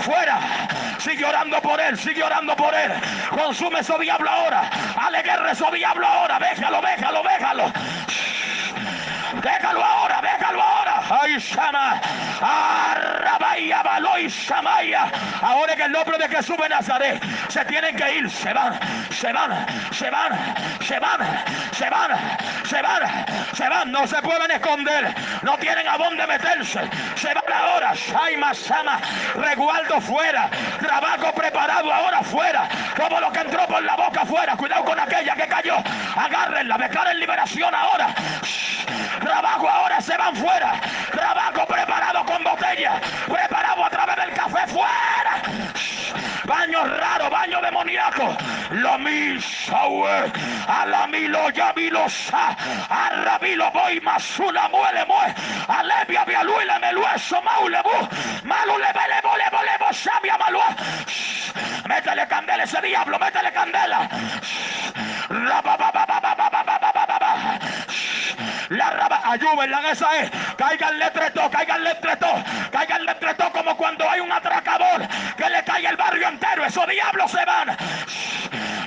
[0.00, 0.40] Fuera.
[0.98, 2.92] Sigue orando por él, sigue orando por él.
[3.30, 4.68] Consume su diablo ahora.
[4.96, 6.38] Ale guerra su diablo ahora.
[6.38, 7.72] Déjalo, déjalo, déjalo.
[9.42, 10.07] Déjalo ahora,
[15.42, 15.74] ahora.
[15.76, 18.30] Que el nombre de Jesús de Nazaret se tienen que ir.
[18.30, 18.78] Se van,
[19.10, 20.30] se van, se van,
[20.82, 21.20] se van,
[21.72, 22.10] se van,
[22.64, 23.92] se van, se van.
[23.92, 25.14] No se pueden esconder.
[25.42, 26.80] No tienen a dónde meterse.
[27.16, 27.94] Se van ahora.
[27.94, 29.00] Shaima, Shama.
[29.34, 30.50] Regualdo fuera.
[30.80, 32.68] Trabajo preparado ahora fuera.
[32.96, 34.56] Como lo que entró por la boca fuera.
[34.56, 35.76] Cuidado con aquella que cayó.
[36.16, 36.76] Agárrenla.
[36.76, 38.14] Declaren liberación ahora.
[39.20, 40.80] Trabajo ahora se van fuera.
[41.12, 43.00] Trabajo preparado con botella.
[43.26, 45.42] Preparado a través del café fuera.
[46.44, 48.36] Baño raro, baño demoníaco.
[48.70, 50.06] Lo mismo,
[50.66, 52.56] a la milo ya milosa.
[52.88, 55.34] A rabilo voy masula muele mue.
[55.68, 58.08] A lebia le melueso maule bu.
[58.44, 59.44] Malu le vele bole
[59.78, 60.68] bo sabia malua.
[61.88, 64.08] Métele candela ese diablo, métele candela.
[68.70, 70.30] La raba, ayúdenla en esa es.
[70.56, 72.26] Caigan letreto, caigan letreto,
[72.72, 75.06] caigan letreto como cuando hay un atracador
[75.36, 76.64] que le cae el barrio entero.
[76.64, 77.76] Esos diablos se van.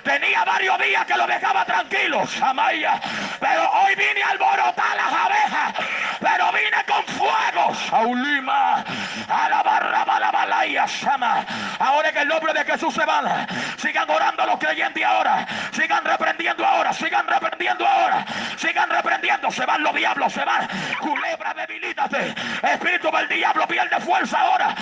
[0.03, 2.99] Tenía varios días que lo dejaba tranquilo, Samaya.
[3.39, 5.73] Pero hoy vine a alborotar las abejas.
[6.19, 8.83] Pero vine con fuego, Saulima.
[9.29, 11.45] A la barra, la balaya, Sama.
[11.79, 13.47] Ahora que el nombre de Jesús se va.
[13.77, 15.45] Sigan orando los creyentes ahora.
[15.71, 16.93] Sigan reprendiendo ahora.
[16.93, 18.25] Sigan reprendiendo ahora.
[18.57, 19.51] Sigan reprendiendo.
[19.51, 20.67] Se van los diablos, se van.
[20.99, 22.33] Culebra, debilítate.
[22.63, 24.75] Espíritu del diablo pierde fuerza ahora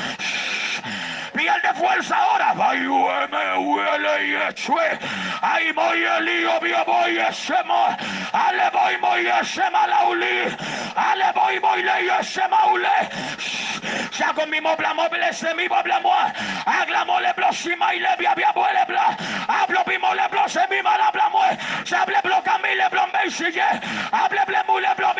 [1.40, 2.54] pierde fuerza ahora.
[2.60, 5.00] Ay, huele y echue.
[5.42, 7.56] Ay, voy el lío, voy ese
[8.34, 10.56] Ale voy, voy ese malauli.
[10.96, 12.90] Ale voy, voy le ese maule.
[14.12, 16.32] Saco mi mobla mobile, se mi mobla moi.
[16.66, 19.18] Aglamo le blo, si ma le bia bia le bla.
[19.48, 21.58] Hablo bimo le blo, se mi mala bla moi.
[21.86, 23.70] Sable blo cami le blo me sigue.
[24.12, 25.14] Hable ble mu le blo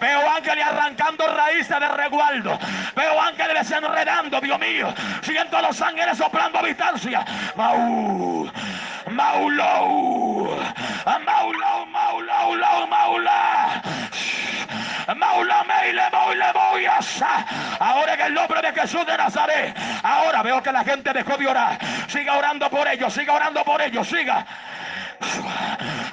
[0.00, 2.58] Veo ángeles arrancando raíces de regualdo.
[2.94, 4.94] Veo ángeles desenredando, Dios mío.
[5.22, 7.24] Siento a los ángeles soplando a distancia.
[7.54, 8.50] Mau,
[9.10, 10.58] Maulou,
[11.04, 13.82] Maulou, Maulou, Maula.
[15.14, 17.46] Maula, Meile, Moyasa.
[17.78, 19.76] Ahora en el nombre de Jesús de Nazaret.
[20.02, 21.78] Ahora veo que la gente dejó de orar.
[22.08, 24.44] Siga orando por ellos, siga orando por ellos, siga.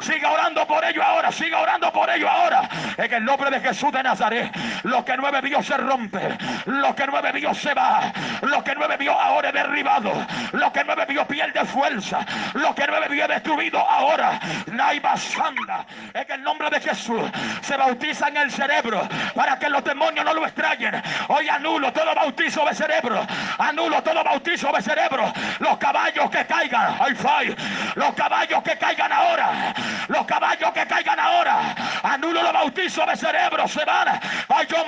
[0.04, 2.68] Siga orando por ello ahora, siga orando por ello ahora.
[2.98, 4.52] En el nombre de Jesús de Nazaret.
[4.84, 6.38] Lo que no he bebido se rompe.
[6.66, 8.12] Lo que no he bebido se va.
[8.42, 10.12] Lo que no he bebido ahora he derribado.
[10.52, 12.26] Lo que no he bebido pierde fuerza.
[12.54, 14.40] Lo que he bebido he destruido ahora.
[14.68, 15.86] Naiba Sanda.
[16.14, 17.22] En el nombre de Jesús
[17.62, 21.02] se bautiza en el cerebro para que los demonios no lo extrañen.
[21.30, 23.26] Hoy anulo todo bautizo de cerebro.
[23.58, 25.32] Anulo todo bautizo de cerebro.
[25.60, 26.98] Los caballos que caigan.
[27.00, 27.56] Ay,
[27.96, 29.74] Los caballos que caigan ahora.
[30.08, 31.76] Los caballos que caigan ahora.
[32.04, 33.68] Anulo los bautizos de cerebro.
[33.68, 34.08] Se van.
[34.08, 34.20] A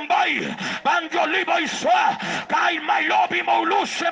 [0.07, 0.55] Bay.
[0.83, 2.17] Banjo Libo y Soa.
[2.47, 4.05] Kai Mailobi Mouluche.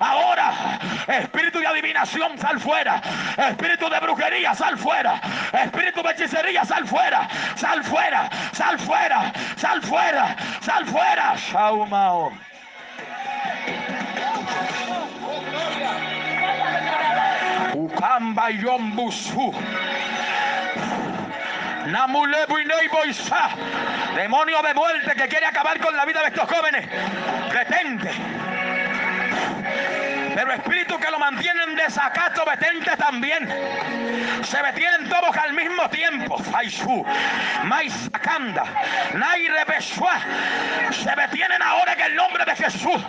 [0.00, 0.78] Ahora.
[1.06, 3.00] Espíritu de adivinación, sal fuera.
[3.36, 5.20] Espíritu de brujería, sal fuera.
[5.52, 7.28] Espíritu de hechicería, sal fuera.
[7.56, 8.28] Sal fuera.
[8.52, 9.32] Sal fuera.
[9.56, 10.36] Sal fuera.
[10.60, 11.36] Sal fuera.
[11.36, 12.32] Shaumao.
[17.74, 19.52] Ukamba Yombusu.
[21.86, 22.64] Namulebu y
[24.16, 26.86] Demonio de muerte que quiere acabar con la vida de estos jóvenes.
[27.52, 28.10] Detente.
[30.36, 33.48] Pero espíritu que lo mantienen desacato, detente también.
[34.44, 36.36] Se detienen todos al mismo tiempo.
[36.36, 37.06] Faishu,
[37.64, 38.64] Maisakanda,
[39.14, 40.20] Nairepeshua.
[40.90, 43.02] Se detienen ahora en el nombre de Jesús.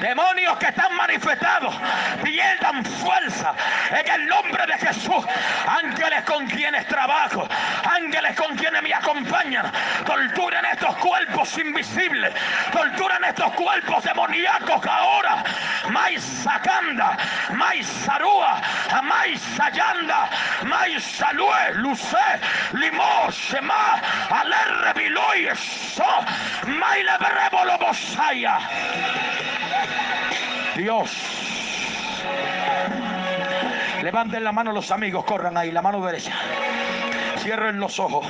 [0.00, 1.74] Demonios que están manifestados,
[2.22, 3.52] pierdan fuerza
[3.90, 5.24] en el nombre de Jesús.
[5.66, 7.48] Ángeles con quienes trabajo,
[7.82, 9.72] ángeles con quienes me acompañan.
[10.06, 12.32] Torturen estos cuerpos invisibles,
[12.70, 15.42] torturen estos cuerpos demoníacos ahora.
[15.90, 17.16] Maisakanda Sakanda,
[17.56, 18.60] Mais Sarua,
[19.02, 20.28] Mais Sayanda,
[20.64, 22.16] Mais Salue, Luce,
[22.74, 24.00] Limo, Shema,
[24.30, 26.04] Alerre Biloi, So,
[26.66, 28.58] Maile Berebolo Bosaya.
[30.76, 31.10] Dios.
[34.02, 36.32] Levanten la mano los amigos, corran ahí, la mano derecha.
[37.38, 38.26] Cierren los ojos.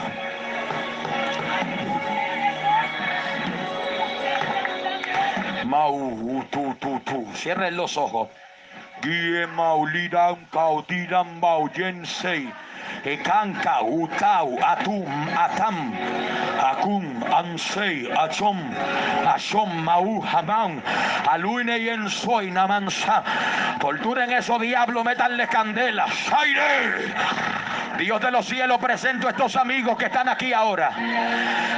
[5.70, 7.24] Mau, tu, tu, tu.
[7.32, 8.28] Cierren los ojos.
[9.02, 12.52] Guie maulidan cautiran mauyensei.
[13.04, 15.06] Ekanka, utau, atum,
[15.36, 15.94] atam,
[16.60, 18.58] akum, ansei, achom,
[19.26, 20.82] achom, mau, hamán,
[21.28, 23.22] aluine y en soy, namansa.
[23.80, 26.10] Torturen esos diablos, metanle candelas.
[26.32, 27.14] ¡Aire!
[28.00, 30.90] Dios de los cielos, presento a estos amigos que están aquí ahora.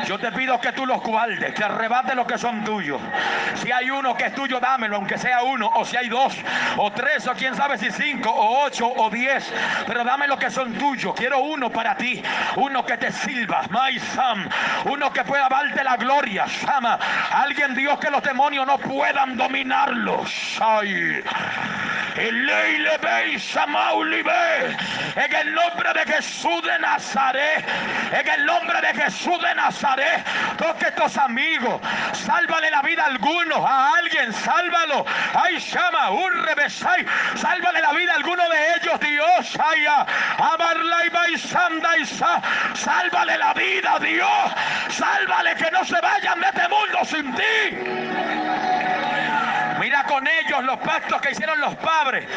[0.07, 3.01] Yo te pido que tú los guardes, que arrebates lo que son tuyos.
[3.57, 6.37] Si hay uno que es tuyo, dámelo, aunque sea uno, o si hay dos,
[6.77, 9.53] o tres, o quién sabe si cinco, o ocho, o diez.
[9.85, 11.02] Pero dame lo que son tuyos.
[11.11, 12.23] Quiero uno para ti,
[12.57, 14.49] uno que te sirva, my Sam,
[14.85, 16.97] uno que pueda darte la gloria, Shama.
[17.33, 20.61] Alguien, Dios, que los demonios no puedan dominarlos.
[20.61, 21.23] Ay.
[25.17, 27.65] En el nombre de Jesús de Nazaret,
[28.13, 30.25] en el nombre de Jesús de Nazaret,
[30.59, 31.81] toque estos amigos,
[32.13, 35.07] sálvale la vida a algunos, a alguien, sálvalo.
[35.35, 37.07] Ay, llama, un revesay,
[37.37, 39.59] sálvale la vida a alguno de ellos, Dios.
[39.59, 39.87] Ay,
[41.99, 42.07] y
[42.77, 44.53] sálvale la vida, Dios.
[44.91, 47.43] Sálvale que no se vayan de este mundo sin ti.
[49.81, 52.29] Mira con ellos los pactos que hicieron los padres,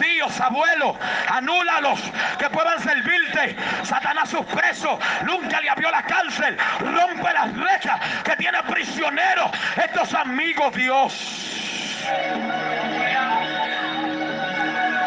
[0.00, 0.96] tíos, abuelos,
[1.28, 2.00] anúlalos,
[2.38, 3.56] que puedan servirte.
[3.82, 10.14] Satanás sus presos, nunca le abrió la cárcel, rompe las rejas que tiene prisioneros estos
[10.14, 12.02] amigos, Dios.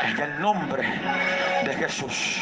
[0.04, 1.09] En el nombre
[1.90, 2.38] Jesús.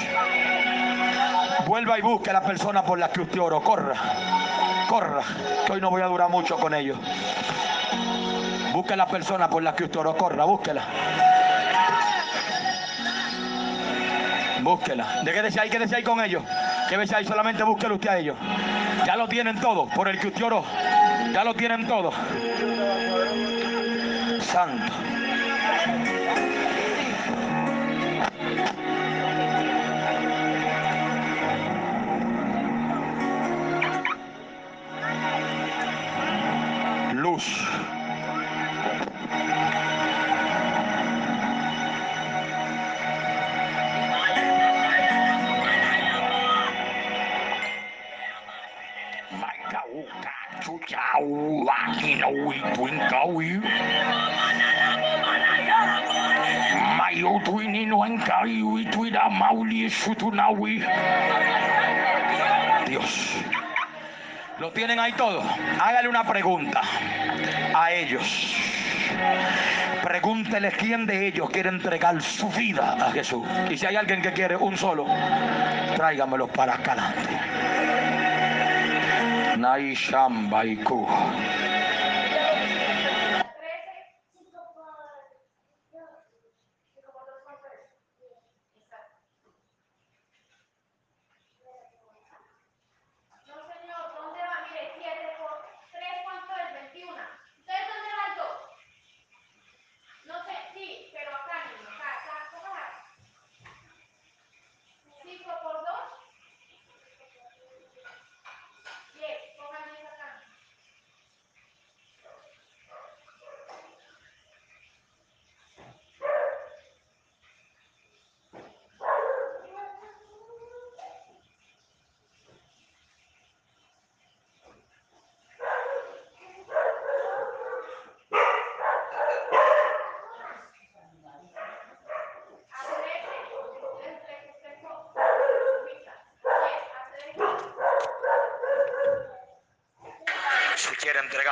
[1.66, 3.62] Vuelva y busque a la persona por la que usted oró.
[3.62, 3.96] Corra,
[4.90, 5.24] corra,
[5.66, 6.98] que hoy no voy a durar mucho con ellos.
[8.74, 10.84] Busque la persona por la que usted corra, búsquela.
[14.62, 15.24] Búsquela.
[15.24, 15.70] ¿De qué desea ahí?
[15.70, 16.44] ¿Qué desea ahí con ellos?
[16.90, 17.26] ¿Qué desea ahí?
[17.26, 18.36] Solamente búsquelo usted a ellos.
[19.06, 20.66] Ya lo tienen todo, por el que usted oró.
[21.32, 22.12] Ya lo tienen todo.
[24.42, 24.94] Santo.
[62.88, 63.34] Dios.
[64.60, 65.44] Lo tienen ahí todo.
[65.80, 66.82] Hágale una pregunta
[67.76, 68.56] a ellos.
[70.04, 73.46] Pregúntele quién de ellos quiere entregar su vida a Jesús.
[73.70, 75.06] Y si hay alguien que quiere un solo,
[75.96, 77.38] tráigamelo para acá adelante.
[79.58, 80.64] Naishamba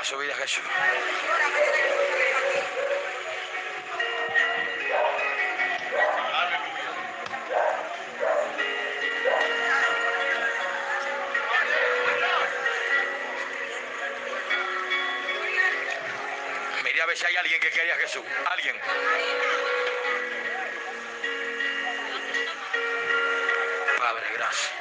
[0.05, 0.17] Iku.
[0.17, 0.63] quiere entregar su vida a Jesús.
[16.83, 18.23] Mire a ver si hay alguien que quería Jesús.
[18.51, 18.79] Alguien.
[23.97, 24.71] Padre, gracias.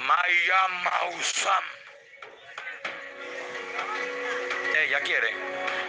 [0.00, 1.81] Maya Mausam.
[4.82, 5.32] Ella quiere.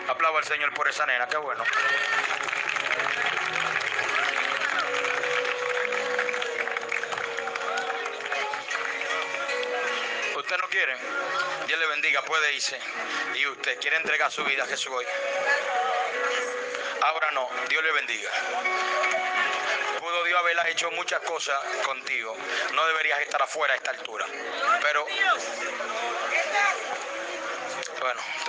[0.07, 1.63] Aplauda al Señor por esa nena, qué bueno.
[10.35, 10.95] Usted no quiere.
[11.65, 12.79] Dios le bendiga, puede irse.
[13.33, 15.05] Y usted quiere entregar su vida a Jesús hoy.
[17.01, 18.29] Ahora no, Dios le bendiga.
[19.99, 22.37] Pudo Dios haberla hecho muchas cosas contigo.
[22.73, 24.27] No deberías estar afuera a esta altura.
[24.83, 25.07] Pero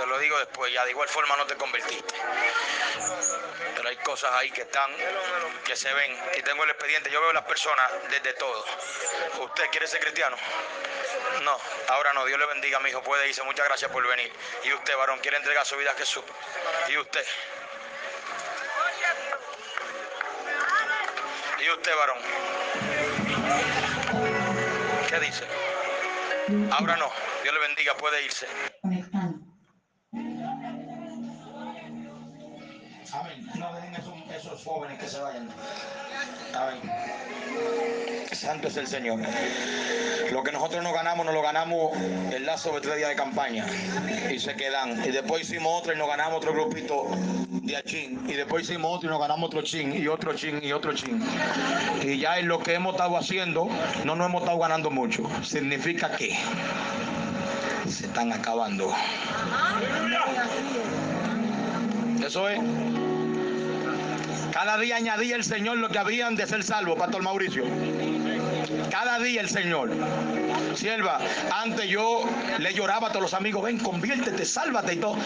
[0.04, 2.14] te lo digo después, ya de igual forma no te convertiste.
[3.74, 4.90] Pero hay cosas ahí que están,
[5.64, 6.14] que se ven.
[6.36, 8.66] Y tengo el expediente, yo veo las personas desde todo.
[9.40, 10.36] ¿Usted quiere ser cristiano?
[11.42, 11.58] No,
[11.88, 14.30] ahora no, Dios le bendiga, mi hijo, puede irse, muchas gracias por venir.
[14.64, 16.22] Y usted, varón, quiere entregar su vida a Jesús.
[16.88, 17.26] Y usted.
[21.60, 22.18] Y usted, varón.
[25.08, 25.46] ¿Qué dice?
[26.72, 27.10] Ahora no,
[27.42, 28.46] Dios le bendiga, puede irse.
[35.08, 35.48] Se vayan.
[36.54, 36.80] Amén.
[38.32, 39.20] Santo es el Señor.
[40.32, 41.92] Lo que nosotros nos ganamos, nos lo ganamos
[42.32, 43.66] el lazo de tres días de campaña.
[44.32, 45.04] Y se quedan.
[45.04, 47.08] Y después hicimos otro y nos ganamos otro grupito
[47.48, 48.24] de chin.
[48.28, 49.94] Y después hicimos otro y nos ganamos otro chin.
[49.96, 51.22] Y otro chin y otro chin.
[52.02, 53.68] Y ya en lo que hemos estado haciendo,
[54.04, 55.22] no nos hemos estado ganando mucho.
[55.42, 56.36] Significa que
[57.88, 58.92] se están acabando.
[62.24, 62.58] Eso es.
[64.64, 67.64] Cada día añadía el Señor lo que habían de ser salvos, Pastor Mauricio.
[68.90, 69.90] Cada día el Señor.
[70.74, 71.18] Sierva,
[71.52, 72.24] antes yo
[72.58, 75.18] le lloraba a todos los amigos, ven, conviértete, sálvate y todo.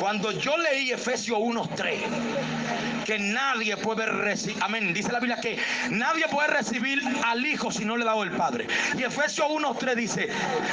[0.00, 5.58] Cuando yo leí Efesios 1.3, que nadie puede recibir, amén, dice la Biblia que
[5.88, 8.66] nadie puede recibir al Hijo si no le ha dado el Padre.
[8.98, 10.28] Y Efesios 1.3 dice,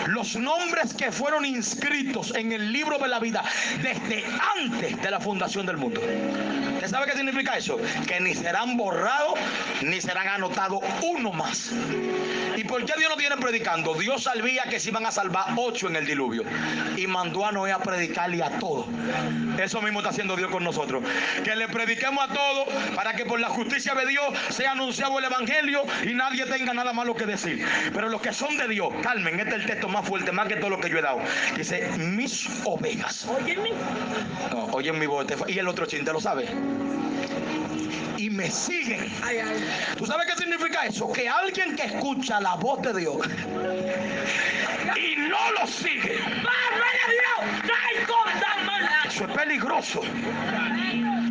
[0.07, 3.41] los nombres que fueron inscritos en el libro de la vida
[3.82, 4.26] desde
[4.60, 6.02] antes de la fundación del mundo.
[6.02, 7.80] ¿Usted sabe qué significa eso?
[8.06, 9.40] Que ni serán borrados
[9.82, 11.72] ni serán anotados uno más.
[12.57, 13.94] ¿Y por qué Dios no viene predicando?
[13.95, 16.44] Dios sabía que se iban a salvar ocho en el diluvio.
[16.98, 18.88] Y mandó a Noé a predicarle a todos.
[19.62, 21.03] Eso mismo está haciendo Dios con nosotros.
[21.44, 25.26] Que le prediquemos a todos para que por la justicia de Dios sea anunciado el
[25.26, 27.66] Evangelio y nadie tenga nada malo que decir.
[27.94, 30.56] Pero los que son de Dios, calmen, este es el texto más fuerte, más que
[30.56, 31.20] todo lo que yo he dado.
[31.56, 33.28] Dice, mis ovejas.
[34.52, 35.26] No, oyen mi voz.
[35.48, 36.48] Y el otro chiste lo sabe
[38.18, 39.12] y me siguen.
[39.98, 41.12] ¿Tú sabes qué significa eso?
[41.12, 43.18] Que alguien que escucha la voz de Dios
[44.96, 46.18] y no lo sigue.
[49.08, 50.02] Eso es peligroso.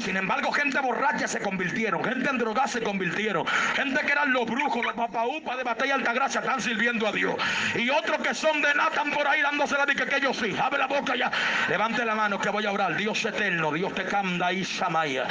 [0.00, 4.46] Sin embargo, gente borracha se convirtieron, gente en drogas se convirtieron, gente que eran los
[4.46, 7.34] brujos, los papaupas de batalla altagracia están sirviendo a Dios.
[7.74, 10.54] Y otros que son de nada están por ahí dándose la que yo sí.
[10.60, 11.30] Abre la boca ya.
[11.68, 12.96] Levante la mano que voy a orar.
[12.96, 15.26] Dios eterno, Dios te canta y Samaya.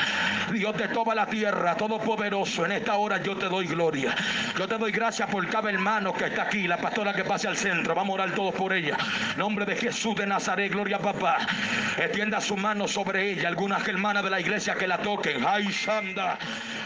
[0.52, 2.66] Dios de toda la tierra, todopoderoso.
[2.66, 4.16] En esta hora yo te doy gloria.
[4.58, 7.58] Yo te doy gracias por cada hermano que está aquí, la pastora que pase al
[7.58, 7.96] centro.
[7.96, 8.98] Vamos a orar todos por ella.
[9.38, 11.38] Nombre de Jesús de Nazaret, gloria a papá.
[11.98, 13.48] Extienda su mano sobre ella.
[13.48, 15.44] Algunas hermanas de la iglesia iglesia que la toquen.
[15.48, 16.38] Ay, Sanda.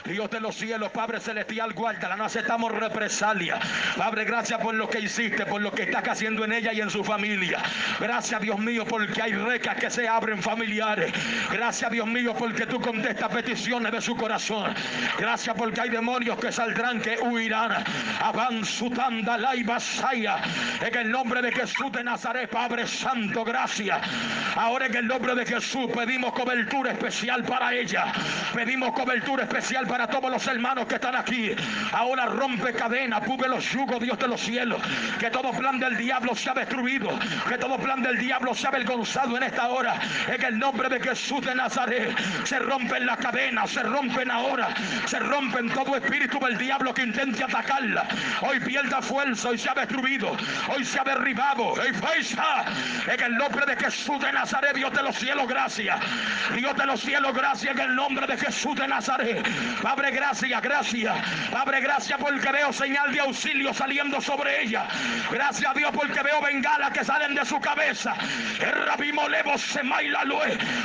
[0.05, 2.15] Dios de los cielos, Padre Celestial, guárdala.
[2.15, 3.59] No aceptamos represalia.
[3.97, 6.89] Padre, gracias por lo que hiciste, por lo que estás haciendo en ella y en
[6.89, 7.61] su familia.
[7.99, 11.11] Gracias, Dios mío, porque hay recas que se abren familiares.
[11.51, 14.73] Gracias, Dios mío, porque tú contestas peticiones de su corazón.
[15.19, 17.83] Gracias porque hay demonios que saldrán, que huirán.
[18.21, 20.37] Avanzutanda la basaya.
[20.79, 23.99] En el nombre de Jesús de Nazaret, Padre Santo, gracias.
[24.55, 28.13] Ahora en el nombre de Jesús pedimos cobertura especial para ella.
[28.53, 31.55] Pedimos cobertura especial para todos los hermanos que están aquí.
[31.91, 34.79] Ahora rompe cadena, pube los yugos, Dios de los cielos.
[35.19, 37.09] Que todo plan del diablo sea destruido.
[37.49, 39.95] Que todo plan del diablo sea avergonzado en esta hora.
[40.27, 42.15] En el nombre de Jesús de Nazaret.
[42.43, 44.69] Se rompen las cadenas, se rompen ahora.
[45.05, 48.07] Se rompen todo espíritu del diablo que intente atacarla.
[48.41, 50.37] Hoy pierda fuerza, hoy se ha destruido.
[50.75, 51.73] Hoy se ha derribado.
[53.07, 55.99] En el nombre de Jesús de Nazaret, Dios de los cielos, gracias.
[56.55, 59.47] Dios de los cielos, gracias en el nombre de Jesús de Nazaret.
[59.81, 61.15] Padre, gracias, gracias.
[61.49, 64.85] Padre, gracias porque veo señal de auxilio saliendo sobre ella.
[65.31, 68.15] Gracias a Dios porque veo bengalas que salen de su cabeza.
[68.59, 68.87] El
[69.57, 70.23] se maila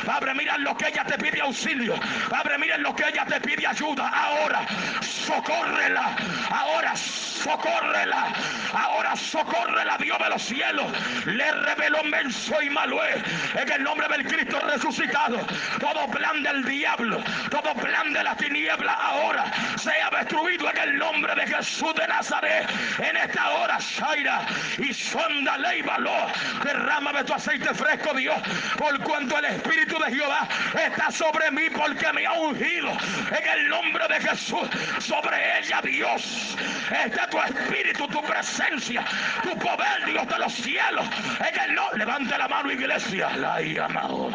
[0.07, 1.95] Padre, mira lo que ella te pide auxilio.
[2.31, 4.09] Padre, miren lo que ella te pide ayuda.
[4.09, 4.65] Ahora,
[5.01, 6.17] socórrela.
[6.49, 8.33] Ahora, socórrela.
[8.73, 10.87] Ahora, socórrela, Dios de los cielos.
[11.27, 13.21] Le reveló menso y malué.
[13.55, 15.39] En el nombre del Cristo resucitado.
[15.81, 17.23] Todo plan del diablo.
[17.51, 19.45] Todo plan de la tiniebla ahora
[19.79, 22.69] sea destruido en el nombre de Jesús de Nazaret.
[22.99, 24.47] En esta hora, Shaira
[24.79, 26.31] y sonda ley valor.
[26.65, 28.37] Derrama de tu aceite fresco, Dios.
[28.77, 32.91] Por cuanto el Espíritu de Jehová está sobre mí, porque me ha ungido.
[32.91, 34.69] En el nombre de Jesús,
[34.99, 36.57] sobre ella, Dios.
[37.05, 39.05] Está tu espíritu, tu presencia,
[39.43, 41.07] tu poder, Dios de los cielos.
[41.41, 43.31] En el no, levante la mano, iglesia.
[43.37, 44.31] La llamado.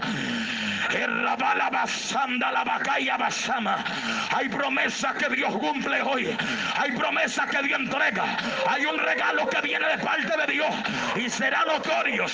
[4.35, 6.37] Hay promesas que Dios cumple hoy.
[6.77, 8.37] Hay promesas que Dios entrega.
[8.67, 10.69] Hay un regalo que viene de parte de Dios
[11.15, 12.25] y será notorio.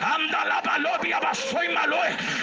[0.00, 1.96] Anda la balobia, soy malo.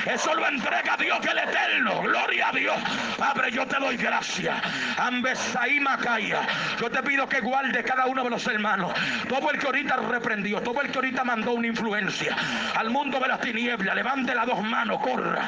[0.06, 2.02] Eso lo entrega Dios el eterno.
[2.02, 2.76] Gloria a Dios.
[3.18, 4.56] Padre, yo te doy gracias.
[4.98, 6.42] Ambesaí Macaya.
[6.80, 8.94] Yo te pido que guarde cada uno de los hermanos.
[9.28, 12.36] Todo el que ahorita reprendió, todo el que ahorita mandó una influencia
[12.76, 13.96] al mundo de las tinieblas.
[13.96, 15.48] Levante las dos manos no corra.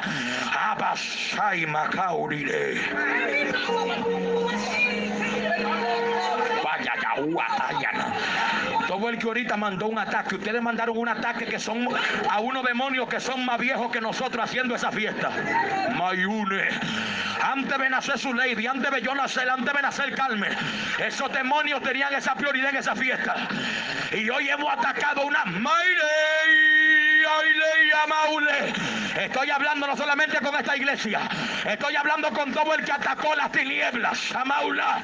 [0.70, 2.80] Abasai Macaurire.
[6.62, 6.92] Vaya,
[8.86, 11.88] todo el que ahorita mandó un ataque, ustedes mandaron un ataque que son
[12.30, 15.30] a unos demonios que son más viejos que nosotros haciendo esa fiesta.
[15.96, 16.68] Mayune.
[17.42, 20.52] Antes de nacer su lady, antes de yo nacer, antes de nacer Carmen,
[20.98, 23.48] esos demonios tenían esa prioridad en esa fiesta.
[24.12, 25.44] Y hoy hemos atacado una
[29.16, 31.20] Estoy hablando no solamente con esta iglesia,
[31.64, 34.34] estoy hablando con todo el que atacó las tinieblas.
[34.34, 35.02] Amaula.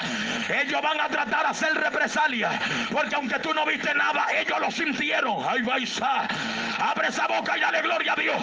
[0.48, 2.50] Ellos van a tratar de hacer represalia,
[2.90, 5.44] porque aunque tú no viste nada, ellos lo sintieron.
[5.48, 5.62] Ay,
[6.02, 8.42] a Abre esa boca y dale gloria a Dios.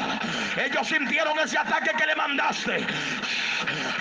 [0.58, 2.86] Ellos sintieron ese ataque que le mandaste.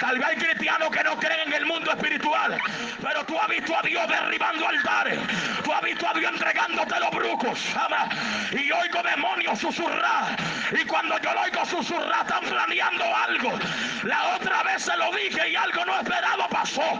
[0.01, 2.59] Tal vez hay cristianos que no creen en el mundo espiritual,
[3.03, 5.19] pero tú has visto a Dios derribando altares.
[5.65, 7.59] Tú has visto a Dios entregándote los brucos.
[8.53, 10.37] Y oigo demonios susurrar.
[10.71, 13.59] Y cuando yo lo oigo susurrar, están planeando algo.
[14.05, 16.99] La otra vez se lo dije y algo no esperado pasó.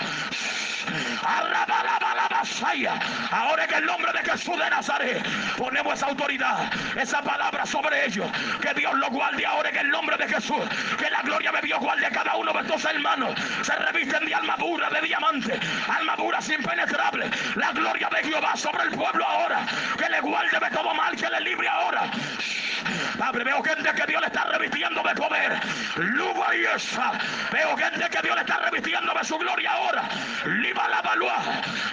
[3.31, 8.31] Ahora en el nombre de Jesús de Nazaret ponemos esa autoridad, esa palabra sobre ellos.
[8.61, 10.63] Que Dios lo guarde ahora en el nombre de Jesús.
[10.97, 13.35] Que la gloria de Dios guarde a cada uno de estos hermanos.
[13.63, 15.59] Se revisten de armadura de diamante,
[15.89, 17.57] armaduras impenetrables.
[17.57, 19.67] La gloria de Jehová sobre el pueblo ahora.
[19.99, 22.09] Que le guarde de todo mal, que le libre ahora.
[23.19, 25.59] Padre, veo gente que Dios le está revistiendo de poder.
[25.97, 27.13] Luba y esa.
[27.51, 30.09] Veo gente que Dios le está revistiendo de su gloria ahora.
[30.47, 31.03] Liba la.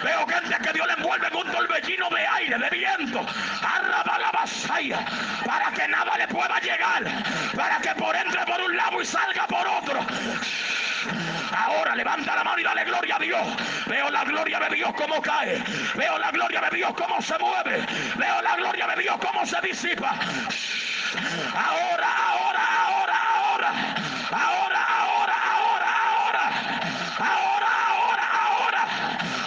[0.04, 3.24] Veo que Dios le envuelve en un torbellino de aire, de viento.
[3.62, 5.04] Arraba la vasalla.
[5.44, 7.04] Para que nada le pueda llegar.
[7.54, 10.06] Para que por entre por un lado y salga por otro.
[11.56, 13.46] Ahora levanta la mano y dale gloria a Dios.
[13.86, 15.62] Veo la gloria de Dios como cae.
[15.94, 17.86] Veo la gloria de Dios como se mueve.
[18.16, 20.10] Veo la gloria de Dios como se disipa.
[21.54, 22.06] Ahora.
[22.26, 23.14] Ahora, ahora,
[24.30, 24.82] ahora, ahora.
[25.10, 25.92] Ahora, ahora,
[27.18, 27.55] ahora.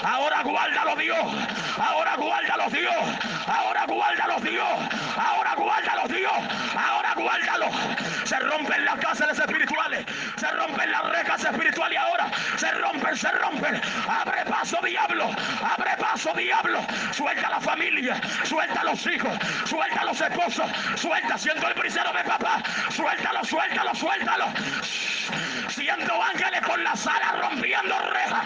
[0.03, 1.17] Ahora guárdalo Dios.
[1.77, 2.93] Ahora guárdalo Dios.
[3.47, 4.79] Ahora guárdalo Dios.
[5.17, 6.31] Ahora guárdalo Dios.
[6.75, 7.69] Ahora guárdalo.
[8.25, 10.05] Se rompen las cárceles espirituales.
[10.37, 12.31] Se rompen las rejas espirituales ahora.
[12.57, 13.81] Se rompen, se rompen.
[14.07, 15.29] Abre paso, diablo.
[15.61, 16.79] Abre paso, diablo.
[17.11, 22.61] Suelta la familia, suelta los hijos, suelta los esposos, suelta, siendo el prisero de papá.
[22.89, 24.45] Suéltalo, suéltalo, suéltalo.
[25.69, 28.45] Siento ángeles por la sala rompiendo rejas.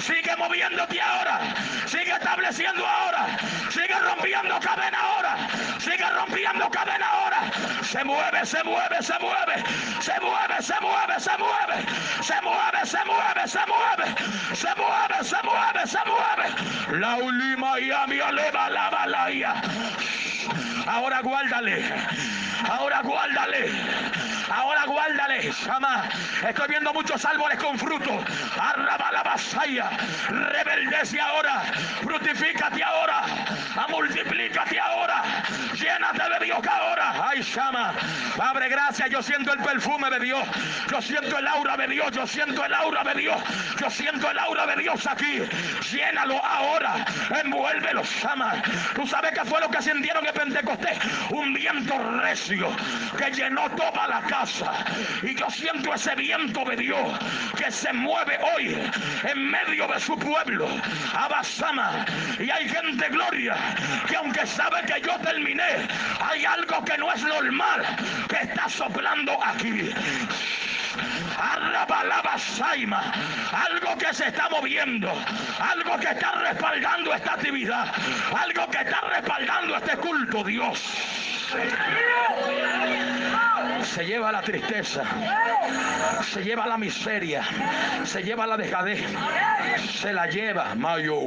[0.00, 1.40] Sigue moviéndote ahora.
[1.86, 3.26] Sigue estableciendo ahora.
[3.70, 5.36] Sigue rompiendo cadena ahora.
[5.78, 7.50] Sigue rompiendo cadena ahora.
[7.82, 9.64] Se mueve, se mueve, se mueve.
[10.00, 11.86] Se mueve, se mueve, se mueve.
[12.22, 14.14] Se mueve, se mueve, se mueve.
[14.54, 16.98] Se mueve, se mueve, se mueve.
[16.98, 19.54] La ulima y a mi la balaya.
[20.86, 21.84] Ahora guárdale.
[22.70, 23.70] Ahora guárdale.
[24.50, 25.50] Ahora guárdale.
[25.64, 26.08] Chama.
[26.46, 28.24] Estoy viendo muchos árboles con fruto.
[28.58, 29.90] Arraba la vasalla.
[30.28, 31.62] Rebeldece ahora.
[32.02, 33.22] Frutifícate ahora.
[33.88, 35.22] Multiplícate ahora.
[35.74, 37.28] Llénate de Dios ahora.
[37.28, 37.94] Ay, llama.
[38.36, 39.10] Padre, gracias.
[39.10, 40.46] Yo siento el perfume de Dios.
[40.90, 42.10] Yo siento el aura de Dios.
[42.12, 43.42] Yo siento el aura de Dios.
[43.80, 45.42] Yo siento el aura de Dios aquí.
[45.92, 47.04] Llénalo ahora.
[47.42, 48.02] Envuélvelo.
[48.02, 48.62] Llama.
[48.94, 50.98] Tú sabes que fue lo que ascendieron en Pentecostés.
[51.30, 52.74] Un viento recio
[53.16, 54.72] que llenó toda la casa.
[55.22, 57.18] Y yo siento ese viento de Dios
[57.56, 58.76] que se mueve hoy
[59.24, 60.68] en medio de su pueblo.
[61.14, 62.04] Abasama.
[62.38, 63.56] Y hay gente, gloria,
[64.08, 65.88] que aunque sabe que yo terminé,
[66.20, 67.84] hay algo que no es normal
[68.28, 69.90] que está soplando aquí.
[72.38, 73.12] Saima,
[73.52, 75.10] algo que se está moviendo,
[75.60, 77.92] algo que está respaldando esta actividad,
[78.36, 80.80] algo que está respaldando este culto, Dios
[83.84, 85.04] se lleva la tristeza,
[86.22, 87.42] se lleva la miseria,
[88.04, 89.02] se lleva la dejadez,
[90.00, 91.18] se la lleva, Mayo,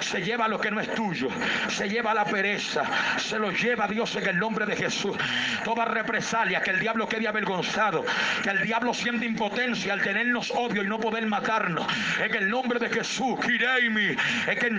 [0.00, 1.28] se lleva lo que no es tuyo,
[1.68, 2.82] se lleva la pereza,
[3.18, 5.16] se lo lleva Dios en el nombre de Jesús.
[5.64, 8.04] Toda represalia, que el diablo quede avergonzado,
[8.42, 11.86] que el diablo siente impotencia al tenernos odio y no poder matarnos.
[12.22, 14.16] En el nombre de Jesús, Kireimi,
[14.46, 14.76] en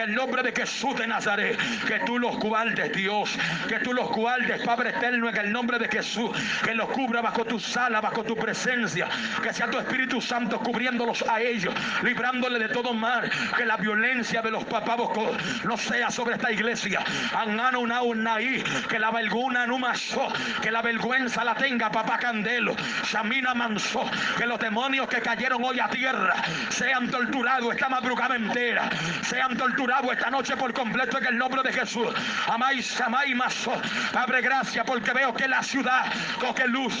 [0.00, 3.36] el nombre de Jesús de Nazaret, que tú los guardes, Dios,
[3.68, 6.30] que tú los guardes, Padre eterno, en el nombre de Jesús,
[6.62, 9.08] que los cubra bajo tu sala, bajo tu presencia,
[9.42, 14.40] que sea tu Espíritu Santo cubriéndolos a ellos, librándole de todo mal, que la violencia
[14.40, 15.10] de los papabos
[15.64, 17.04] no sea sobre esta iglesia.
[18.88, 20.28] Que la vergüenza no masó,
[20.62, 22.74] que la vergüenza la tenga papá Candelo,
[23.04, 24.08] Shamina Manso,
[24.38, 26.34] que los demonios que cayeron hoy a tierra
[26.70, 28.88] sean torturados esta madrugada entera,
[29.22, 32.08] sean torturados esta noche por completo en el nombre de Jesús.
[32.46, 33.72] Amai, Samay, Maso,
[34.12, 36.04] Padre, gracias porque veo que la ciudad
[36.38, 36.94] coge luz.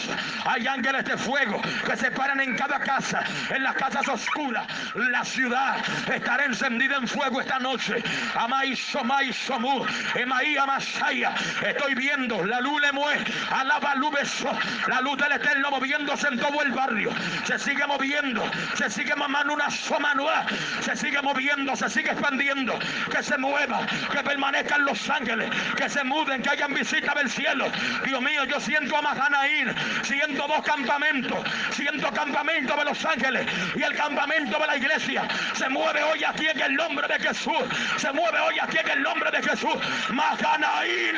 [0.44, 4.66] Hay ángeles de fuego que se paran en cada casa, en las casas oscuras.
[4.96, 5.76] La ciudad
[6.12, 8.02] estará encendida en fuego esta noche.
[8.34, 11.34] Amai, Somay, Somu, Emaí, Amasaya.
[11.64, 14.50] Estoy viendo la luz le mueve, alaba beso,
[14.88, 17.12] la luz del eterno moviéndose en todo el barrio.
[17.44, 18.42] Se sigue moviendo,
[18.74, 20.46] se sigue mamando una somanua,
[20.80, 22.76] se sigue moviendo, se sigue expandiendo.
[23.10, 27.66] Que se mueva, que permanezcan los ángeles, que se muden, que hayan visita del cielo.
[28.04, 31.38] Dios mío, yo siento a Mahanaín, siento dos campamentos,
[31.70, 35.26] siento campamento de los ángeles y el campamento de la iglesia.
[35.54, 37.64] Se mueve hoy aquí en el nombre de Jesús.
[37.96, 39.74] Se mueve hoy aquí en el nombre de Jesús.
[40.10, 41.16] Mahanaín,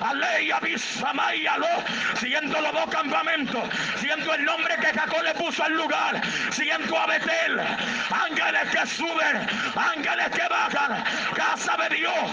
[0.00, 1.66] Aleya, Bisamayalo,
[2.16, 6.20] siento los dos campamentos, siento el nombre que Jacob le puso al lugar,
[6.50, 7.60] siento a Betel,
[8.10, 11.04] ángeles que suben, ángeles que bajan,
[11.34, 12.30] casa de Dios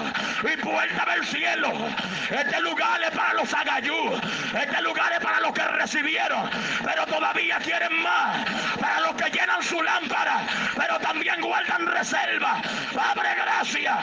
[0.53, 1.87] y puerta del cielo.
[2.29, 6.49] Este lugar es para los Este lugar es para los que recibieron,
[6.81, 8.45] pero todavía quieren más.
[8.79, 10.47] Para los que llenan su lámpara,
[10.77, 12.61] pero también guardan reserva.
[12.93, 13.97] Padre, gracias.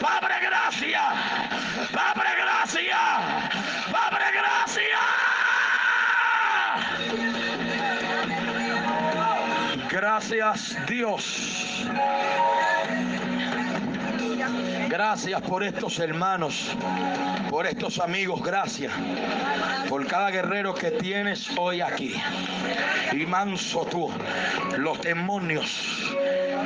[0.00, 1.04] Padre, gracias.
[1.92, 2.98] Padre, gracias.
[3.92, 5.00] Padre, gracias.
[9.88, 11.86] Gracias Dios.
[14.88, 16.76] Gracias por estos hermanos,
[17.50, 18.92] por estos amigos, gracias
[19.88, 22.14] por cada guerrero que tienes hoy aquí.
[23.12, 24.10] Y manso tú,
[24.78, 26.14] los demonios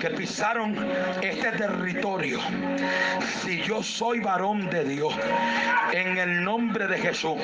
[0.01, 0.77] que pisaron
[1.23, 2.41] este territorio.
[3.43, 5.15] Si yo soy varón de Dios,
[5.93, 7.39] en el nombre de Jesús,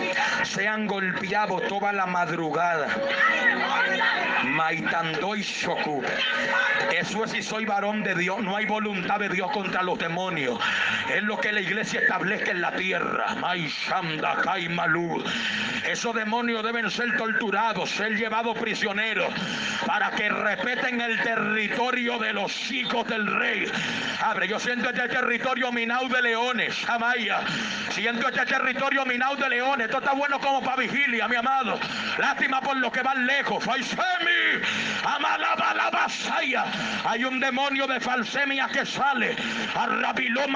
[0.44, 2.88] sean golpeados toda la madrugada.
[4.44, 6.02] Maitando y Shoku.
[6.96, 8.40] Eso es si soy varón de Dios.
[8.42, 10.58] No hay voluntad de Dios contra los demonios.
[11.12, 13.26] Es lo que la iglesia establece en la tierra.
[15.86, 19.32] Esos demonios deben ser torturados, ser llevados prisioneros.
[19.86, 23.70] para que respeten el territorio de los hijos del rey.
[24.20, 27.40] Abre, yo siento este territorio minado de leones, Amaya.
[27.90, 29.86] Siento este territorio minado de leones.
[29.86, 31.78] Esto está bueno como para vigilia, mi amado.
[32.18, 33.62] Lástima por los que van lejos.
[33.62, 34.64] Faisemi,
[37.04, 39.36] Hay un demonio de falsemia que sale.
[39.74, 40.55] Arrabiloma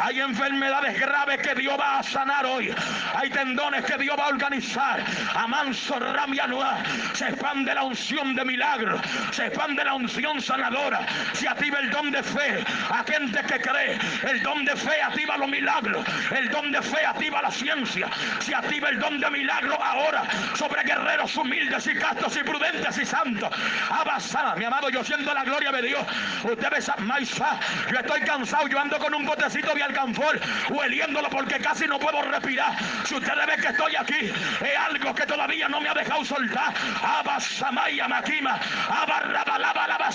[0.00, 2.74] Hay enfermedades graves que Dios va a sanar hoy.
[3.14, 5.04] Hay tendones que Dios va a organizar.
[5.34, 6.78] Amanso Ramianoa.
[7.14, 9.00] Se expande la unción de milagro.
[9.30, 11.06] Se expande la unción sanadora.
[11.32, 12.64] Se activa el don de fe.
[12.90, 13.98] A gente que cree.
[14.22, 16.04] El don de fe activa los milagros.
[16.36, 18.08] El don de fe activa la ciencia.
[18.40, 20.24] Se activa el don de milagro ahora
[20.54, 23.50] sobre guerreros humildes y castos y prudentes y santos.
[23.90, 26.06] Abasada, mi amado, yo siento la gloria de Dios.
[26.44, 27.58] Ustedes, Maisa,
[27.92, 28.66] yo estoy cansado.
[28.68, 30.40] Yo ando con un botecito de alcanfor,
[30.70, 32.72] hueliéndolo porque casi no puedo respirar.
[33.04, 36.72] Si ustedes ven que estoy aquí, es algo que todavía no me ha dejado soltar.
[37.02, 38.58] Abasamaya Makima,
[38.88, 40.10] Abarrabalaba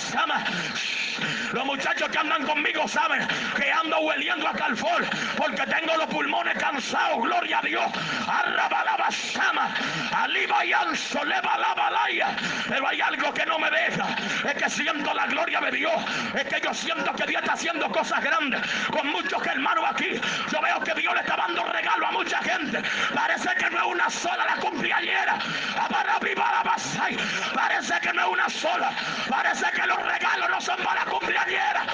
[1.52, 3.26] Los muchachos que andan conmigo saben
[3.56, 5.06] que ando hueliendo a calfor
[5.36, 7.22] porque tengo los pulmones cansados.
[7.22, 7.86] Gloria a Dios.
[8.26, 9.72] Arrabalabasama,
[10.12, 12.34] Alibayanso, Levalabalaya.
[12.68, 14.06] Pero hay algo que no me deja.
[14.44, 15.94] Es que siento la gloria de Dios.
[16.34, 20.20] Es que yo siento que Dios está haciendo cosas grandes con muchos hermanos aquí.
[20.52, 22.82] Yo veo que Dios le está dando regalo a mucha gente.
[23.14, 25.38] Parece que no es una sola la cumpleañera.
[27.54, 28.90] Parece que no es una sola.
[29.28, 31.86] Parece que los regalos no son para la cumpleañera.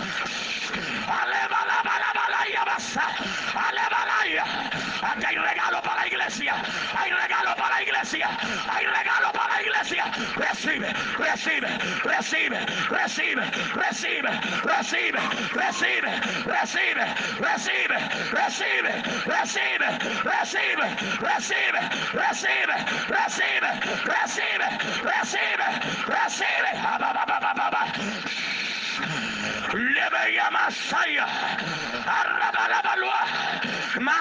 [5.02, 6.55] Aquí hay regalo para la iglesia.
[6.97, 8.28] Hay regalo para la iglesia.
[8.70, 10.05] Hay regalo para la iglesia.
[10.36, 11.68] Recibe, recibe,
[12.05, 12.59] recibe,
[12.90, 14.31] recibe, recibe,
[14.64, 15.20] recibe,
[15.55, 16.10] recibe,
[16.44, 17.05] recibe,
[17.39, 18.01] recibe,
[18.35, 19.78] recibe, recibe,
[20.24, 20.90] recibe,
[21.32, 21.81] recibe,
[22.12, 22.77] recibe,
[23.09, 23.68] recibe,
[24.06, 24.68] recibe,
[25.02, 25.66] recibe,
[26.06, 26.70] recibe.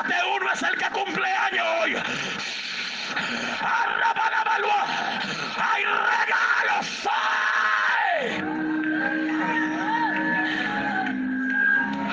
[0.10, 1.96] De uno es el que cumple años hoy.
[5.62, 7.08] Hay regalos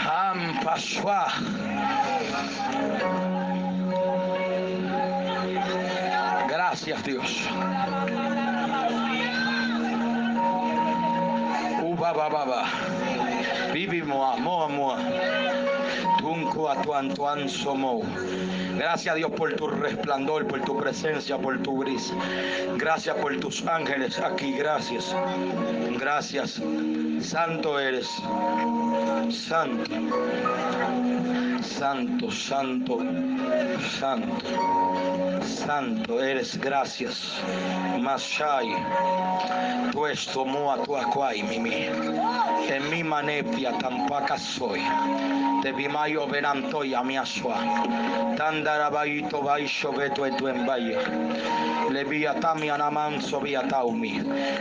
[0.05, 1.33] Ampasua.
[6.49, 7.49] Gracias Dios.
[12.07, 12.69] 爸爸爸爸，
[13.73, 14.97] 比比摩啊摩啊摩。
[16.69, 18.03] Atuan tuan somo.
[18.77, 22.15] Gracias Dios por tu resplandor, por tu presencia, por tu brisa.
[22.77, 24.53] Gracias por tus ángeles aquí.
[24.53, 25.15] Gracias.
[25.99, 26.61] Gracias.
[27.21, 28.09] Santo eres.
[29.31, 29.91] Santo.
[31.63, 32.99] Santo, santo,
[33.99, 34.47] santo.
[35.43, 36.59] Santo eres.
[36.61, 37.41] Gracias.
[37.99, 38.69] Mashai.
[40.33, 41.89] Tu moa tu acuai mimi.
[42.69, 44.83] En mi manepia tampoco soy.
[45.63, 47.57] Te bimayo benanto yamiaswa
[48.37, 50.97] tandara baito baisho beto etuen baye
[51.93, 54.13] le biatami anaman sobiataumi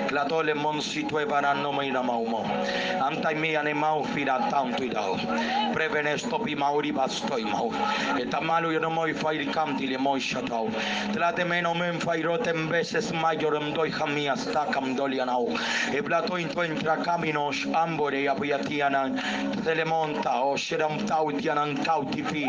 [0.07, 2.43] tlatole monsitue bananome inamaumo
[3.07, 5.17] antaimi anemau firatam tuidao
[5.73, 7.71] prevenestopi mauri bastoimau
[8.21, 10.69] etamalu yonomoi fairkamti lemoi shatau
[11.13, 15.47] tlatemenomen fairoten veces mayor mayorem doi jamias takam dolianau
[15.93, 19.21] eblatoin tuen trakaminos ambore apiatianan
[19.63, 22.45] telemonta o sheram tau tianan kau tipi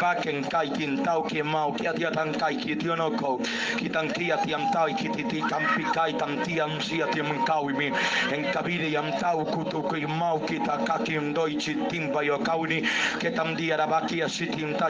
[0.00, 3.38] paken kai kin tau ke mau tan kai ki tiono ko
[3.78, 7.90] kitan kia tiam tau ki titi kam tiam sia tiam kau mi.
[8.32, 12.82] En kabide yam tau kutu ki mau kita kakim doi chitim bayo kauni
[13.20, 14.88] ke tam dia rabaki asitim ta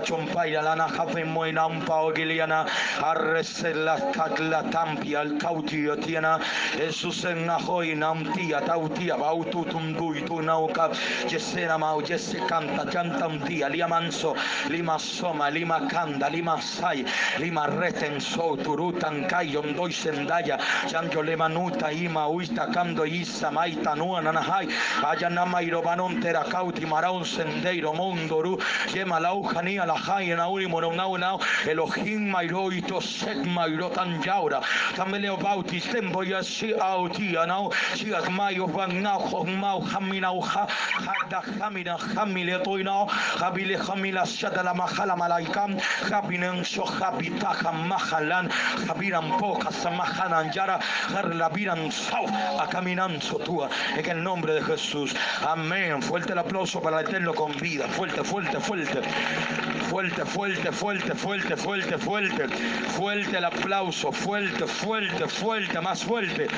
[0.63, 1.81] lana un um
[2.15, 2.67] giliana
[3.03, 6.41] arresela katla tampi al kauti tiana
[6.77, 9.97] Jesus nahoi nam um tia tau tia baututum
[10.27, 10.91] tu nauka
[11.29, 14.35] jesena mau jesse canta levanta un día, liamanso,
[14.69, 17.05] lima soma, lima canda, lima sai,
[17.39, 18.19] lima reten
[18.63, 20.59] turutan kai, yondoi sendaya,
[20.89, 24.69] yanjo lemanuta, ima uita, cando isa, maita, nua, nanahai,
[25.03, 28.59] ayanama, irobanon, teracauti, maraun, sendeiro, mondoru,
[28.95, 34.61] yema, laujanía, la jai, enauri, moronau, nao, elohim, mairoito, set, mairo, tan yaura,
[34.97, 40.67] tameleo bautis, tembo, yasi, autia, nao, sigas, mayo, van, nao, jomau, jamina, uja,
[41.01, 42.98] jada, jamina, jamile, toina,
[43.89, 44.75] Hamila Shadala
[53.97, 55.15] en el nombre de Jesús.
[55.47, 56.03] Amén.
[56.03, 57.87] Fuerte el aplauso para el eterno con vida.
[57.89, 59.03] Fuerte, fuerte, fuerte.
[59.89, 62.49] Fuerte, fuerte, fuerte, fuerte, fuerte, fuerte.
[62.97, 64.13] Fuerte el aplauso.
[64.13, 66.49] Fuerte, fuerte, fuerte, más fuerte.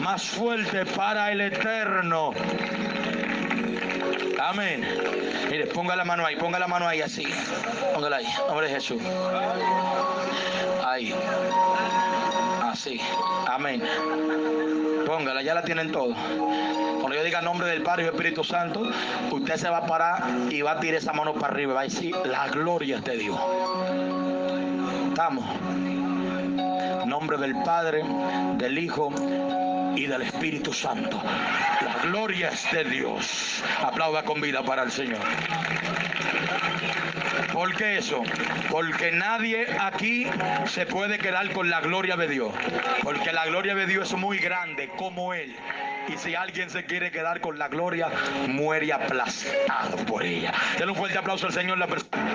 [0.00, 2.32] Más fuerte para el eterno.
[4.40, 4.86] Amén.
[5.50, 7.26] Mire, ponga la mano ahí, ponga la mano ahí así.
[7.92, 9.02] Póngala ahí, nombre de Jesús.
[10.86, 11.14] Ahí.
[12.62, 13.00] Así.
[13.46, 13.82] Amén.
[15.06, 16.14] Póngala, ya la tienen todo.
[16.14, 18.90] Cuando yo diga nombre del Padre y Espíritu Santo,
[19.30, 21.74] usted se va a parar y va a tirar esa mano para arriba.
[21.74, 23.38] Va a decir, la gloria de Dios.
[25.08, 25.44] Estamos.
[27.06, 28.02] Nombre del Padre,
[28.56, 29.10] del Hijo
[29.96, 31.20] y del Espíritu Santo.
[31.24, 33.62] La gloria es de Dios.
[33.82, 35.20] Aplauda con vida para el Señor.
[37.52, 38.22] ¿Por qué eso?
[38.70, 40.26] Porque nadie aquí
[40.66, 42.52] se puede quedar con la gloria de Dios.
[43.02, 45.54] Porque la gloria de Dios es muy grande como Él.
[46.08, 48.08] Y si alguien se quiere quedar con la gloria,
[48.48, 50.52] muere aplastado por ella.
[50.78, 52.30] Denle un fuerte aplauso al Señor la persona.